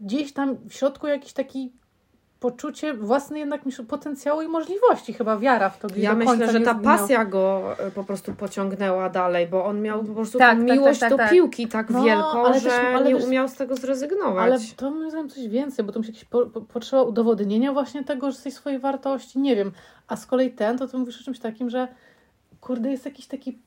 gdzieś 0.00 0.32
tam 0.32 0.56
w 0.68 0.72
środku 0.72 1.06
jakiś 1.06 1.32
taki 1.32 1.72
poczucie 2.50 2.94
własnej 2.94 3.40
jednak 3.40 3.60
potencjału 3.88 4.42
i 4.42 4.48
możliwości, 4.48 5.12
chyba 5.12 5.38
wiara 5.38 5.70
w 5.70 5.78
to. 5.78 5.88
Ja 5.96 6.14
myślę, 6.14 6.52
że 6.52 6.60
ta 6.60 6.74
pasja 6.74 7.24
go 7.24 7.74
e, 7.78 7.90
po 7.90 8.04
prostu 8.04 8.34
pociągnęła 8.34 9.10
dalej, 9.10 9.46
bo 9.46 9.64
on 9.64 9.82
miał 9.82 10.04
po 10.04 10.14
prostu 10.14 10.38
Tak, 10.38 10.58
tak, 10.58 10.68
tak, 10.68 10.78
miłość 10.78 11.00
tak, 11.00 11.10
do 11.10 11.16
tak. 11.16 11.30
piłki 11.30 11.68
tak 11.68 11.90
No, 11.90 12.02
wielką, 12.04 12.46
ale 12.46 12.60
że 12.60 12.70
też- 12.70 13.04
nie 13.06 13.16
też- 13.16 13.24
umiał 13.24 13.48
z 13.48 13.54
tego 13.54 13.76
zrezygnować. 13.76 14.44
Ale 14.44 14.58
to 14.76 14.90
moim 14.90 15.10
zdaniem 15.10 15.28
coś 15.28 15.48
więcej, 15.48 15.84
bo 15.84 15.92
to 15.92 15.98
musi 15.98 16.10
jakieś 16.10 16.24
po, 16.24 16.46
po, 16.46 16.60
potrzeba 16.60 17.02
udowodnienia 17.02 17.72
właśnie 17.72 18.04
tego, 18.04 18.30
że 18.30 18.38
tej 18.38 18.52
swojej 18.52 18.78
wartości, 18.78 19.38
nie 19.38 19.56
wiem. 19.56 19.72
A 20.08 20.16
z 20.16 20.26
kolei 20.26 20.50
ten, 20.50 20.78
to 20.78 20.88
ty 20.88 20.98
mówisz 20.98 21.20
o 21.20 21.24
czymś 21.24 21.38
takim, 21.38 21.70
że 21.70 21.88
kurde, 22.60 22.90
jest 22.90 23.04
jakiś 23.04 23.26
taki 23.26 23.58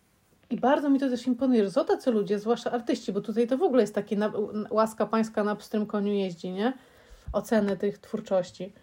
i 0.50 0.58
bardzo 0.58 0.90
mi 0.90 1.00
to 1.00 1.10
też 1.10 1.28
imponuje, 1.28 1.64
że 1.64 1.72
są 1.72 1.86
tacy 1.86 2.12
ludzie, 2.12 2.40
zwłaszcza 2.40 2.72
artyści, 2.72 3.12
bo 3.14 3.22
tutaj 3.22 3.48
to 3.48 3.58
w 3.58 3.64
ogóle 3.64 3.84
jest 3.84 3.96
takie 3.96 4.16
na, 4.18 4.32
łaska 4.70 5.06
pańska 5.06 5.44
na 5.44 5.56
pstrym 5.56 5.86
koniu 5.86 6.14
jeździ, 6.14 6.52
nie? 6.52 6.74
Oceny 7.34 7.78
tych 7.78 7.98
twórczości. 7.98 8.74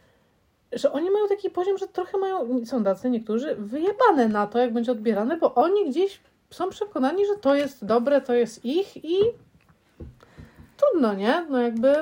Że 0.72 0.92
oni 0.92 1.11
mają 1.11 1.28
taki 1.28 1.51
poziom, 1.51 1.78
że 1.78 1.88
trochę 1.88 2.18
mają, 2.18 2.66
są 2.66 2.84
tacy 2.84 3.11
niektórzy, 3.11 3.57
wyjebane 3.59 4.28
na 4.28 4.47
to, 4.47 4.59
jak 4.59 4.72
będzie 4.72 4.92
odbierane, 4.92 5.36
bo 5.36 5.55
oni 5.55 5.90
gdzieś 5.90 6.20
są 6.51 6.68
przekonani, 6.68 7.26
że 7.26 7.36
to 7.40 7.55
jest 7.55 7.84
dobre, 7.84 8.20
to 8.20 8.34
jest 8.34 8.64
ich 8.64 9.05
i 9.05 9.18
trudno, 10.76 11.14
nie? 11.14 11.47
No 11.51 11.62
jakby 11.62 11.94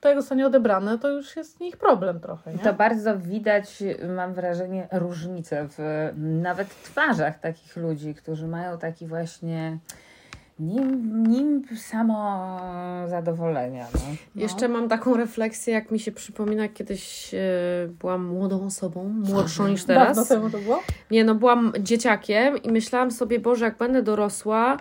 to 0.00 0.08
jak 0.08 0.18
zostanie 0.18 0.46
odebrane, 0.46 0.98
to 0.98 1.08
już 1.08 1.36
jest 1.36 1.60
ich 1.60 1.76
problem 1.76 2.20
trochę, 2.20 2.52
nie? 2.52 2.58
To 2.58 2.74
bardzo 2.74 3.18
widać, 3.18 3.82
mam 4.16 4.34
wrażenie, 4.34 4.88
różnicę 4.92 5.68
w 5.70 6.10
nawet 6.16 6.68
twarzach 6.82 7.40
takich 7.40 7.76
ludzi, 7.76 8.14
którzy 8.14 8.46
mają 8.46 8.78
taki 8.78 9.06
właśnie 9.06 9.78
nim, 10.60 11.22
nim 11.28 11.62
samo 11.76 12.58
zadowolenia. 13.08 13.86
No. 13.94 14.00
Jeszcze 14.42 14.68
mam 14.68 14.88
taką 14.88 15.16
refleksję, 15.16 15.74
jak 15.74 15.90
mi 15.90 16.00
się 16.00 16.12
przypomina, 16.12 16.68
kiedyś 16.68 17.34
e, 17.34 17.38
byłam 18.00 18.26
młodą 18.26 18.66
osobą, 18.66 19.08
młodszą 19.08 19.68
niż 19.68 19.84
Dawno 19.84 20.04
teraz. 20.14 20.28
temu 20.28 20.50
to 20.50 20.58
było? 20.58 20.82
Nie, 21.10 21.24
no 21.24 21.34
byłam 21.34 21.72
dzieciakiem 21.80 22.62
i 22.62 22.72
myślałam 22.72 23.10
sobie, 23.10 23.40
Boże, 23.40 23.64
jak 23.64 23.78
będę 23.78 24.02
dorosła, 24.02 24.76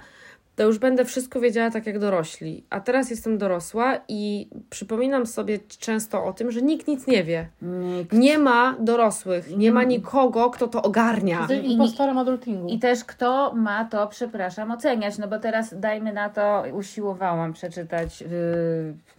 to 0.58 0.64
już 0.64 0.78
będę 0.80 1.06
wszystko 1.06 1.40
wiedziała 1.40 1.72
tak 1.72 1.86
jak 1.86 2.00
dorośli. 2.00 2.64
A 2.70 2.80
teraz 2.80 3.10
jestem 3.10 3.38
dorosła 3.38 4.00
i 4.08 4.48
przypominam 4.70 5.26
sobie 5.26 5.60
często 5.80 6.26
o 6.26 6.34
tym, 6.34 6.52
że 6.52 6.62
nikt 6.62 6.88
nic 6.88 7.08
nie 7.08 7.24
wie. 7.24 7.48
Nikt. 7.62 8.14
Nie 8.14 8.38
ma 8.38 8.76
dorosłych, 8.80 9.58
nie 9.58 9.72
ma 9.72 9.84
nikogo, 9.84 10.50
kto 10.50 10.68
to 10.68 10.82
ogarnia. 10.82 11.48
I- 11.64 11.72
impostorem 11.72 12.18
adultingu. 12.18 12.68
I 12.68 12.80
też 12.80 13.04
kto 13.06 13.54
ma 13.56 13.86
to, 13.86 14.08
przepraszam, 14.08 14.72
oceniać, 14.72 15.18
no 15.18 15.28
bo 15.28 15.40
teraz 15.40 15.80
dajmy 15.80 16.14
na 16.14 16.30
to, 16.30 16.64
usiłowałam 16.74 17.54
przeczytać, 17.54 18.22
yy, 18.22 18.28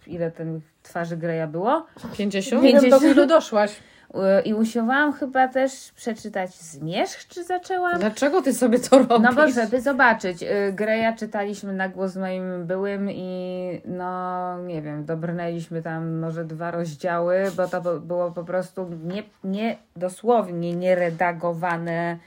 ile 0.07 0.31
ten 0.31 0.61
twarzy 0.83 1.17
Greya 1.17 1.47
było. 1.47 1.85
50? 2.17 2.63
nie 2.63 2.71
wiem, 2.71 2.89
do 2.89 2.99
50. 2.99 3.03
ilu 3.17 3.27
doszłaś. 3.27 3.71
Yy, 4.13 4.41
I 4.41 4.53
usiłowałam 4.53 5.13
chyba 5.13 5.47
też 5.47 5.91
przeczytać 5.91 6.55
Zmierzch, 6.55 7.27
czy 7.27 7.43
zaczęłam? 7.43 7.99
Dlaczego 7.99 8.41
ty 8.41 8.53
sobie 8.53 8.79
to 8.79 8.97
robisz? 8.99 9.19
No 9.21 9.33
bo 9.33 9.47
żeby 9.49 9.81
zobaczyć. 9.81 10.43
Y, 10.43 10.73
Greja 10.73 11.13
czytaliśmy 11.13 11.73
na 11.73 11.89
głos 11.89 12.11
z 12.11 12.17
moim 12.17 12.65
byłym 12.65 13.11
i 13.11 13.81
no 13.85 14.57
nie 14.63 14.81
wiem, 14.81 15.05
dobrnęliśmy 15.05 15.81
tam 15.81 16.19
może 16.19 16.45
dwa 16.45 16.71
rozdziały, 16.71 17.43
bo 17.57 17.67
to 17.67 17.99
było 17.99 18.31
po 18.31 18.43
prostu 18.43 18.89
nie, 19.03 19.23
nie 19.43 19.77
dosłownie 19.95 20.75
nieredagowane 20.75 22.17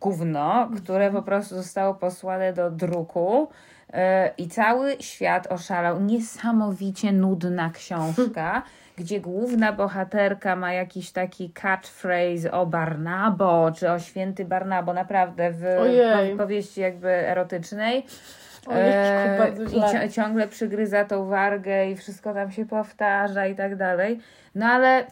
gówno, 0.00 0.70
które 0.76 1.10
po 1.12 1.22
prostu 1.22 1.54
zostało 1.54 1.94
posłane 1.94 2.52
do 2.52 2.70
druku. 2.70 3.48
y, 3.88 3.94
I 4.38 4.48
cały 4.48 4.96
świat 5.00 5.46
oszalał. 5.52 6.00
Niesamowicie 6.00 7.12
nudna 7.12 7.70
książka, 7.70 8.62
gdzie 8.98 9.20
główna 9.20 9.72
bohaterka 9.72 10.56
ma 10.56 10.72
jakiś 10.72 11.10
taki 11.12 11.50
catchphrase 11.50 12.52
o 12.52 12.66
Barnabo, 12.66 13.72
czy 13.76 13.90
o 13.90 13.98
święty 13.98 14.44
Barnabo, 14.44 14.92
naprawdę 14.92 15.50
w 15.52 15.64
Ojej. 15.80 16.32
po- 16.32 16.38
powieści 16.42 16.80
jakby 16.80 17.08
erotycznej. 17.08 18.06
Ojejku, 18.66 19.38
bardzo 19.38 19.62
I 20.06 20.10
ciągle 20.10 20.48
przygryza 20.48 21.04
tą 21.04 21.26
wargę 21.28 21.90
i 21.90 21.96
wszystko 21.96 22.34
tam 22.34 22.50
się 22.50 22.66
powtarza 22.66 23.46
i 23.46 23.54
tak 23.54 23.76
dalej. 23.76 24.20
No 24.54 24.66
ale 24.66 25.06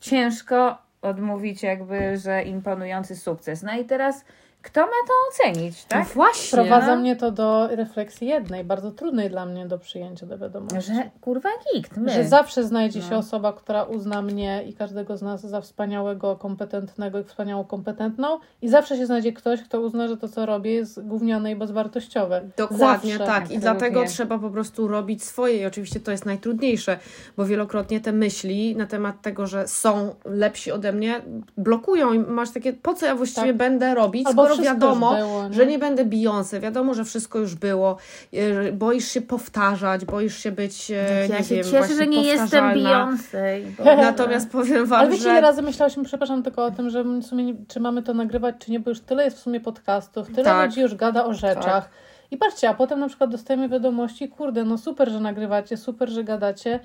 ciężko 0.00 0.78
odmówić 1.02 1.62
jakby, 1.62 2.16
że 2.16 2.42
imponujący 2.42 3.16
sukces. 3.16 3.62
No 3.62 3.72
i 3.72 3.84
teraz 3.84 4.24
kto 4.62 4.80
ma 4.80 4.86
to 4.86 5.12
ocenić, 5.30 5.76
No 5.82 5.88
tak? 5.88 6.08
właśnie. 6.08 6.50
Prowadza 6.58 6.96
mnie 6.96 7.16
to 7.16 7.30
do 7.30 7.68
refleksji 7.76 8.28
jednej, 8.28 8.64
bardzo 8.64 8.90
trudnej 8.90 9.30
dla 9.30 9.46
mnie 9.46 9.66
do 9.66 9.78
przyjęcia 9.78 10.26
do 10.26 10.38
wiadomości. 10.38 10.94
Że 10.94 11.10
kurwa 11.20 11.48
nikt, 11.74 11.96
my. 11.96 12.10
Że 12.12 12.24
zawsze 12.24 12.64
znajdzie 12.64 13.02
się 13.02 13.10
No. 13.10 13.16
osoba, 13.18 13.52
która 13.52 13.82
uzna 13.82 14.22
mnie 14.22 14.64
i 14.68 14.74
każdego 14.74 15.16
z 15.16 15.22
nas 15.22 15.40
za 15.46 15.60
wspaniałego, 15.60 16.36
kompetentnego 16.36 17.18
i 17.18 17.24
wspaniałą 17.24 17.64
kompetentną 17.64 18.38
i 18.62 18.68
zawsze 18.68 18.96
się 18.96 19.06
znajdzie 19.06 19.32
ktoś, 19.32 19.62
kto 19.62 19.80
uzna, 19.80 20.08
że 20.08 20.16
to, 20.16 20.28
co 20.28 20.46
robię 20.46 20.72
jest 20.74 21.06
gówniane 21.06 21.50
i 21.52 21.56
bezwartościowe. 21.56 22.42
Dokładnie 22.56 23.18
Zawsze. 23.18 23.18
tak. 23.18 23.28
I 23.28 23.36
Absolutnie. 23.42 23.60
dlatego 23.60 24.04
trzeba 24.04 24.38
po 24.38 24.50
prostu 24.50 24.88
robić 24.88 25.24
swoje. 25.24 25.56
I 25.56 25.66
oczywiście 25.66 26.00
to 26.00 26.10
jest 26.10 26.26
najtrudniejsze, 26.26 26.98
bo 27.36 27.44
wielokrotnie 27.44 28.00
te 28.00 28.12
myśli 28.12 28.76
na 28.76 28.86
temat 28.86 29.22
tego, 29.22 29.46
że 29.46 29.68
są 29.68 30.14
lepsi 30.24 30.72
ode 30.72 30.92
mnie, 30.92 31.20
blokują 31.56 32.12
i 32.12 32.18
masz 32.18 32.50
takie, 32.50 32.72
po 32.72 32.94
co 32.94 33.06
ja 33.06 33.14
właściwie 33.14 33.46
Tak. 33.46 33.56
będę 33.56 33.94
robić, 33.94 34.26
Albo 34.26 34.49
skoro 34.54 34.68
wiadomo, 34.68 35.16
było, 35.16 35.48
że 35.50 35.66
nie 35.66 35.78
będę 35.78 36.04
Beyoncé, 36.04 36.60
wiadomo, 36.60 36.94
że 36.94 37.04
wszystko 37.04 37.38
już 37.38 37.54
było. 37.54 37.96
E, 38.32 38.72
Boisz 38.72 39.08
się 39.08 39.20
powtarzać, 39.20 40.04
boisz 40.04 40.38
się 40.38 40.52
być, 40.52 40.90
e, 40.90 40.94
ja 41.30 41.38
nie 41.38 41.44
się 41.44 41.54
wiem, 41.54 41.64
cieszę, 41.64 41.94
że 41.94 42.06
nie 42.06 42.22
jestem. 42.22 42.64
Beyoncé. 42.64 43.60
Natomiast 43.96 44.50
powiem 44.50 44.86
Wam, 44.86 45.00
Ale 45.00 45.10
wiecie, 45.10 45.22
że... 45.22 45.30
ile 45.30 45.40
razy 45.40 45.62
myślałyśmy, 45.62 46.04
przepraszam 46.04 46.42
tylko 46.42 46.64
o 46.64 46.70
tym, 46.70 46.90
że 46.90 47.04
w 47.04 47.22
sumie 47.22 47.44
nie, 47.44 47.54
czy 47.68 47.80
mamy 47.80 48.02
to 48.02 48.14
nagrywać, 48.14 48.54
czy 48.58 48.70
nie, 48.70 48.80
bo 48.80 48.90
już 48.90 49.00
tyle 49.00 49.24
jest 49.24 49.36
w 49.36 49.40
sumie 49.40 49.60
podcastów, 49.60 50.26
tyle 50.26 50.44
Tak. 50.44 50.66
ludzi 50.70 50.80
już 50.80 50.94
gada 50.94 51.24
o 51.24 51.34
rzeczach. 51.34 51.90
I 52.30 52.36
patrzcie, 52.36 52.68
a 52.68 52.74
potem 52.74 53.00
na 53.00 53.08
przykład 53.08 53.30
dostajemy 53.30 53.68
wiadomości, 53.68 54.28
kurde, 54.28 54.64
no 54.64 54.78
super, 54.78 55.10
że 55.10 55.20
nagrywacie, 55.20 55.76
super, 55.76 56.08
że 56.08 56.24
gadacie. 56.24 56.80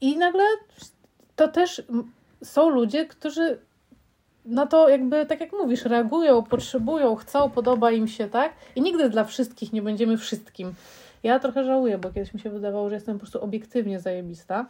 I 0.00 0.16
nagle 0.16 0.44
to 1.36 1.48
też 1.48 1.82
są 2.42 2.68
ludzie, 2.68 3.06
którzy 3.06 3.58
na 4.46 4.66
to 4.66 4.88
jakby, 4.88 5.26
tak 5.26 5.40
jak 5.40 5.52
mówisz, 5.52 5.84
reagują, 5.84 6.42
potrzebują, 6.42 7.16
chcą, 7.16 7.50
podoba 7.50 7.90
im 7.90 8.08
się, 8.08 8.28
tak? 8.28 8.52
I 8.76 8.82
nigdy 8.82 9.10
dla 9.10 9.24
wszystkich 9.24 9.72
nie 9.72 9.82
będziemy 9.82 10.16
wszystkim. 10.16 10.74
Ja 11.22 11.38
trochę 11.38 11.64
żałuję, 11.64 11.98
bo 11.98 12.12
kiedyś 12.12 12.34
mi 12.34 12.40
się 12.40 12.50
wydawało, 12.50 12.88
że 12.88 12.94
jestem 12.94 13.14
po 13.14 13.18
prostu 13.18 13.42
obiektywnie 13.44 14.00
zajebista. 14.00 14.66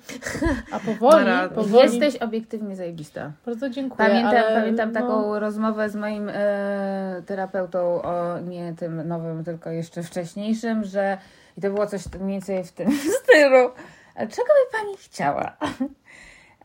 A 0.73 0.79
powoli, 0.79 1.27
powoli... 1.55 1.99
Jesteś 1.99 2.23
obiektywnie 2.23 2.77
zajebista. 2.77 3.33
Bardzo 3.47 3.71
dziękuję. 3.71 4.09
Pamiętam, 4.09 4.35
ale, 4.35 4.61
pamiętam 4.61 4.93
no, 4.93 5.01
taką 5.01 5.39
rozmowę 5.39 5.89
z 5.89 5.97
moim 5.97 6.29
e, 6.29 7.23
terapeutą 7.27 8.03
o 8.03 8.41
nie 8.41 8.75
tym 8.75 9.09
nowym, 9.09 9.45
tylko 9.45 9.71
jeszcze 9.71 10.03
wcześniejszym, 10.03 10.85
że 10.85 11.19
i 11.57 11.61
to 11.61 11.71
było 11.71 11.87
coś 11.87 12.03
mniej 12.21 12.33
więcej 12.33 12.65
w 12.65 12.73
tym 12.73 12.93
stylu. 13.23 13.71
A 14.15 14.27
czego 14.27 14.49
by 14.49 14.79
pani 14.79 14.97
chciała? 14.99 15.57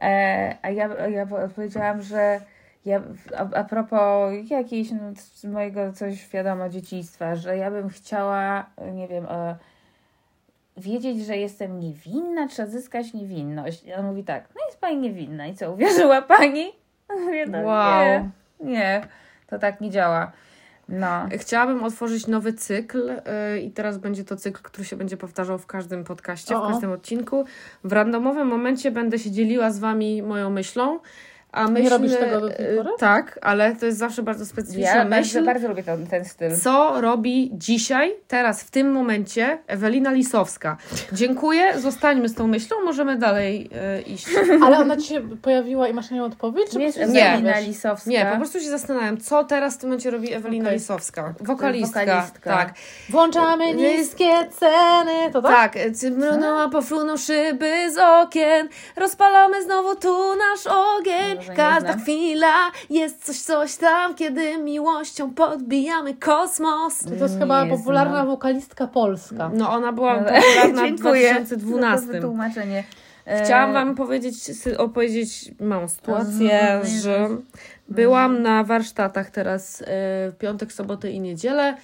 E, 0.01 0.57
a 0.61 0.69
ja, 0.69 1.07
ja 1.07 1.27
odpowiedziałam, 1.45 2.01
że 2.01 2.41
ja, 2.85 3.01
a, 3.37 3.41
a 3.55 3.63
propos 3.63 4.33
jakiejś 4.49 4.91
no, 4.91 5.51
mojego 5.51 5.93
coś 5.93 6.27
wiadomo 6.29 6.69
dzieciństwa, 6.69 7.35
że 7.35 7.57
ja 7.57 7.71
bym 7.71 7.89
chciała, 7.89 8.65
nie 8.93 9.07
wiem, 9.07 9.25
e, 9.29 9.55
wiedzieć, 10.77 11.25
że 11.25 11.37
jestem 11.37 11.79
niewinna, 11.79 12.47
trzeba 12.47 12.67
zyskać 12.69 13.13
niewinność. 13.13 13.83
I 13.83 13.93
on 13.93 14.05
mówi 14.05 14.23
tak, 14.23 14.43
no 14.55 14.61
jest 14.65 14.79
pani 14.79 14.97
niewinna. 14.97 15.47
I 15.47 15.55
co, 15.55 15.71
uwierzyła 15.73 16.21
pani? 16.21 16.71
Mówię, 17.19 17.45
no 17.45 17.61
Wow. 17.61 18.01
nie, 18.05 18.31
nie, 18.59 19.01
to 19.47 19.59
tak 19.59 19.81
nie 19.81 19.89
działa. 19.89 20.31
No. 20.89 21.25
Chciałabym 21.37 21.83
otworzyć 21.83 22.27
nowy 22.27 22.53
cykl 22.53 23.07
yy, 23.53 23.59
i 23.61 23.71
teraz 23.71 23.97
będzie 23.97 24.23
to 24.23 24.35
cykl, 24.35 24.61
który 24.63 24.85
się 24.85 24.95
będzie 24.95 25.17
powtarzał 25.17 25.57
w 25.57 25.65
każdym 25.65 26.03
podcaście, 26.03 26.57
O, 26.57 26.63
o. 26.63 26.65
w 26.69 26.71
każdym 26.71 26.91
odcinku. 26.91 27.45
W 27.83 27.91
randomowym 27.93 28.47
momencie 28.47 28.91
będę 28.91 29.19
się 29.19 29.31
dzieliła 29.31 29.71
z 29.71 29.79
Wami 29.79 30.21
moją 30.23 30.49
myślą. 30.49 30.99
A 31.51 31.67
myśl, 31.67 31.89
robisz 31.89 32.11
tego 32.15 32.41
do 32.41 32.49
tej 32.49 32.65
yy, 32.65 32.77
pory? 32.77 32.89
Tak, 32.99 33.39
ale 33.41 33.75
to 33.75 33.85
jest 33.85 33.97
zawsze 33.97 34.23
bardzo 34.23 34.45
specyficzna 34.45 34.95
Ja 34.95 35.05
myśl. 35.05 35.33
bardzo, 35.33 35.45
bardzo 35.45 35.67
lubię 35.67 35.83
ten, 35.83 36.07
ten 36.07 36.25
styl. 36.25 36.59
Co 36.59 37.01
robi 37.01 37.51
dzisiaj, 37.53 38.15
teraz, 38.27 38.63
w 38.63 38.71
tym 38.71 38.91
momencie 38.91 39.57
Ewelina 39.67 40.11
Lisowska? 40.11 40.77
Dziękuję, 41.13 41.79
zostańmy 41.79 42.29
z 42.29 42.35
tą 42.35 42.47
myślą, 42.47 42.77
możemy 42.85 43.17
dalej 43.17 43.69
yy, 43.95 44.01
iść. 44.01 44.27
Ale 44.65 44.77
ona 44.79 44.97
ci 44.97 45.07
się 45.07 45.21
pojawiła 45.37 45.87
i 45.87 45.93
masz 45.93 46.09
na 46.11 46.17
nią 46.17 46.23
odpowiedź? 46.25 46.69
Czy 46.69 46.81
jest 46.81 46.97
Nie. 46.97 47.29
Ewelina? 47.29 47.59
Lisowska? 47.59 48.09
Nie, 48.09 48.25
po 48.25 48.37
prostu 48.37 48.59
się 48.59 48.69
zastanawiam, 48.69 49.17
co 49.17 49.43
teraz 49.43 49.75
w 49.75 49.77
tym 49.77 49.89
momencie 49.89 50.11
robi 50.11 50.33
Ewelina 50.33 50.65
Okej. 50.65 50.79
Lisowska? 50.79 51.33
Wokalistka. 51.39 51.99
Wokalistka. 51.99 52.57
Tak. 52.57 52.73
Włączamy 53.09 53.73
niskie 53.73 54.29
ceny, 54.59 55.31
to 55.33 55.41
tak? 55.41 55.73
Tak, 55.73 55.91
cymruną, 55.93 56.69
pofruną 56.69 57.17
szyby 57.17 57.91
z 57.91 57.97
okien, 57.97 58.69
rozpalamy 58.95 59.63
znowu 59.63 59.95
tu 59.95 60.35
nasz 60.35 60.67
ogień. 60.67 61.10
Każda 61.55 61.93
chwila 61.97 62.55
jest 62.89 63.25
coś, 63.25 63.37
coś 63.37 63.75
tam, 63.75 64.15
kiedy 64.15 64.57
miłością 64.57 65.33
podbijamy 65.33 66.13
kosmos. 66.13 66.99
To 67.03 67.13
jest 67.13 67.39
chyba 67.39 67.63
Nie 67.63 67.69
popularna 67.69 68.13
znam. 68.15 68.27
wokalistka 68.27 68.87
polska. 68.87 69.51
No 69.53 69.69
ona 69.71 69.91
była 69.91 70.13
No, 70.13 70.19
popularna 70.25 70.81
w 70.83 70.85
Dziękuję 70.85 71.29
za 71.29 71.35
to 71.35 71.61
2012. 71.61 72.07
wytłumaczenie. 72.07 72.83
Chciałam 73.43 73.73
Wam 73.73 73.95
powiedzieć, 73.95 74.35
opowiedzieć 74.77 75.51
małą 75.59 75.87
sytuację, 75.87 76.61
Mhm, 76.61 76.99
że 77.01 77.29
byłam 77.87 78.41
na 78.41 78.63
warsztatach 78.63 79.29
teraz 79.29 79.81
e, 79.81 79.85
w 80.31 80.33
piątek, 80.39 80.73
sobotę 80.73 81.11
i 81.11 81.19
niedzielę, 81.19 81.63
e, 81.67 81.75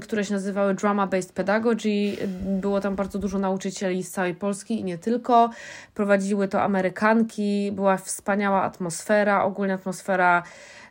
które 0.00 0.24
się 0.24 0.34
nazywały 0.34 0.74
Drama 0.74 1.06
Based 1.06 1.32
Pedagogy. 1.32 2.16
Było 2.44 2.80
tam 2.80 2.96
bardzo 2.96 3.18
dużo 3.18 3.38
nauczycieli 3.38 4.04
z 4.04 4.10
całej 4.10 4.34
Polski 4.34 4.80
i 4.80 4.84
nie 4.84 4.98
tylko. 4.98 5.50
Prowadziły 5.94 6.48
to 6.48 6.62
Amerykanki, 6.62 7.72
była 7.72 7.96
wspaniała 7.96 8.62
atmosfera, 8.62 9.44
ogólnie 9.44 9.74
atmosfera 9.74 10.42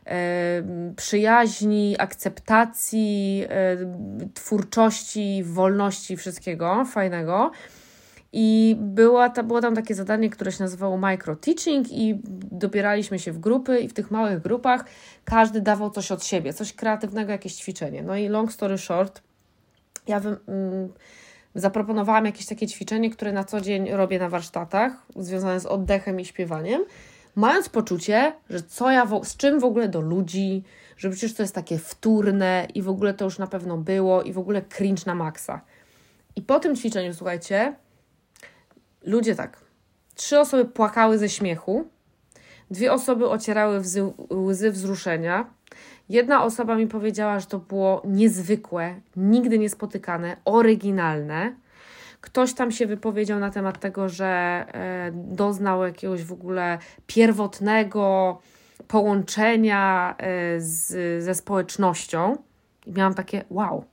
e, 0.06 0.62
przyjaźni, 0.96 1.96
akceptacji, 1.98 3.44
e, 3.48 3.76
twórczości, 4.34 5.42
wolności, 5.44 6.16
wszystkiego 6.16 6.84
fajnego. 6.84 7.50
I 8.32 8.76
była 8.80 9.30
ta, 9.30 9.42
było 9.42 9.60
tam 9.60 9.74
takie 9.74 9.94
zadanie, 9.94 10.30
które 10.30 10.52
się 10.52 10.62
nazywało 10.62 10.98
micro 10.98 11.36
teaching 11.36 11.92
i 11.92 12.20
dobieraliśmy 12.52 13.18
się 13.18 13.32
w 13.32 13.38
grupy 13.38 13.80
i 13.80 13.88
w 13.88 13.92
tych 13.92 14.10
małych 14.10 14.42
grupach 14.42 14.84
każdy 15.24 15.60
dawał 15.60 15.90
coś 15.90 16.12
od 16.12 16.24
siebie, 16.24 16.52
coś 16.52 16.72
kreatywnego, 16.72 17.32
jakieś 17.32 17.54
ćwiczenie. 17.54 18.02
No 18.02 18.16
i 18.16 18.28
long 18.28 18.52
story 18.52 18.78
short, 18.78 19.22
ja 20.06 20.20
wy, 20.20 20.36
mm, 20.48 20.88
zaproponowałam 21.54 22.26
jakieś 22.26 22.46
takie 22.46 22.66
ćwiczenie, 22.66 23.10
które 23.10 23.32
na 23.32 23.44
co 23.44 23.60
dzień 23.60 23.90
robię 23.90 24.18
na 24.18 24.28
warsztatach, 24.28 25.06
związane 25.16 25.60
z 25.60 25.66
oddechem 25.66 26.20
i 26.20 26.24
śpiewaniem, 26.24 26.84
mając 27.36 27.68
poczucie, 27.68 28.32
że 28.50 28.62
co 28.62 28.90
ja, 28.90 29.06
z 29.22 29.36
czym 29.36 29.60
w 29.60 29.64
ogóle 29.64 29.88
do 29.88 30.00
ludzi, 30.00 30.62
że 30.96 31.10
przecież 31.10 31.34
to 31.34 31.42
jest 31.42 31.54
takie 31.54 31.78
wtórne 31.78 32.66
i 32.74 32.82
w 32.82 32.88
ogóle 32.88 33.14
to 33.14 33.24
już 33.24 33.38
na 33.38 33.46
pewno 33.46 33.76
było 33.76 34.22
i 34.22 34.32
w 34.32 34.38
ogóle 34.38 34.62
cringe 34.62 35.02
na 35.06 35.14
maksa. 35.14 35.60
I 36.36 36.42
po 36.42 36.60
tym 36.60 36.76
ćwiczeniu, 36.76 37.14
słuchajcie, 37.14 37.74
ludzie 39.02 39.34
tak. 39.34 39.56
Trzy 40.14 40.40
osoby 40.40 40.64
płakały 40.64 41.18
ze 41.18 41.28
śmiechu, 41.28 41.88
dwie 42.70 42.92
osoby 42.92 43.28
ocierały 43.28 43.78
łzy, 43.78 44.12
łzy 44.32 44.70
wzruszenia. 44.70 45.50
Jedna 46.08 46.44
osoba 46.44 46.76
mi 46.76 46.86
powiedziała, 46.86 47.40
że 47.40 47.46
to 47.46 47.58
było 47.58 48.02
niezwykłe, 48.04 49.00
nigdy 49.16 49.58
niespotykane, 49.58 50.36
oryginalne. 50.44 51.54
Ktoś 52.20 52.54
tam 52.54 52.72
się 52.72 52.86
wypowiedział 52.86 53.38
na 53.38 53.50
temat 53.50 53.80
tego, 53.80 54.08
że 54.08 54.26
e, 54.26 55.10
doznał 55.14 55.82
jakiegoś 55.82 56.24
w 56.24 56.32
ogóle 56.32 56.78
pierwotnego 57.06 58.38
połączenia 58.88 60.14
e, 60.18 60.60
z, 60.60 61.24
ze 61.24 61.34
społecznością. 61.34 62.36
I 62.86 62.92
miałam 62.92 63.14
takie 63.14 63.44
wow. 63.50 63.84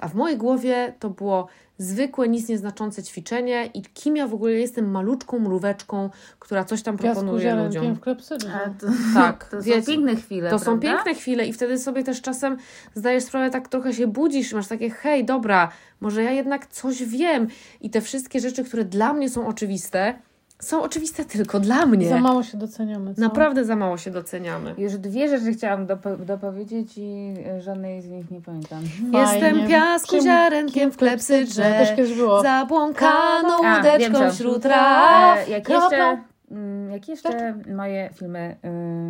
A 0.00 0.08
w 0.08 0.14
mojej 0.14 0.38
głowie 0.38 0.94
to 0.98 1.10
było 1.10 1.48
zwykłe, 1.78 2.28
nic 2.28 2.48
nieznaczące 2.48 3.02
ćwiczenie 3.02 3.70
i 3.74 3.82
kim 3.82 4.16
ja 4.16 4.26
w 4.28 4.34
ogóle 4.34 4.52
jestem 4.52 4.90
maluczką 4.90 5.38
mróweczką, 5.38 6.10
która 6.38 6.64
coś 6.64 6.82
tam 6.82 6.96
proponuje 6.96 7.40
ziarenkiem 7.42 7.82
ludziom. 7.82 7.94
w 7.96 8.00
klepsydrze. 8.00 8.48
A 8.54 8.70
to, 8.80 8.86
Tak, 9.14 9.48
to 9.48 9.56
są 9.62 9.62
wiecie, 9.62 9.92
piękne 9.92 10.16
chwile, 10.16 10.50
To 10.50 10.58
są 10.58 10.64
prawda? 10.64 10.88
piękne 10.88 11.14
chwile 11.14 11.46
i 11.46 11.52
wtedy 11.52 11.78
sobie 11.78 12.04
też 12.04 12.22
czasem 12.22 12.56
zdajesz 12.94 13.24
sprawę, 13.24 13.50
tak 13.50 13.68
trochę 13.68 13.92
się 13.92 14.06
budzisz, 14.06 14.52
masz 14.52 14.66
takie, 14.68 14.90
hej, 14.90 15.24
dobra, 15.24 15.68
może 16.00 16.22
ja 16.22 16.30
jednak 16.30 16.66
coś 16.66 17.04
wiem 17.04 17.46
i 17.80 17.90
te 17.90 18.00
wszystkie 18.00 18.40
rzeczy, 18.40 18.64
które 18.64 18.84
dla 18.84 19.12
mnie 19.12 19.30
są 19.30 19.46
oczywiste, 19.46 20.14
są 20.62 20.82
oczywiste 20.82 21.24
tylko 21.24 21.60
dla 21.60 21.86
mnie. 21.86 22.08
Za 22.08 22.18
mało 22.20 22.42
się 22.42 22.58
doceniamy. 22.58 23.14
Co? 23.14 23.20
Naprawdę 23.20 23.64
za 23.64 23.76
mało 23.76 23.98
się 23.98 24.10
doceniamy. 24.10 24.74
Już 24.78 24.92
dwie 24.98 25.28
rzeczy 25.28 25.52
chciałam 25.52 25.86
dopo- 25.86 26.16
dopowiedzieć 26.16 26.92
i 26.96 27.34
żadnej 27.60 28.02
z 28.02 28.08
nich 28.08 28.30
nie 28.30 28.40
pamiętam. 28.40 28.82
Jestem 29.12 29.40
Fajnie. 29.54 29.68
piasku 29.68 30.10
Czym- 30.16 30.24
ziarenkiem 30.24 30.92
w 30.92 30.96
klepsydrze, 30.96 31.62
Też 31.62 31.96
kiedyś 31.96 32.14
było. 32.16 32.42
zabłąkaną 32.42 33.64
A, 33.64 33.82
wiem 33.82 33.92
łódeczką 33.94 34.18
co. 34.28 34.32
wśród 34.34 34.62
traw. 34.62 35.48
E, 35.48 35.50
jak 35.50 35.62
Kroplą. 35.64 35.88
jeszcze, 35.90 36.22
mm, 36.50 36.90
jak 36.92 37.08
jeszcze 37.08 37.54
moje 37.76 38.10
filmy 38.14 38.56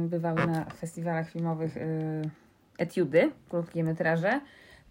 y, 0.05 0.09
bywały 0.09 0.47
na 0.47 0.65
festiwalach 0.65 1.31
filmowych 1.31 1.77
y, 1.77 1.83
etiudy, 2.79 3.31
krótkie 3.49 3.85
metraże, 3.85 4.41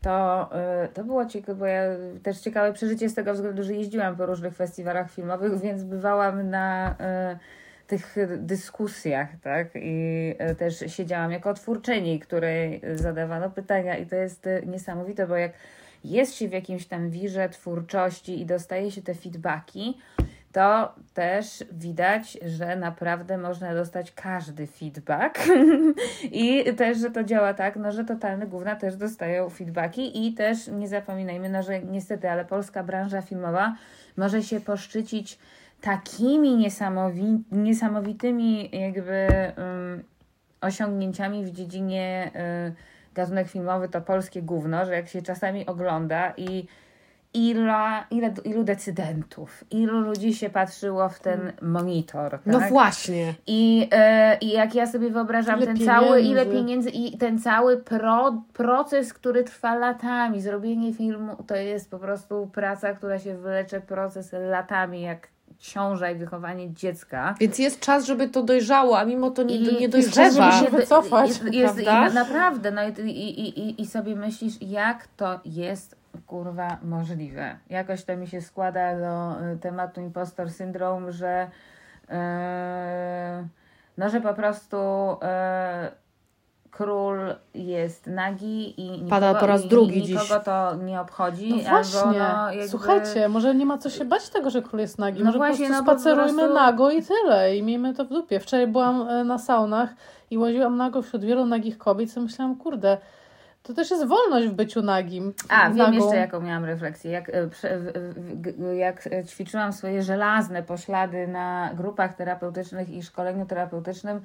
to, 0.01 0.49
y, 0.85 0.87
to 0.87 1.03
było 1.03 1.25
ciekawe, 1.25 1.59
bo 1.59 1.65
ja 1.65 1.83
też 2.23 2.39
ciekawe 2.39 2.73
przeżycie 2.73 3.09
z 3.09 3.13
tego 3.13 3.33
względu, 3.33 3.63
że 3.63 3.73
jeździłam 3.73 4.15
po 4.15 4.25
różnych 4.25 4.55
festiwalach 4.55 5.11
filmowych, 5.11 5.61
więc 5.61 5.83
bywałam 5.83 6.49
na 6.49 6.95
y, 7.33 7.87
tych 7.87 8.15
dyskusjach, 8.37 9.29
tak? 9.43 9.67
I 9.75 10.33
y, 10.51 10.55
też 10.55 10.83
siedziałam 10.87 11.31
jako 11.31 11.53
twórczyni, 11.53 12.19
której 12.19 12.81
zadawano 12.95 13.49
pytania 13.49 13.97
i 13.97 14.05
to 14.05 14.15
jest 14.15 14.49
niesamowite, 14.65 15.27
bo 15.27 15.35
jak 15.35 15.51
jest 16.03 16.35
się 16.35 16.47
w 16.47 16.51
jakimś 16.51 16.85
tam 16.85 17.09
wirze 17.09 17.49
twórczości 17.49 18.41
i 18.41 18.45
dostaje 18.45 18.91
się 18.91 19.01
te 19.01 19.15
feedbacki, 19.15 19.97
to 20.51 20.95
też 21.13 21.63
widać, 21.71 22.37
że 22.45 22.75
naprawdę 22.75 23.37
można 23.37 23.73
dostać 23.73 24.11
każdy 24.11 24.67
feedback. 24.67 25.39
I 26.31 26.63
też, 26.77 26.97
że 26.97 27.11
to 27.11 27.23
działa 27.23 27.53
tak, 27.53 27.75
no, 27.75 27.91
że 27.91 28.05
totalne 28.05 28.47
gówna 28.47 28.75
też 28.75 28.95
dostają 28.95 29.49
feedbacki. 29.49 30.27
I 30.27 30.33
też 30.33 30.67
nie 30.67 30.87
zapominajmy, 30.87 31.49
no, 31.49 31.63
że 31.63 31.79
niestety, 31.79 32.29
ale 32.29 32.45
polska 32.45 32.83
branża 32.83 33.21
filmowa 33.21 33.75
może 34.17 34.43
się 34.43 34.59
poszczycić 34.59 35.39
takimi 35.81 36.57
niesamowi- 36.57 37.41
niesamowitymi 37.51 38.69
jakby 38.79 39.27
um, 39.57 40.03
osiągnięciami 40.61 41.45
w 41.45 41.51
dziedzinie 41.51 42.31
y, 42.69 43.13
gatunek 43.13 43.47
filmowy 43.47 43.89
to 43.89 44.01
polskie 44.01 44.41
gówno, 44.41 44.85
że 44.85 44.93
jak 44.93 45.07
się 45.07 45.21
czasami 45.21 45.65
ogląda 45.65 46.33
i 46.37 46.67
ila, 47.33 48.03
ile, 48.11 48.33
ilu 48.45 48.63
decydentów, 48.63 49.63
ilu 49.71 49.99
ludzi 49.99 50.33
się 50.33 50.49
patrzyło 50.49 51.09
w 51.09 51.19
ten 51.19 51.51
monitor. 51.61 52.39
No 52.45 52.59
tak? 52.59 52.69
właśnie. 52.69 53.33
I, 53.47 53.87
e, 53.91 54.37
I 54.41 54.49
jak 54.51 54.75
ja 54.75 54.87
sobie 54.87 55.09
wyobrażam 55.09 55.57
Ile 55.57 55.67
ten 55.67 55.85
cały, 55.85 56.21
ile 56.21 56.45
pieniędzy. 56.45 56.51
pieniędzy 56.51 56.89
i 56.89 57.17
ten 57.17 57.39
cały 57.39 57.77
pro, 57.77 58.43
proces, 58.53 59.13
który 59.13 59.43
trwa 59.43 59.75
latami, 59.75 60.41
zrobienie 60.41 60.93
filmu, 60.93 61.35
to 61.47 61.55
jest 61.55 61.91
po 61.91 61.99
prostu 61.99 62.49
praca, 62.53 62.93
która 62.93 63.19
się 63.19 63.37
wylecze 63.37 63.81
proces 63.81 64.33
latami, 64.49 65.01
jak 65.01 65.27
ciąża 65.59 66.11
i 66.11 66.15
wychowanie 66.15 66.73
dziecka. 66.73 67.35
Więc 67.39 67.59
jest 67.59 67.79
czas, 67.79 68.05
żeby 68.05 68.29
to 68.29 68.43
dojrzało, 68.43 68.99
a 68.99 69.05
mimo 69.05 69.31
to 69.31 69.43
nie, 69.43 69.55
I- 69.55 69.61
nie 69.63 69.85
i 69.85 69.89
dojrzewa. 69.89 70.51
żeby 70.51 70.65
się 70.65 70.77
wycofać, 70.77 71.29
Jest, 71.29 71.53
jest, 71.53 71.79
i 71.79 72.13
naprawdę, 72.13 72.71
no 72.71 72.81
i, 72.87 72.91
i, 73.09 73.39
i, 73.41 73.59
i- 73.69 73.81
i 73.81 73.87
sobie 73.87 74.15
myślisz, 74.15 74.53
jak 74.61 75.07
to 75.17 75.39
jest 75.45 76.00
kurwa 76.27 76.77
możliwe. 76.83 77.57
Jakoś 77.69 78.03
to 78.03 78.17
mi 78.17 78.27
się 78.27 78.41
składa 78.41 78.99
do 78.99 79.41
y, 79.53 79.57
tematu 79.57 80.01
impostor 80.01 80.49
syndrom, 80.49 81.11
że 81.11 81.47
yy, 82.09 82.15
no, 83.97 84.09
że 84.09 84.21
po 84.21 84.33
prostu 84.33 84.77
yy, 85.21 85.91
król 86.71 87.35
jest 87.53 88.07
nagi 88.07 88.81
i 88.81 88.91
nikogo, 88.91 89.09
Pada 89.09 89.35
po 89.35 89.45
raz 89.45 89.67
drugi 89.67 89.97
i 89.97 90.01
nikogo 90.01 90.35
dziś. 90.35 90.45
to 90.45 90.75
nie 90.75 91.01
obchodzi. 91.01 91.49
No 91.49 91.69
właśnie, 91.69 92.19
no, 92.19 92.51
jakby, 92.51 92.69
słuchajcie, 92.69 93.29
może 93.29 93.55
nie 93.55 93.65
ma 93.65 93.77
co 93.77 93.89
się 93.89 94.05
bać 94.05 94.29
tego, 94.29 94.49
że 94.49 94.61
król 94.61 94.79
jest 94.79 94.99
nagi. 94.99 95.19
No 95.19 95.25
może 95.25 95.37
właśnie, 95.37 95.67
po 95.67 95.73
no 95.73 95.83
prostu 95.83 95.95
po 95.95 95.99
spacerujmy 95.99 96.43
prostu- 96.43 96.55
nago 96.55 96.91
i 96.91 97.03
tyle. 97.03 97.55
I 97.57 97.63
miejmy 97.63 97.93
to 97.93 98.05
w 98.05 98.09
dupie. 98.09 98.39
Wczoraj 98.39 98.67
byłam 98.67 99.09
e, 99.09 99.23
na 99.23 99.37
saunach 99.37 99.89
i 100.31 100.37
łaziłam 100.37 100.77
nago 100.77 101.01
wśród 101.01 101.25
wielu 101.25 101.45
nagich 101.45 101.77
kobiet 101.77 102.17
i 102.17 102.19
myślałam, 102.19 102.55
kurde, 102.55 102.97
to 103.63 103.73
też 103.73 103.91
jest 103.91 104.07
wolność 104.07 104.47
w 104.47 104.53
byciu 104.53 104.81
nagim. 104.81 105.33
A, 105.49 105.69
wiem 105.69 105.77
Nagą. 105.77 105.91
jeszcze 105.91 106.15
jaką 106.15 106.41
miałam 106.41 106.65
refleksję. 106.65 107.11
Jak, 107.11 107.29
e, 107.29 107.49
jak 108.75 109.07
e, 109.07 109.23
ćwiczyłam 109.23 109.73
swoje 109.73 110.03
żelazne 110.03 110.63
poślady 110.63 111.27
na 111.27 111.71
grupach 111.73 112.15
terapeutycznych 112.15 112.89
i 112.89 113.03
szkoleniu 113.03 113.45
terapeutycznym, 113.45 114.21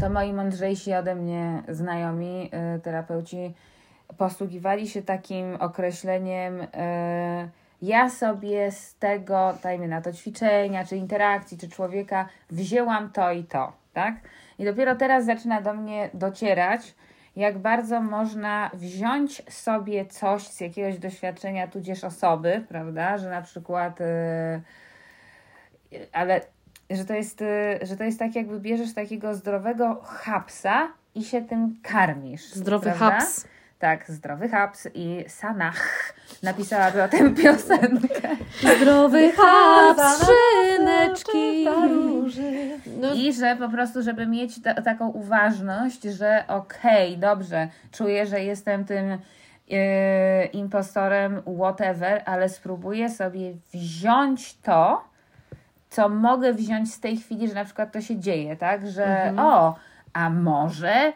to 0.00 0.10
moi 0.10 0.32
mądrzejsi 0.32 0.94
ode 0.94 1.14
mnie 1.14 1.62
znajomi 1.68 2.50
e, 2.52 2.78
terapeuci 2.78 3.54
posługiwali 4.18 4.88
się 4.88 5.02
takim 5.02 5.56
określeniem 5.56 6.66
ja 7.82 8.10
sobie 8.10 8.72
z 8.72 8.94
tego, 8.94 9.54
dajmy 9.62 9.88
na 9.88 10.02
to 10.02 10.12
ćwiczenia, 10.12 10.84
czy 10.84 10.96
interakcji, 10.96 11.58
czy 11.58 11.68
człowieka, 11.68 12.28
wzięłam 12.50 13.10
to 13.12 13.32
i 13.32 13.44
to, 13.44 13.72
tak? 13.92 14.14
I 14.58 14.64
dopiero 14.64 14.96
teraz 14.96 15.24
zaczyna 15.24 15.60
do 15.62 15.74
mnie 15.74 16.10
docierać, 16.14 16.94
jak 17.38 17.58
bardzo 17.58 18.00
można 18.00 18.70
wziąć 18.74 19.52
sobie 19.52 20.06
coś 20.06 20.42
z 20.42 20.60
jakiegoś 20.60 20.98
doświadczenia, 20.98 21.68
tudzież 21.68 22.04
osoby, 22.04 22.64
prawda? 22.68 23.18
Że 23.18 23.30
na 23.30 23.42
przykład, 23.42 24.00
yy, 24.00 24.62
ale 26.12 26.40
że 26.90 27.04
to, 27.04 27.14
jest, 27.14 27.40
yy, 27.40 27.86
że 27.86 27.96
to 27.96 28.04
jest 28.04 28.18
tak, 28.18 28.34
jakby 28.34 28.60
bierzesz 28.60 28.94
takiego 28.94 29.34
zdrowego 29.34 30.00
hapsa 30.04 30.88
i 31.14 31.24
się 31.24 31.42
tym 31.42 31.76
karmisz. 31.82 32.54
Zdrowy 32.54 32.84
prawda? 32.84 33.10
haps. 33.10 33.46
Tak, 33.78 34.10
zdrowy 34.10 34.48
haps 34.48 34.88
i 34.94 35.24
Sanach 35.28 36.12
napisałaby 36.42 37.02
o 37.02 37.08
tym 37.08 37.34
piosenkę. 37.42 38.36
Zdrowy 38.76 39.32
haps, 39.32 40.26
szyneczki. 40.26 41.64
No, 43.00 43.14
I 43.14 43.32
że 43.32 43.56
po 43.56 43.68
prostu, 43.68 44.02
żeby 44.02 44.26
mieć 44.26 44.62
ta, 44.62 44.74
taką 44.82 45.08
uważność, 45.08 46.02
że 46.02 46.44
okej, 46.48 47.18
dobrze, 47.18 47.68
czuję, 47.92 48.26
że 48.26 48.40
jestem 48.40 48.84
tym 48.84 49.08
yy, 49.68 49.78
impostorem, 50.52 51.42
whatever, 51.58 52.22
ale 52.26 52.48
spróbuję 52.48 53.10
sobie 53.10 53.52
wziąć 53.72 54.58
to 54.58 55.08
co 55.90 56.08
mogę 56.08 56.52
wziąć 56.52 56.94
z 56.94 57.00
tej 57.00 57.16
chwili, 57.16 57.48
że 57.48 57.54
na 57.54 57.64
przykład 57.64 57.92
to 57.92 58.00
się 58.00 58.18
dzieje, 58.18 58.56
tak? 58.56 58.86
Że 58.90 59.04
Mhm. 59.04 59.38
o, 59.38 59.76
a 60.12 60.30
może, 60.30 61.12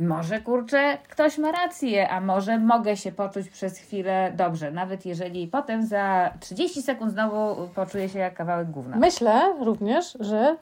może 0.00 0.40
kurczę, 0.40 0.98
ktoś 1.08 1.38
ma 1.38 1.52
rację, 1.52 2.08
a 2.08 2.20
może 2.20 2.58
mogę 2.58 2.96
się 2.96 3.12
poczuć 3.12 3.48
przez 3.48 3.78
chwilę 3.78 4.32
dobrze, 4.36 4.70
nawet 4.70 5.06
jeżeli 5.06 5.48
potem 5.48 5.86
za 5.86 6.30
30 6.40 6.82
sekund 6.82 7.12
znowu 7.12 7.68
poczuję 7.74 8.08
się 8.08 8.18
jak 8.18 8.34
kawałek 8.34 8.70
gówna. 8.70 8.96
Myślę 8.96 9.54
również, 9.60 10.16
że 10.20 10.56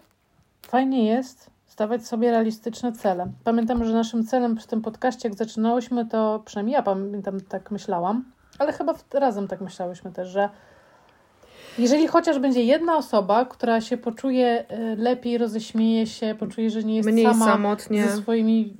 fajnie 0.62 1.06
jest 1.06 1.50
stawiać 1.66 2.06
sobie 2.06 2.30
realistyczne 2.30 2.92
cele. 2.92 3.26
Pamiętam, 3.44 3.84
że 3.84 3.92
naszym 3.92 4.26
celem 4.26 4.56
przy 4.56 4.66
tym 4.66 4.82
podcaście, 4.82 5.28
jak 5.28 5.38
zaczynałyśmy, 5.38 6.06
to 6.06 6.42
przynajmniej 6.44 6.74
ja 6.74 6.82
pamiętam, 6.82 7.40
tak 7.40 7.70
myślałam, 7.70 8.24
ale 8.58 8.72
chyba 8.72 8.94
razem 9.12 9.48
tak 9.48 9.60
myślałyśmy 9.60 10.12
też, 10.12 10.28
że 10.28 10.48
jeżeli 11.78 12.06
chociaż 12.06 12.38
będzie 12.38 12.62
jedna 12.62 12.96
osoba, 12.96 13.44
która 13.44 13.80
się 13.80 13.96
poczuje 13.96 14.64
y, 14.70 14.96
lepiej, 14.96 15.38
roześmieje 15.38 16.06
się, 16.06 16.34
poczuje, 16.38 16.70
że 16.70 16.82
nie 16.82 16.96
jest 16.96 17.08
Mniej 17.08 17.26
sama 17.26 17.44
samotnie. 17.46 18.08
ze 18.08 18.16
swoimi 18.16 18.76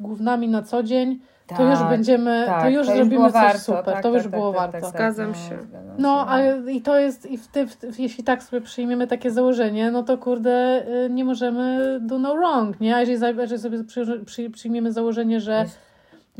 gównami 0.00 0.48
na 0.48 0.62
co 0.62 0.82
dzień, 0.82 1.20
to 1.56 1.64
już 1.64 1.78
Tak, 1.78 1.88
będziemy, 1.88 2.42
tak, 2.46 2.62
to 2.62 2.68
już 2.68 2.86
było 2.86 2.96
zrobimy 2.96 3.24
coś 3.24 3.32
warto, 3.32 3.58
super, 3.58 3.84
tak, 3.84 4.02
to 4.02 4.08
już 4.14 4.22
tak, 4.22 4.32
było 4.32 4.52
tak, 4.52 4.60
warto. 4.60 4.72
tak, 4.72 4.82
tak, 4.82 4.90
Zgadzam 4.92 5.34
się. 5.34 5.58
No, 5.98 6.26
a 6.28 6.40
i 6.70 6.80
to 6.80 6.98
jest, 6.98 7.30
i 7.30 7.38
w 7.38 7.48
ty, 7.48 7.66
w, 7.66 7.98
jeśli 7.98 8.24
tak 8.24 8.42
sobie 8.42 8.60
przyjmiemy 8.62 9.06
takie 9.06 9.30
założenie, 9.30 9.90
no 9.90 10.02
to 10.02 10.18
kurde, 10.18 10.82
y, 11.06 11.10
nie 11.10 11.24
możemy 11.24 11.98
do 12.00 12.18
no 12.18 12.34
wrong, 12.34 12.80
nie? 12.80 12.96
A 12.96 13.00
jeżeli, 13.00 13.38
jeżeli 13.38 13.62
sobie 13.62 13.84
przy, 13.84 14.20
przy, 14.26 14.50
przyjmiemy 14.50 14.92
założenie, 14.92 15.40
że, 15.40 15.60
Jest. 15.60 15.78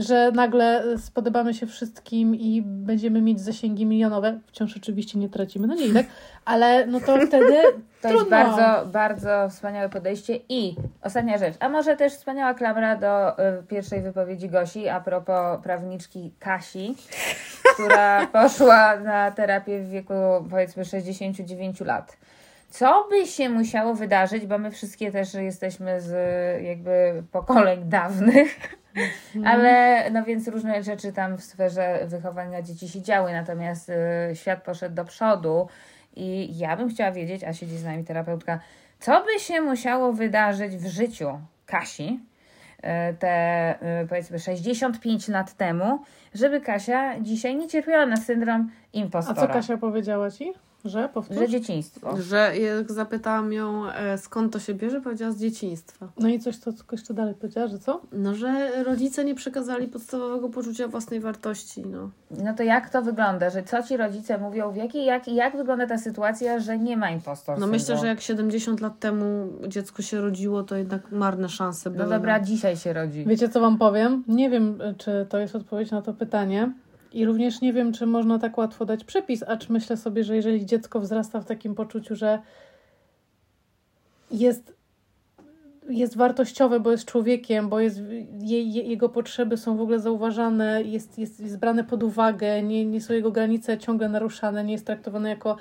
Że 0.00 0.30
nagle 0.34 0.98
spodobamy 0.98 1.54
się 1.54 1.66
wszystkim 1.66 2.34
i 2.34 2.62
będziemy 2.66 3.20
mieć 3.22 3.40
zasięgi 3.40 3.86
milionowe, 3.86 4.38
wciąż 4.46 4.76
oczywiście 4.76 5.18
nie 5.18 5.28
tracimy 5.28 5.66
nadziei, 5.66 5.92
tak? 5.92 6.06
Ale 6.44 6.86
no 6.86 7.00
to 7.00 7.18
wtedy 7.26 7.62
To 8.02 8.08
jest 8.08 8.18
trudno. 8.20 8.30
bardzo, 8.30 8.86
bardzo 8.86 9.48
wspaniałe 9.50 9.88
podejście. 9.88 10.38
I 10.48 10.76
ostatnia 11.02 11.38
rzecz, 11.38 11.54
a 11.60 11.68
może 11.68 11.96
też 11.96 12.12
wspaniała 12.12 12.54
klamra 12.54 12.96
do 12.96 13.38
y, 13.38 13.62
pierwszej 13.68 14.02
wypowiedzi 14.02 14.48
Gosi 14.48 14.88
a 14.88 15.00
propos 15.00 15.62
prawniczki 15.62 16.32
Kasi, 16.38 16.94
która 17.74 18.26
poszła 18.42 18.96
na 18.96 19.30
terapię 19.30 19.82
w 19.82 19.88
wieku 19.88 20.14
powiedzmy 20.50 20.84
69 20.84 21.80
lat. 21.80 22.16
Co 22.70 23.06
by 23.10 23.26
się 23.26 23.48
musiało 23.48 23.94
wydarzyć, 23.94 24.46
bo 24.46 24.58
my 24.58 24.70
wszystkie 24.70 25.12
też 25.12 25.34
jesteśmy 25.34 26.00
z 26.00 26.12
jakby 26.62 27.22
pokoleń 27.32 27.84
dawnych, 27.84 28.76
ale 29.44 30.04
no 30.10 30.24
więc 30.24 30.48
różne 30.48 30.82
rzeczy 30.82 31.12
tam 31.12 31.38
w 31.38 31.42
sferze 31.42 32.00
wychowania 32.06 32.62
dzieci 32.62 32.88
się 32.88 33.02
działy, 33.02 33.32
natomiast 33.32 33.88
y, 33.88 34.36
świat 34.36 34.62
poszedł 34.62 34.94
do 34.94 35.04
przodu 35.04 35.68
i 36.16 36.58
ja 36.58 36.76
bym 36.76 36.88
chciała 36.88 37.12
wiedzieć, 37.12 37.44
a 37.44 37.52
siedzi 37.52 37.78
z 37.78 37.84
nami 37.84 38.04
terapeutka, 38.04 38.60
co 39.00 39.24
by 39.24 39.40
się 39.40 39.60
musiało 39.60 40.12
wydarzyć 40.12 40.76
w 40.76 40.86
życiu 40.86 41.40
Kasi 41.66 42.20
y, 42.78 43.14
te 43.14 43.74
y, 44.02 44.08
powiedzmy 44.08 44.38
65 44.38 45.28
lat 45.28 45.54
temu, 45.54 46.04
żeby 46.34 46.60
Kasia 46.60 47.20
dzisiaj 47.20 47.56
nie 47.56 47.68
cierpiała 47.68 48.06
na 48.06 48.16
syndrom 48.16 48.70
A 48.70 48.96
impostora. 48.96 49.46
co 49.46 49.52
Kasia 49.52 49.76
powiedziała 49.76 50.30
ci? 50.30 50.52
Że? 50.84 51.08
Powtórz? 51.08 51.38
Że 51.38 51.48
dzieciństwo. 51.48 52.16
Że 52.22 52.58
jak 52.58 52.92
zapytałam 52.92 53.52
ją, 53.52 53.90
e, 53.90 54.18
skąd 54.18 54.52
to 54.52 54.58
się 54.58 54.74
bierze, 54.74 55.00
powiedziała 55.00 55.32
z 55.32 55.40
dzieciństwa. 55.40 56.08
No 56.18 56.28
i 56.28 56.38
coś, 56.38 56.56
co 56.56 56.70
jeszcze 56.92 57.14
dalej 57.14 57.34
powiedziała, 57.34 57.66
że 57.66 57.78
co? 57.78 58.00
No, 58.12 58.34
że 58.34 58.70
rodzice 58.84 59.24
nie 59.24 59.34
przekazali 59.34 59.88
podstawowego 59.88 60.48
poczucia 60.48 60.88
własnej 60.88 61.20
wartości, 61.20 61.82
no. 61.86 62.10
No 62.30 62.54
to 62.54 62.62
jak 62.62 62.90
to 62.90 63.02
wygląda, 63.02 63.50
że 63.50 63.62
co 63.62 63.82
ci 63.82 63.96
rodzice 63.96 64.38
mówią, 64.38 64.72
w 64.72 64.76
jakiej, 64.76 65.04
jak, 65.04 65.28
jak 65.28 65.56
wygląda 65.56 65.86
ta 65.86 65.98
sytuacja, 65.98 66.60
że 66.60 66.78
nie 66.78 66.96
ma 66.96 67.10
impostor 67.10 67.58
No 67.58 67.66
myślę, 67.66 67.98
że 67.98 68.06
jak 68.06 68.20
70 68.20 68.80
lat 68.80 68.98
temu 68.98 69.48
dziecko 69.68 70.02
się 70.02 70.20
rodziło, 70.20 70.62
to 70.62 70.76
jednak 70.76 71.12
marne 71.12 71.48
szanse 71.48 71.90
były. 71.90 72.04
No 72.04 72.10
dobra, 72.10 72.40
dzisiaj 72.40 72.76
się 72.76 72.92
rodzi. 72.92 73.24
Wiecie, 73.26 73.48
co 73.48 73.60
Wam 73.60 73.78
powiem? 73.78 74.24
Nie 74.28 74.50
wiem, 74.50 74.80
y, 74.80 74.94
czy 74.98 75.26
to 75.28 75.38
jest 75.38 75.56
odpowiedź 75.56 75.90
na 75.90 76.02
to 76.02 76.14
pytanie. 76.14 76.72
I 77.12 77.24
również 77.24 77.60
nie 77.60 77.72
wiem, 77.72 77.92
czy 77.92 78.06
można 78.06 78.38
tak 78.38 78.58
łatwo 78.58 78.84
dać 78.84 79.04
przepis, 79.04 79.42
acz 79.42 79.68
myślę 79.68 79.96
sobie, 79.96 80.24
że 80.24 80.36
jeżeli 80.36 80.66
dziecko 80.66 81.00
wzrasta 81.00 81.40
w 81.40 81.44
takim 81.44 81.74
poczuciu, 81.74 82.16
że 82.16 82.38
jest, 84.30 84.74
jest 85.88 86.16
wartościowe, 86.16 86.80
bo 86.80 86.90
jest 86.90 87.04
człowiekiem, 87.04 87.68
bo 87.68 87.80
jest, 87.80 88.00
je, 88.38 88.62
je, 88.62 88.82
jego 88.82 89.08
potrzeby 89.08 89.56
są 89.56 89.76
w 89.76 89.80
ogóle 89.80 90.00
zauważane, 90.00 90.82
jest, 90.82 91.18
jest, 91.18 91.40
jest 91.40 91.58
brane 91.58 91.84
pod 91.84 92.02
uwagę, 92.02 92.62
nie, 92.62 92.84
nie 92.84 93.00
są 93.00 93.14
jego 93.14 93.32
granice 93.32 93.78
ciągle 93.78 94.08
naruszane, 94.08 94.64
nie 94.64 94.72
jest 94.72 94.86
traktowane 94.86 95.28
jako 95.28 95.56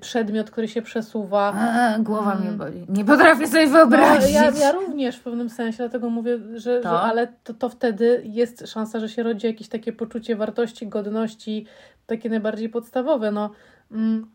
przedmiot, 0.00 0.50
który 0.50 0.68
się 0.68 0.82
przesuwa. 0.82 1.52
A, 1.56 1.98
głowa 1.98 2.34
mnie 2.34 2.46
Mm. 2.46 2.58
boli. 2.58 2.86
Nie 2.88 3.04
potrafię 3.04 3.46
sobie 3.48 3.66
No, 3.66 3.72
wyobrazić. 3.72 4.34
ja, 4.34 4.50
ja 4.50 4.72
również 4.72 5.16
w 5.16 5.22
pewnym 5.22 5.50
sensie, 5.50 5.78
dlatego 5.78 6.10
mówię, 6.10 6.38
że, 6.54 6.60
że 6.60 6.80
To? 6.80 7.02
ale 7.02 7.26
to, 7.44 7.54
to 7.54 7.68
wtedy 7.68 8.22
jest 8.24 8.68
szansa, 8.68 9.00
że 9.00 9.08
się 9.08 9.22
rodzi 9.22 9.46
jakieś 9.46 9.68
takie 9.68 9.92
poczucie 9.92 10.36
wartości, 10.36 10.86
godności, 10.88 11.66
takie 12.06 12.30
najbardziej 12.30 12.68
podstawowe. 12.68 13.30
No, 13.30 13.50
mm, 13.92 14.30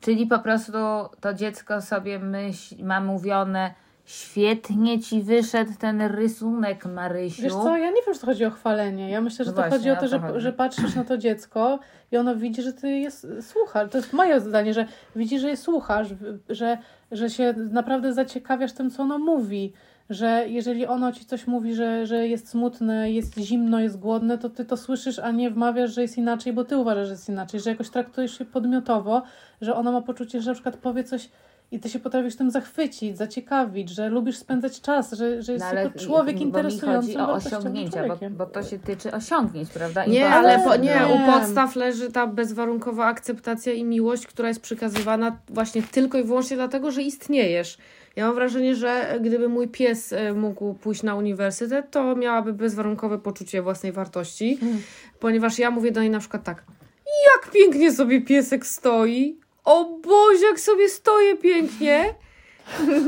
Czyli 0.00 0.26
po 0.26 0.38
prostu 0.38 0.72
to 1.20 1.34
dziecko 1.34 1.80
sobie 1.80 2.18
myśl, 2.18 2.84
ma 2.84 3.00
mówione, 3.00 3.74
świetnie 4.06 5.00
ci 5.00 5.22
wyszedł 5.22 5.70
ten 5.78 6.02
rysunek, 6.02 6.84
Marysiu. 6.86 7.42
wiesz 7.42 7.52
co, 7.52 7.76
ja 7.76 7.90
nie 7.90 8.02
wiem, 8.06 8.14
czy 8.14 8.20
to 8.20 8.26
chodzi 8.26 8.44
o 8.44 8.50
chwalenie. 8.50 9.10
Ja 9.10 9.20
myślę, 9.20 9.44
że 9.44 9.50
No 9.50 9.56
to 9.56 9.62
właśnie, 9.62 9.78
chodzi 9.78 9.90
o 9.90 9.96
to, 9.96 10.08
że, 10.08 10.18
chodzi. 10.18 10.40
że 10.40 10.52
patrzysz 10.52 10.94
na 10.94 11.04
to 11.04 11.18
dziecko 11.18 11.78
i 12.12 12.16
ono 12.16 12.36
widzi, 12.36 12.62
że 12.62 12.72
ty 12.72 12.90
je 12.90 13.06
s- 13.08 13.26
słuchasz. 13.40 13.90
To 13.90 13.98
jest 13.98 14.12
moje 14.12 14.40
zdanie, 14.40 14.74
że 14.74 14.86
widzi, 15.16 15.38
że 15.38 15.48
je 15.48 15.56
słuchasz, 15.56 16.08
że, 16.48 16.78
że 17.12 17.30
się 17.30 17.54
naprawdę 17.70 18.12
zaciekawiasz 18.12 18.72
tym, 18.72 18.90
co 18.90 19.02
ono 19.02 19.18
mówi. 19.18 19.72
Że 20.10 20.44
jeżeli 20.48 20.86
ono 20.86 21.12
ci 21.12 21.24
coś 21.24 21.46
mówi, 21.46 21.74
że, 21.74 22.06
że 22.06 22.28
jest 22.28 22.48
smutne, 22.48 23.10
jest 23.12 23.38
zimno, 23.38 23.80
jest 23.80 23.98
głodne, 23.98 24.38
to 24.38 24.50
ty 24.50 24.64
to 24.64 24.76
słyszysz, 24.76 25.18
a 25.18 25.30
nie 25.30 25.50
wmawiasz, 25.50 25.90
że 25.94 26.02
jest 26.02 26.18
inaczej, 26.18 26.52
bo 26.52 26.64
ty 26.64 26.76
uważasz, 26.76 27.06
że 27.06 27.12
jest 27.12 27.28
inaczej, 27.28 27.60
że 27.60 27.70
jakoś 27.70 27.90
traktujesz 27.90 28.38
się 28.38 28.44
podmiotowo, 28.44 29.22
że 29.60 29.74
ono 29.76 29.92
ma 29.92 30.02
poczucie, 30.02 30.40
że 30.42 30.50
na 30.50 30.54
przykład 30.54 30.76
powie 30.76 31.04
coś 31.04 31.28
i 31.70 31.80
ty 31.80 31.88
się 31.88 31.98
potrafisz 31.98 32.36
tym 32.36 32.50
zachwycić, 32.50 33.18
zaciekawić, 33.18 33.90
że 33.90 34.08
lubisz 34.08 34.36
spędzać 34.36 34.80
czas, 34.80 35.12
że, 35.12 35.42
że 35.42 35.52
jest 35.52 35.64
No, 35.64 35.70
ale 35.70 35.82
jako 35.82 35.98
człowiek 35.98 36.34
bo 36.36 36.40
mi 36.40 36.46
interesującym, 36.46 37.14
chodzi 37.14 37.30
o 37.30 37.32
osiągnięcia, 37.32 38.08
bo, 38.08 38.30
bo 38.30 38.46
to 38.46 38.62
się 38.62 38.78
tyczy 38.78 39.12
osiągnięć, 39.12 39.70
prawda? 39.70 40.06
Nie, 40.06 40.18
Impostor 40.20 40.44
ale 40.44 40.64
po, 40.64 40.76
nie, 40.76 41.00
u 41.14 41.32
podstaw 41.32 41.76
leży 41.76 42.12
ta 42.12 42.26
bezwarunkowa 42.26 43.06
akceptacja 43.06 43.72
i 43.72 43.84
miłość, 43.84 44.26
która 44.26 44.48
jest 44.48 44.60
przekazywana 44.60 45.38
właśnie 45.48 45.82
tylko 45.82 46.18
i 46.18 46.24
wyłącznie 46.24 46.56
dlatego, 46.56 46.90
że 46.90 47.02
istniejesz. 47.02 47.78
Ja 48.16 48.26
mam 48.26 48.34
wrażenie, 48.34 48.74
że 48.74 49.18
gdyby 49.20 49.48
mój 49.48 49.68
pies 49.68 50.12
e, 50.12 50.32
mógł 50.32 50.74
pójść 50.74 51.02
na 51.02 51.14
uniwersytet, 51.14 51.90
to 51.90 52.16
miałaby 52.16 52.52
bezwarunkowe 52.52 53.18
poczucie 53.18 53.62
własnej 53.62 53.92
wartości, 53.92 54.58
Mm. 54.62 54.82
ponieważ 55.20 55.58
ja 55.58 55.70
mówię 55.70 55.92
do 55.92 56.00
niej 56.00 56.10
na 56.10 56.18
przykład 56.18 56.44
tak, 56.44 56.64
jak 57.34 57.52
pięknie 57.52 57.92
sobie 57.92 58.20
piesek 58.20 58.66
stoi, 58.66 59.38
o 59.66 59.84
Boże, 59.84 60.46
jak 60.50 60.60
sobie 60.60 60.88
stoję 60.88 61.36
pięknie, 61.36 62.14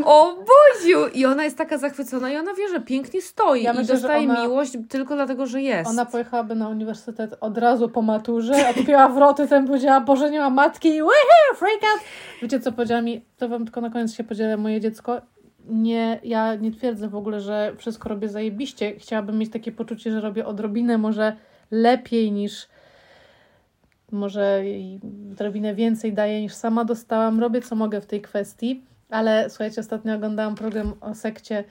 o 0.05 0.35
Boziu! 0.37 1.09
I 1.15 1.27
ona 1.27 1.45
jest 1.45 1.59
taka 1.59 1.79
zachwycona 1.79 2.31
i 2.31 2.37
ona 2.37 2.55
wie, 2.55 2.69
że 2.69 2.81
pięknie 2.81 3.23
stoi 3.23 3.63
Ja 3.63 3.73
i 3.73 3.77
myślę, 3.77 3.95
dostaje 3.95 4.31
ona- 4.31 4.43
miłość 4.43 4.73
tylko 4.89 5.15
dlatego, 5.15 5.47
że 5.47 5.63
jest. 5.63 5.91
Ona 5.91 6.05
pojechałaby 6.07 6.55
na 6.55 6.69
uniwersytet 6.69 7.35
od 7.41 7.59
razu 7.59 7.89
po 7.89 8.03
maturze, 8.03 8.69
odpięła 8.71 9.09
wroty, 9.09 9.49
ten 9.49 9.67
powiedziała, 9.67 10.01
Boże, 10.01 10.31
nie 10.31 10.41
ma 10.41 10.51
matki 10.51 10.89
i 10.89 11.01
freak 11.57 11.83
out. 11.93 12.01
Wiecie, 12.43 12.61
co 12.61 12.73
powiedziała 12.73 13.01
mi? 13.03 13.25
To 13.37 13.49
wam 13.49 13.65
tylko 13.65 13.81
na 13.81 13.91
koniec 13.91 14.15
się 14.15 14.25
podzielę, 14.25 14.57
moje 14.57 14.81
dziecko. 14.81 15.21
Nie, 15.69 16.21
ja 16.25 16.55
nie 16.55 16.73
twierdzę 16.73 17.09
w 17.09 17.17
ogóle, 17.17 17.41
że 17.41 17.73
wszystko 17.77 18.09
robię 18.09 18.29
zajebiście. 18.29 18.97
Chciałabym 18.99 19.39
mieć 19.39 19.53
takie 19.53 19.73
poczucie, 19.73 20.11
że 20.13 20.21
robię 20.21 20.47
odrobinę 20.47 20.99
może 20.99 21.37
lepiej 21.71 22.33
niż 22.33 22.69
może 24.13 24.63
odrobinę 25.33 25.75
więcej 25.75 26.13
daję 26.13 26.43
niż 26.43 26.55
sama 26.55 26.85
dostałam. 26.85 27.41
Robię 27.41 27.63
co 27.63 27.77
mogę 27.77 28.01
w 28.01 28.07
tej 28.07 28.21
kwestii, 28.21 28.85
ale 29.11 29.51
słuchajcie, 29.51 29.81
ostatnio 29.81 30.15
oglądałam 30.15 30.55
program 30.55 30.95
o 31.01 31.15
sekcie, 31.15 31.65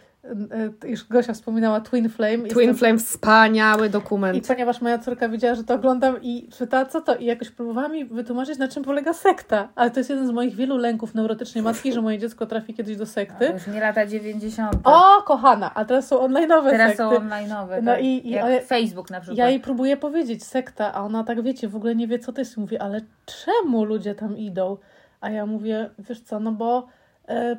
już 0.88 1.08
Gosia 1.08 1.34
wspominała 1.34 1.82
Twin 1.82 2.10
Flame. 2.10 2.38
Twin 2.38 2.48
Jestem- 2.48 2.76
Flame, 2.76 2.98
wspaniały 3.00 3.88
i 3.88 3.90
dokument. 3.90 4.48
ponieważ 4.48 4.82
moja 4.82 4.98
córka 5.00 5.30
widziała, 5.30 5.56
że 5.56 5.64
to 5.64 5.74
oglądam 5.74 6.16
i 6.22 6.50
pytała, 6.60 6.86
co 6.86 7.02
to? 7.02 7.16
I 7.16 7.26
jakoś 7.26 7.50
próbowała 7.52 7.88
mi 7.88 8.06
wytłumaczyć, 8.06 8.58
na 8.58 8.68
czym 8.68 8.84
polega 8.84 9.14
sekta. 9.14 9.70
Ale 9.76 9.92
to 9.92 10.00
jest 10.00 10.10
jeden 10.10 10.28
z 10.28 10.32
moich 10.32 10.56
wielu 10.56 10.78
lęków 10.78 11.16
neurotycznej 11.16 11.64
matki, 11.64 11.94
że 11.94 12.02
moje 12.02 12.20
dziecko 12.20 12.46
trafi 12.46 12.74
kiedyś 12.74 12.98
do 12.98 13.06
sekty. 13.06 13.46
już 13.54 13.68
nie 13.68 13.80
lata 13.80 14.06
90. 14.06 14.74
O, 14.84 15.22
kochana! 15.26 15.72
A 15.74 15.86
teraz 15.86 16.08
są 16.08 16.28
online'owe 16.28 16.70
Teraz 16.70 16.88
sekty. 16.88 16.98
są 16.98 17.10
online'owe. 17.12 17.84
No 17.84 17.92
tak? 17.92 18.02
i- 18.04 18.28
i- 18.28 18.32
jak 18.32 18.44
ale- 18.44 18.62
Facebook 18.62 19.10
na 19.10 19.20
przykład. 19.20 19.38
Ja 19.38 19.50
jej 19.50 19.60
próbuję 19.60 19.98
powiedzieć 19.98 20.44
sekta, 20.46 20.94
a 20.94 21.02
ona 21.02 21.24
tak 21.24 21.42
wiecie, 21.44 21.68
w 21.68 21.76
ogóle 21.76 21.96
nie 21.96 22.08
wie, 22.08 22.20
co 22.20 22.34
to 22.34 22.42
jest. 22.42 22.58
I 22.58 22.60
Mówi, 22.60 22.78
ale 22.78 23.02
czemu 23.26 23.84
ludzie 23.84 24.16
tam 24.16 24.38
idą? 24.38 24.78
A 25.22 25.30
ja 25.30 25.46
mówię, 25.46 25.90
wiesz 26.00 26.22
co, 26.22 26.40
no 26.40 26.52
bo 26.52 26.88
e, 27.30 27.58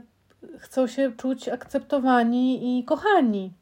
chcą 0.59 0.87
się 0.87 1.13
czuć 1.17 1.49
akceptowani 1.49 2.79
i 2.79 2.85
kochani. 2.85 3.53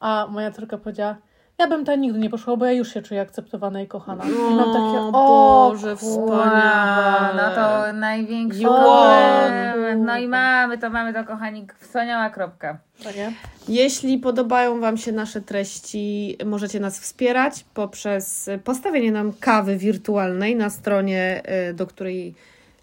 A 0.00 0.26
moja 0.30 0.50
córka 0.50 0.78
powiedziała, 0.78 1.16
Ja 1.58 1.68
bym 1.68 1.84
tam 1.84 2.00
nigdy 2.00 2.18
nie 2.18 2.30
poszła, 2.30 2.56
bo 2.56 2.64
ja 2.64 2.72
już 2.72 2.94
się 2.94 3.02
czuję 3.02 3.20
akceptowana 3.20 3.80
i 3.82 3.86
kochana. 3.86 4.24
I 4.24 4.54
mam 4.54 4.72
takie, 4.72 5.00
o 5.00 5.12
Boże, 5.12 5.96
kurwa. 5.96 6.36
wspaniale. 6.36 7.42
No 7.42 7.54
to 7.54 7.92
największy 7.92 8.64
komplement. 8.64 10.02
No 10.06 10.18
i 10.18 10.28
mamy 10.28 10.78
to, 10.78 10.90
mamy 10.90 11.14
to, 11.14 11.24
kochani, 11.24 11.66
wspaniała 11.80 12.30
kropka. 12.30 12.78
Jeśli 13.68 14.18
podobają 14.18 14.80
Wam 14.80 14.96
się 14.96 15.12
nasze 15.12 15.40
treści, 15.40 16.36
możecie 16.44 16.80
nas 16.80 17.00
wspierać 17.00 17.64
poprzez 17.74 18.50
postawienie 18.64 19.12
nam 19.12 19.32
kawy 19.40 19.76
wirtualnej 19.76 20.56
na 20.56 20.70
stronie, 20.70 21.42
y, 21.70 21.74
do 21.74 21.86
której 21.86 22.34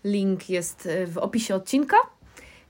link 0.03 0.49
jest 0.49 0.85
y, 0.85 1.07
w 1.07 1.17
opisie 1.17 1.55
odcinka. 1.55 1.97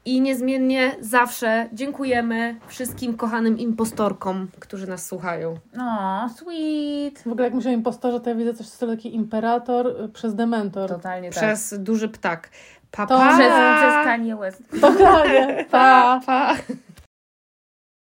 I 0.06 0.22
niezmiennie 0.22 0.95
zawsze 0.99 1.70
dziękujemy 1.74 2.56
wszystkim 2.68 3.18
kochanym 3.18 3.60
impostorkom, 3.60 4.47
którzy 4.60 4.88
nas 4.88 5.06
słuchają. 5.06 5.56
No, 5.74 6.30
sweet. 6.36 7.24
W 7.24 7.28
ogóle 7.28 7.43
jak 7.43 7.54
myślę 7.54 7.72
o 7.72 7.74
impostorze, 7.74 8.20
to 8.20 8.30
ja 8.30 8.36
widzę 8.36 8.54
coś 8.54 8.66
w 8.68 8.70
stylu 8.70 8.95
taki 8.95 9.16
imperator 9.16 9.88
y, 9.88 10.10
przez 10.10 10.36
dementor. 10.36 10.89
Totalnie 10.89 11.30
tak. 11.30 11.43
Przez 11.43 11.76
duży 11.80 12.10
ptak. 12.10 12.49
Pa, 12.91 13.06
To 13.08 13.18
pa. 13.18 13.28
Przez, 13.28 13.47
przez 13.80 14.06
Kanye 14.06 14.36
West. 14.36 14.64
Totalnie. 14.82 15.66
Pa. 15.72 16.22
pa. 16.26 16.56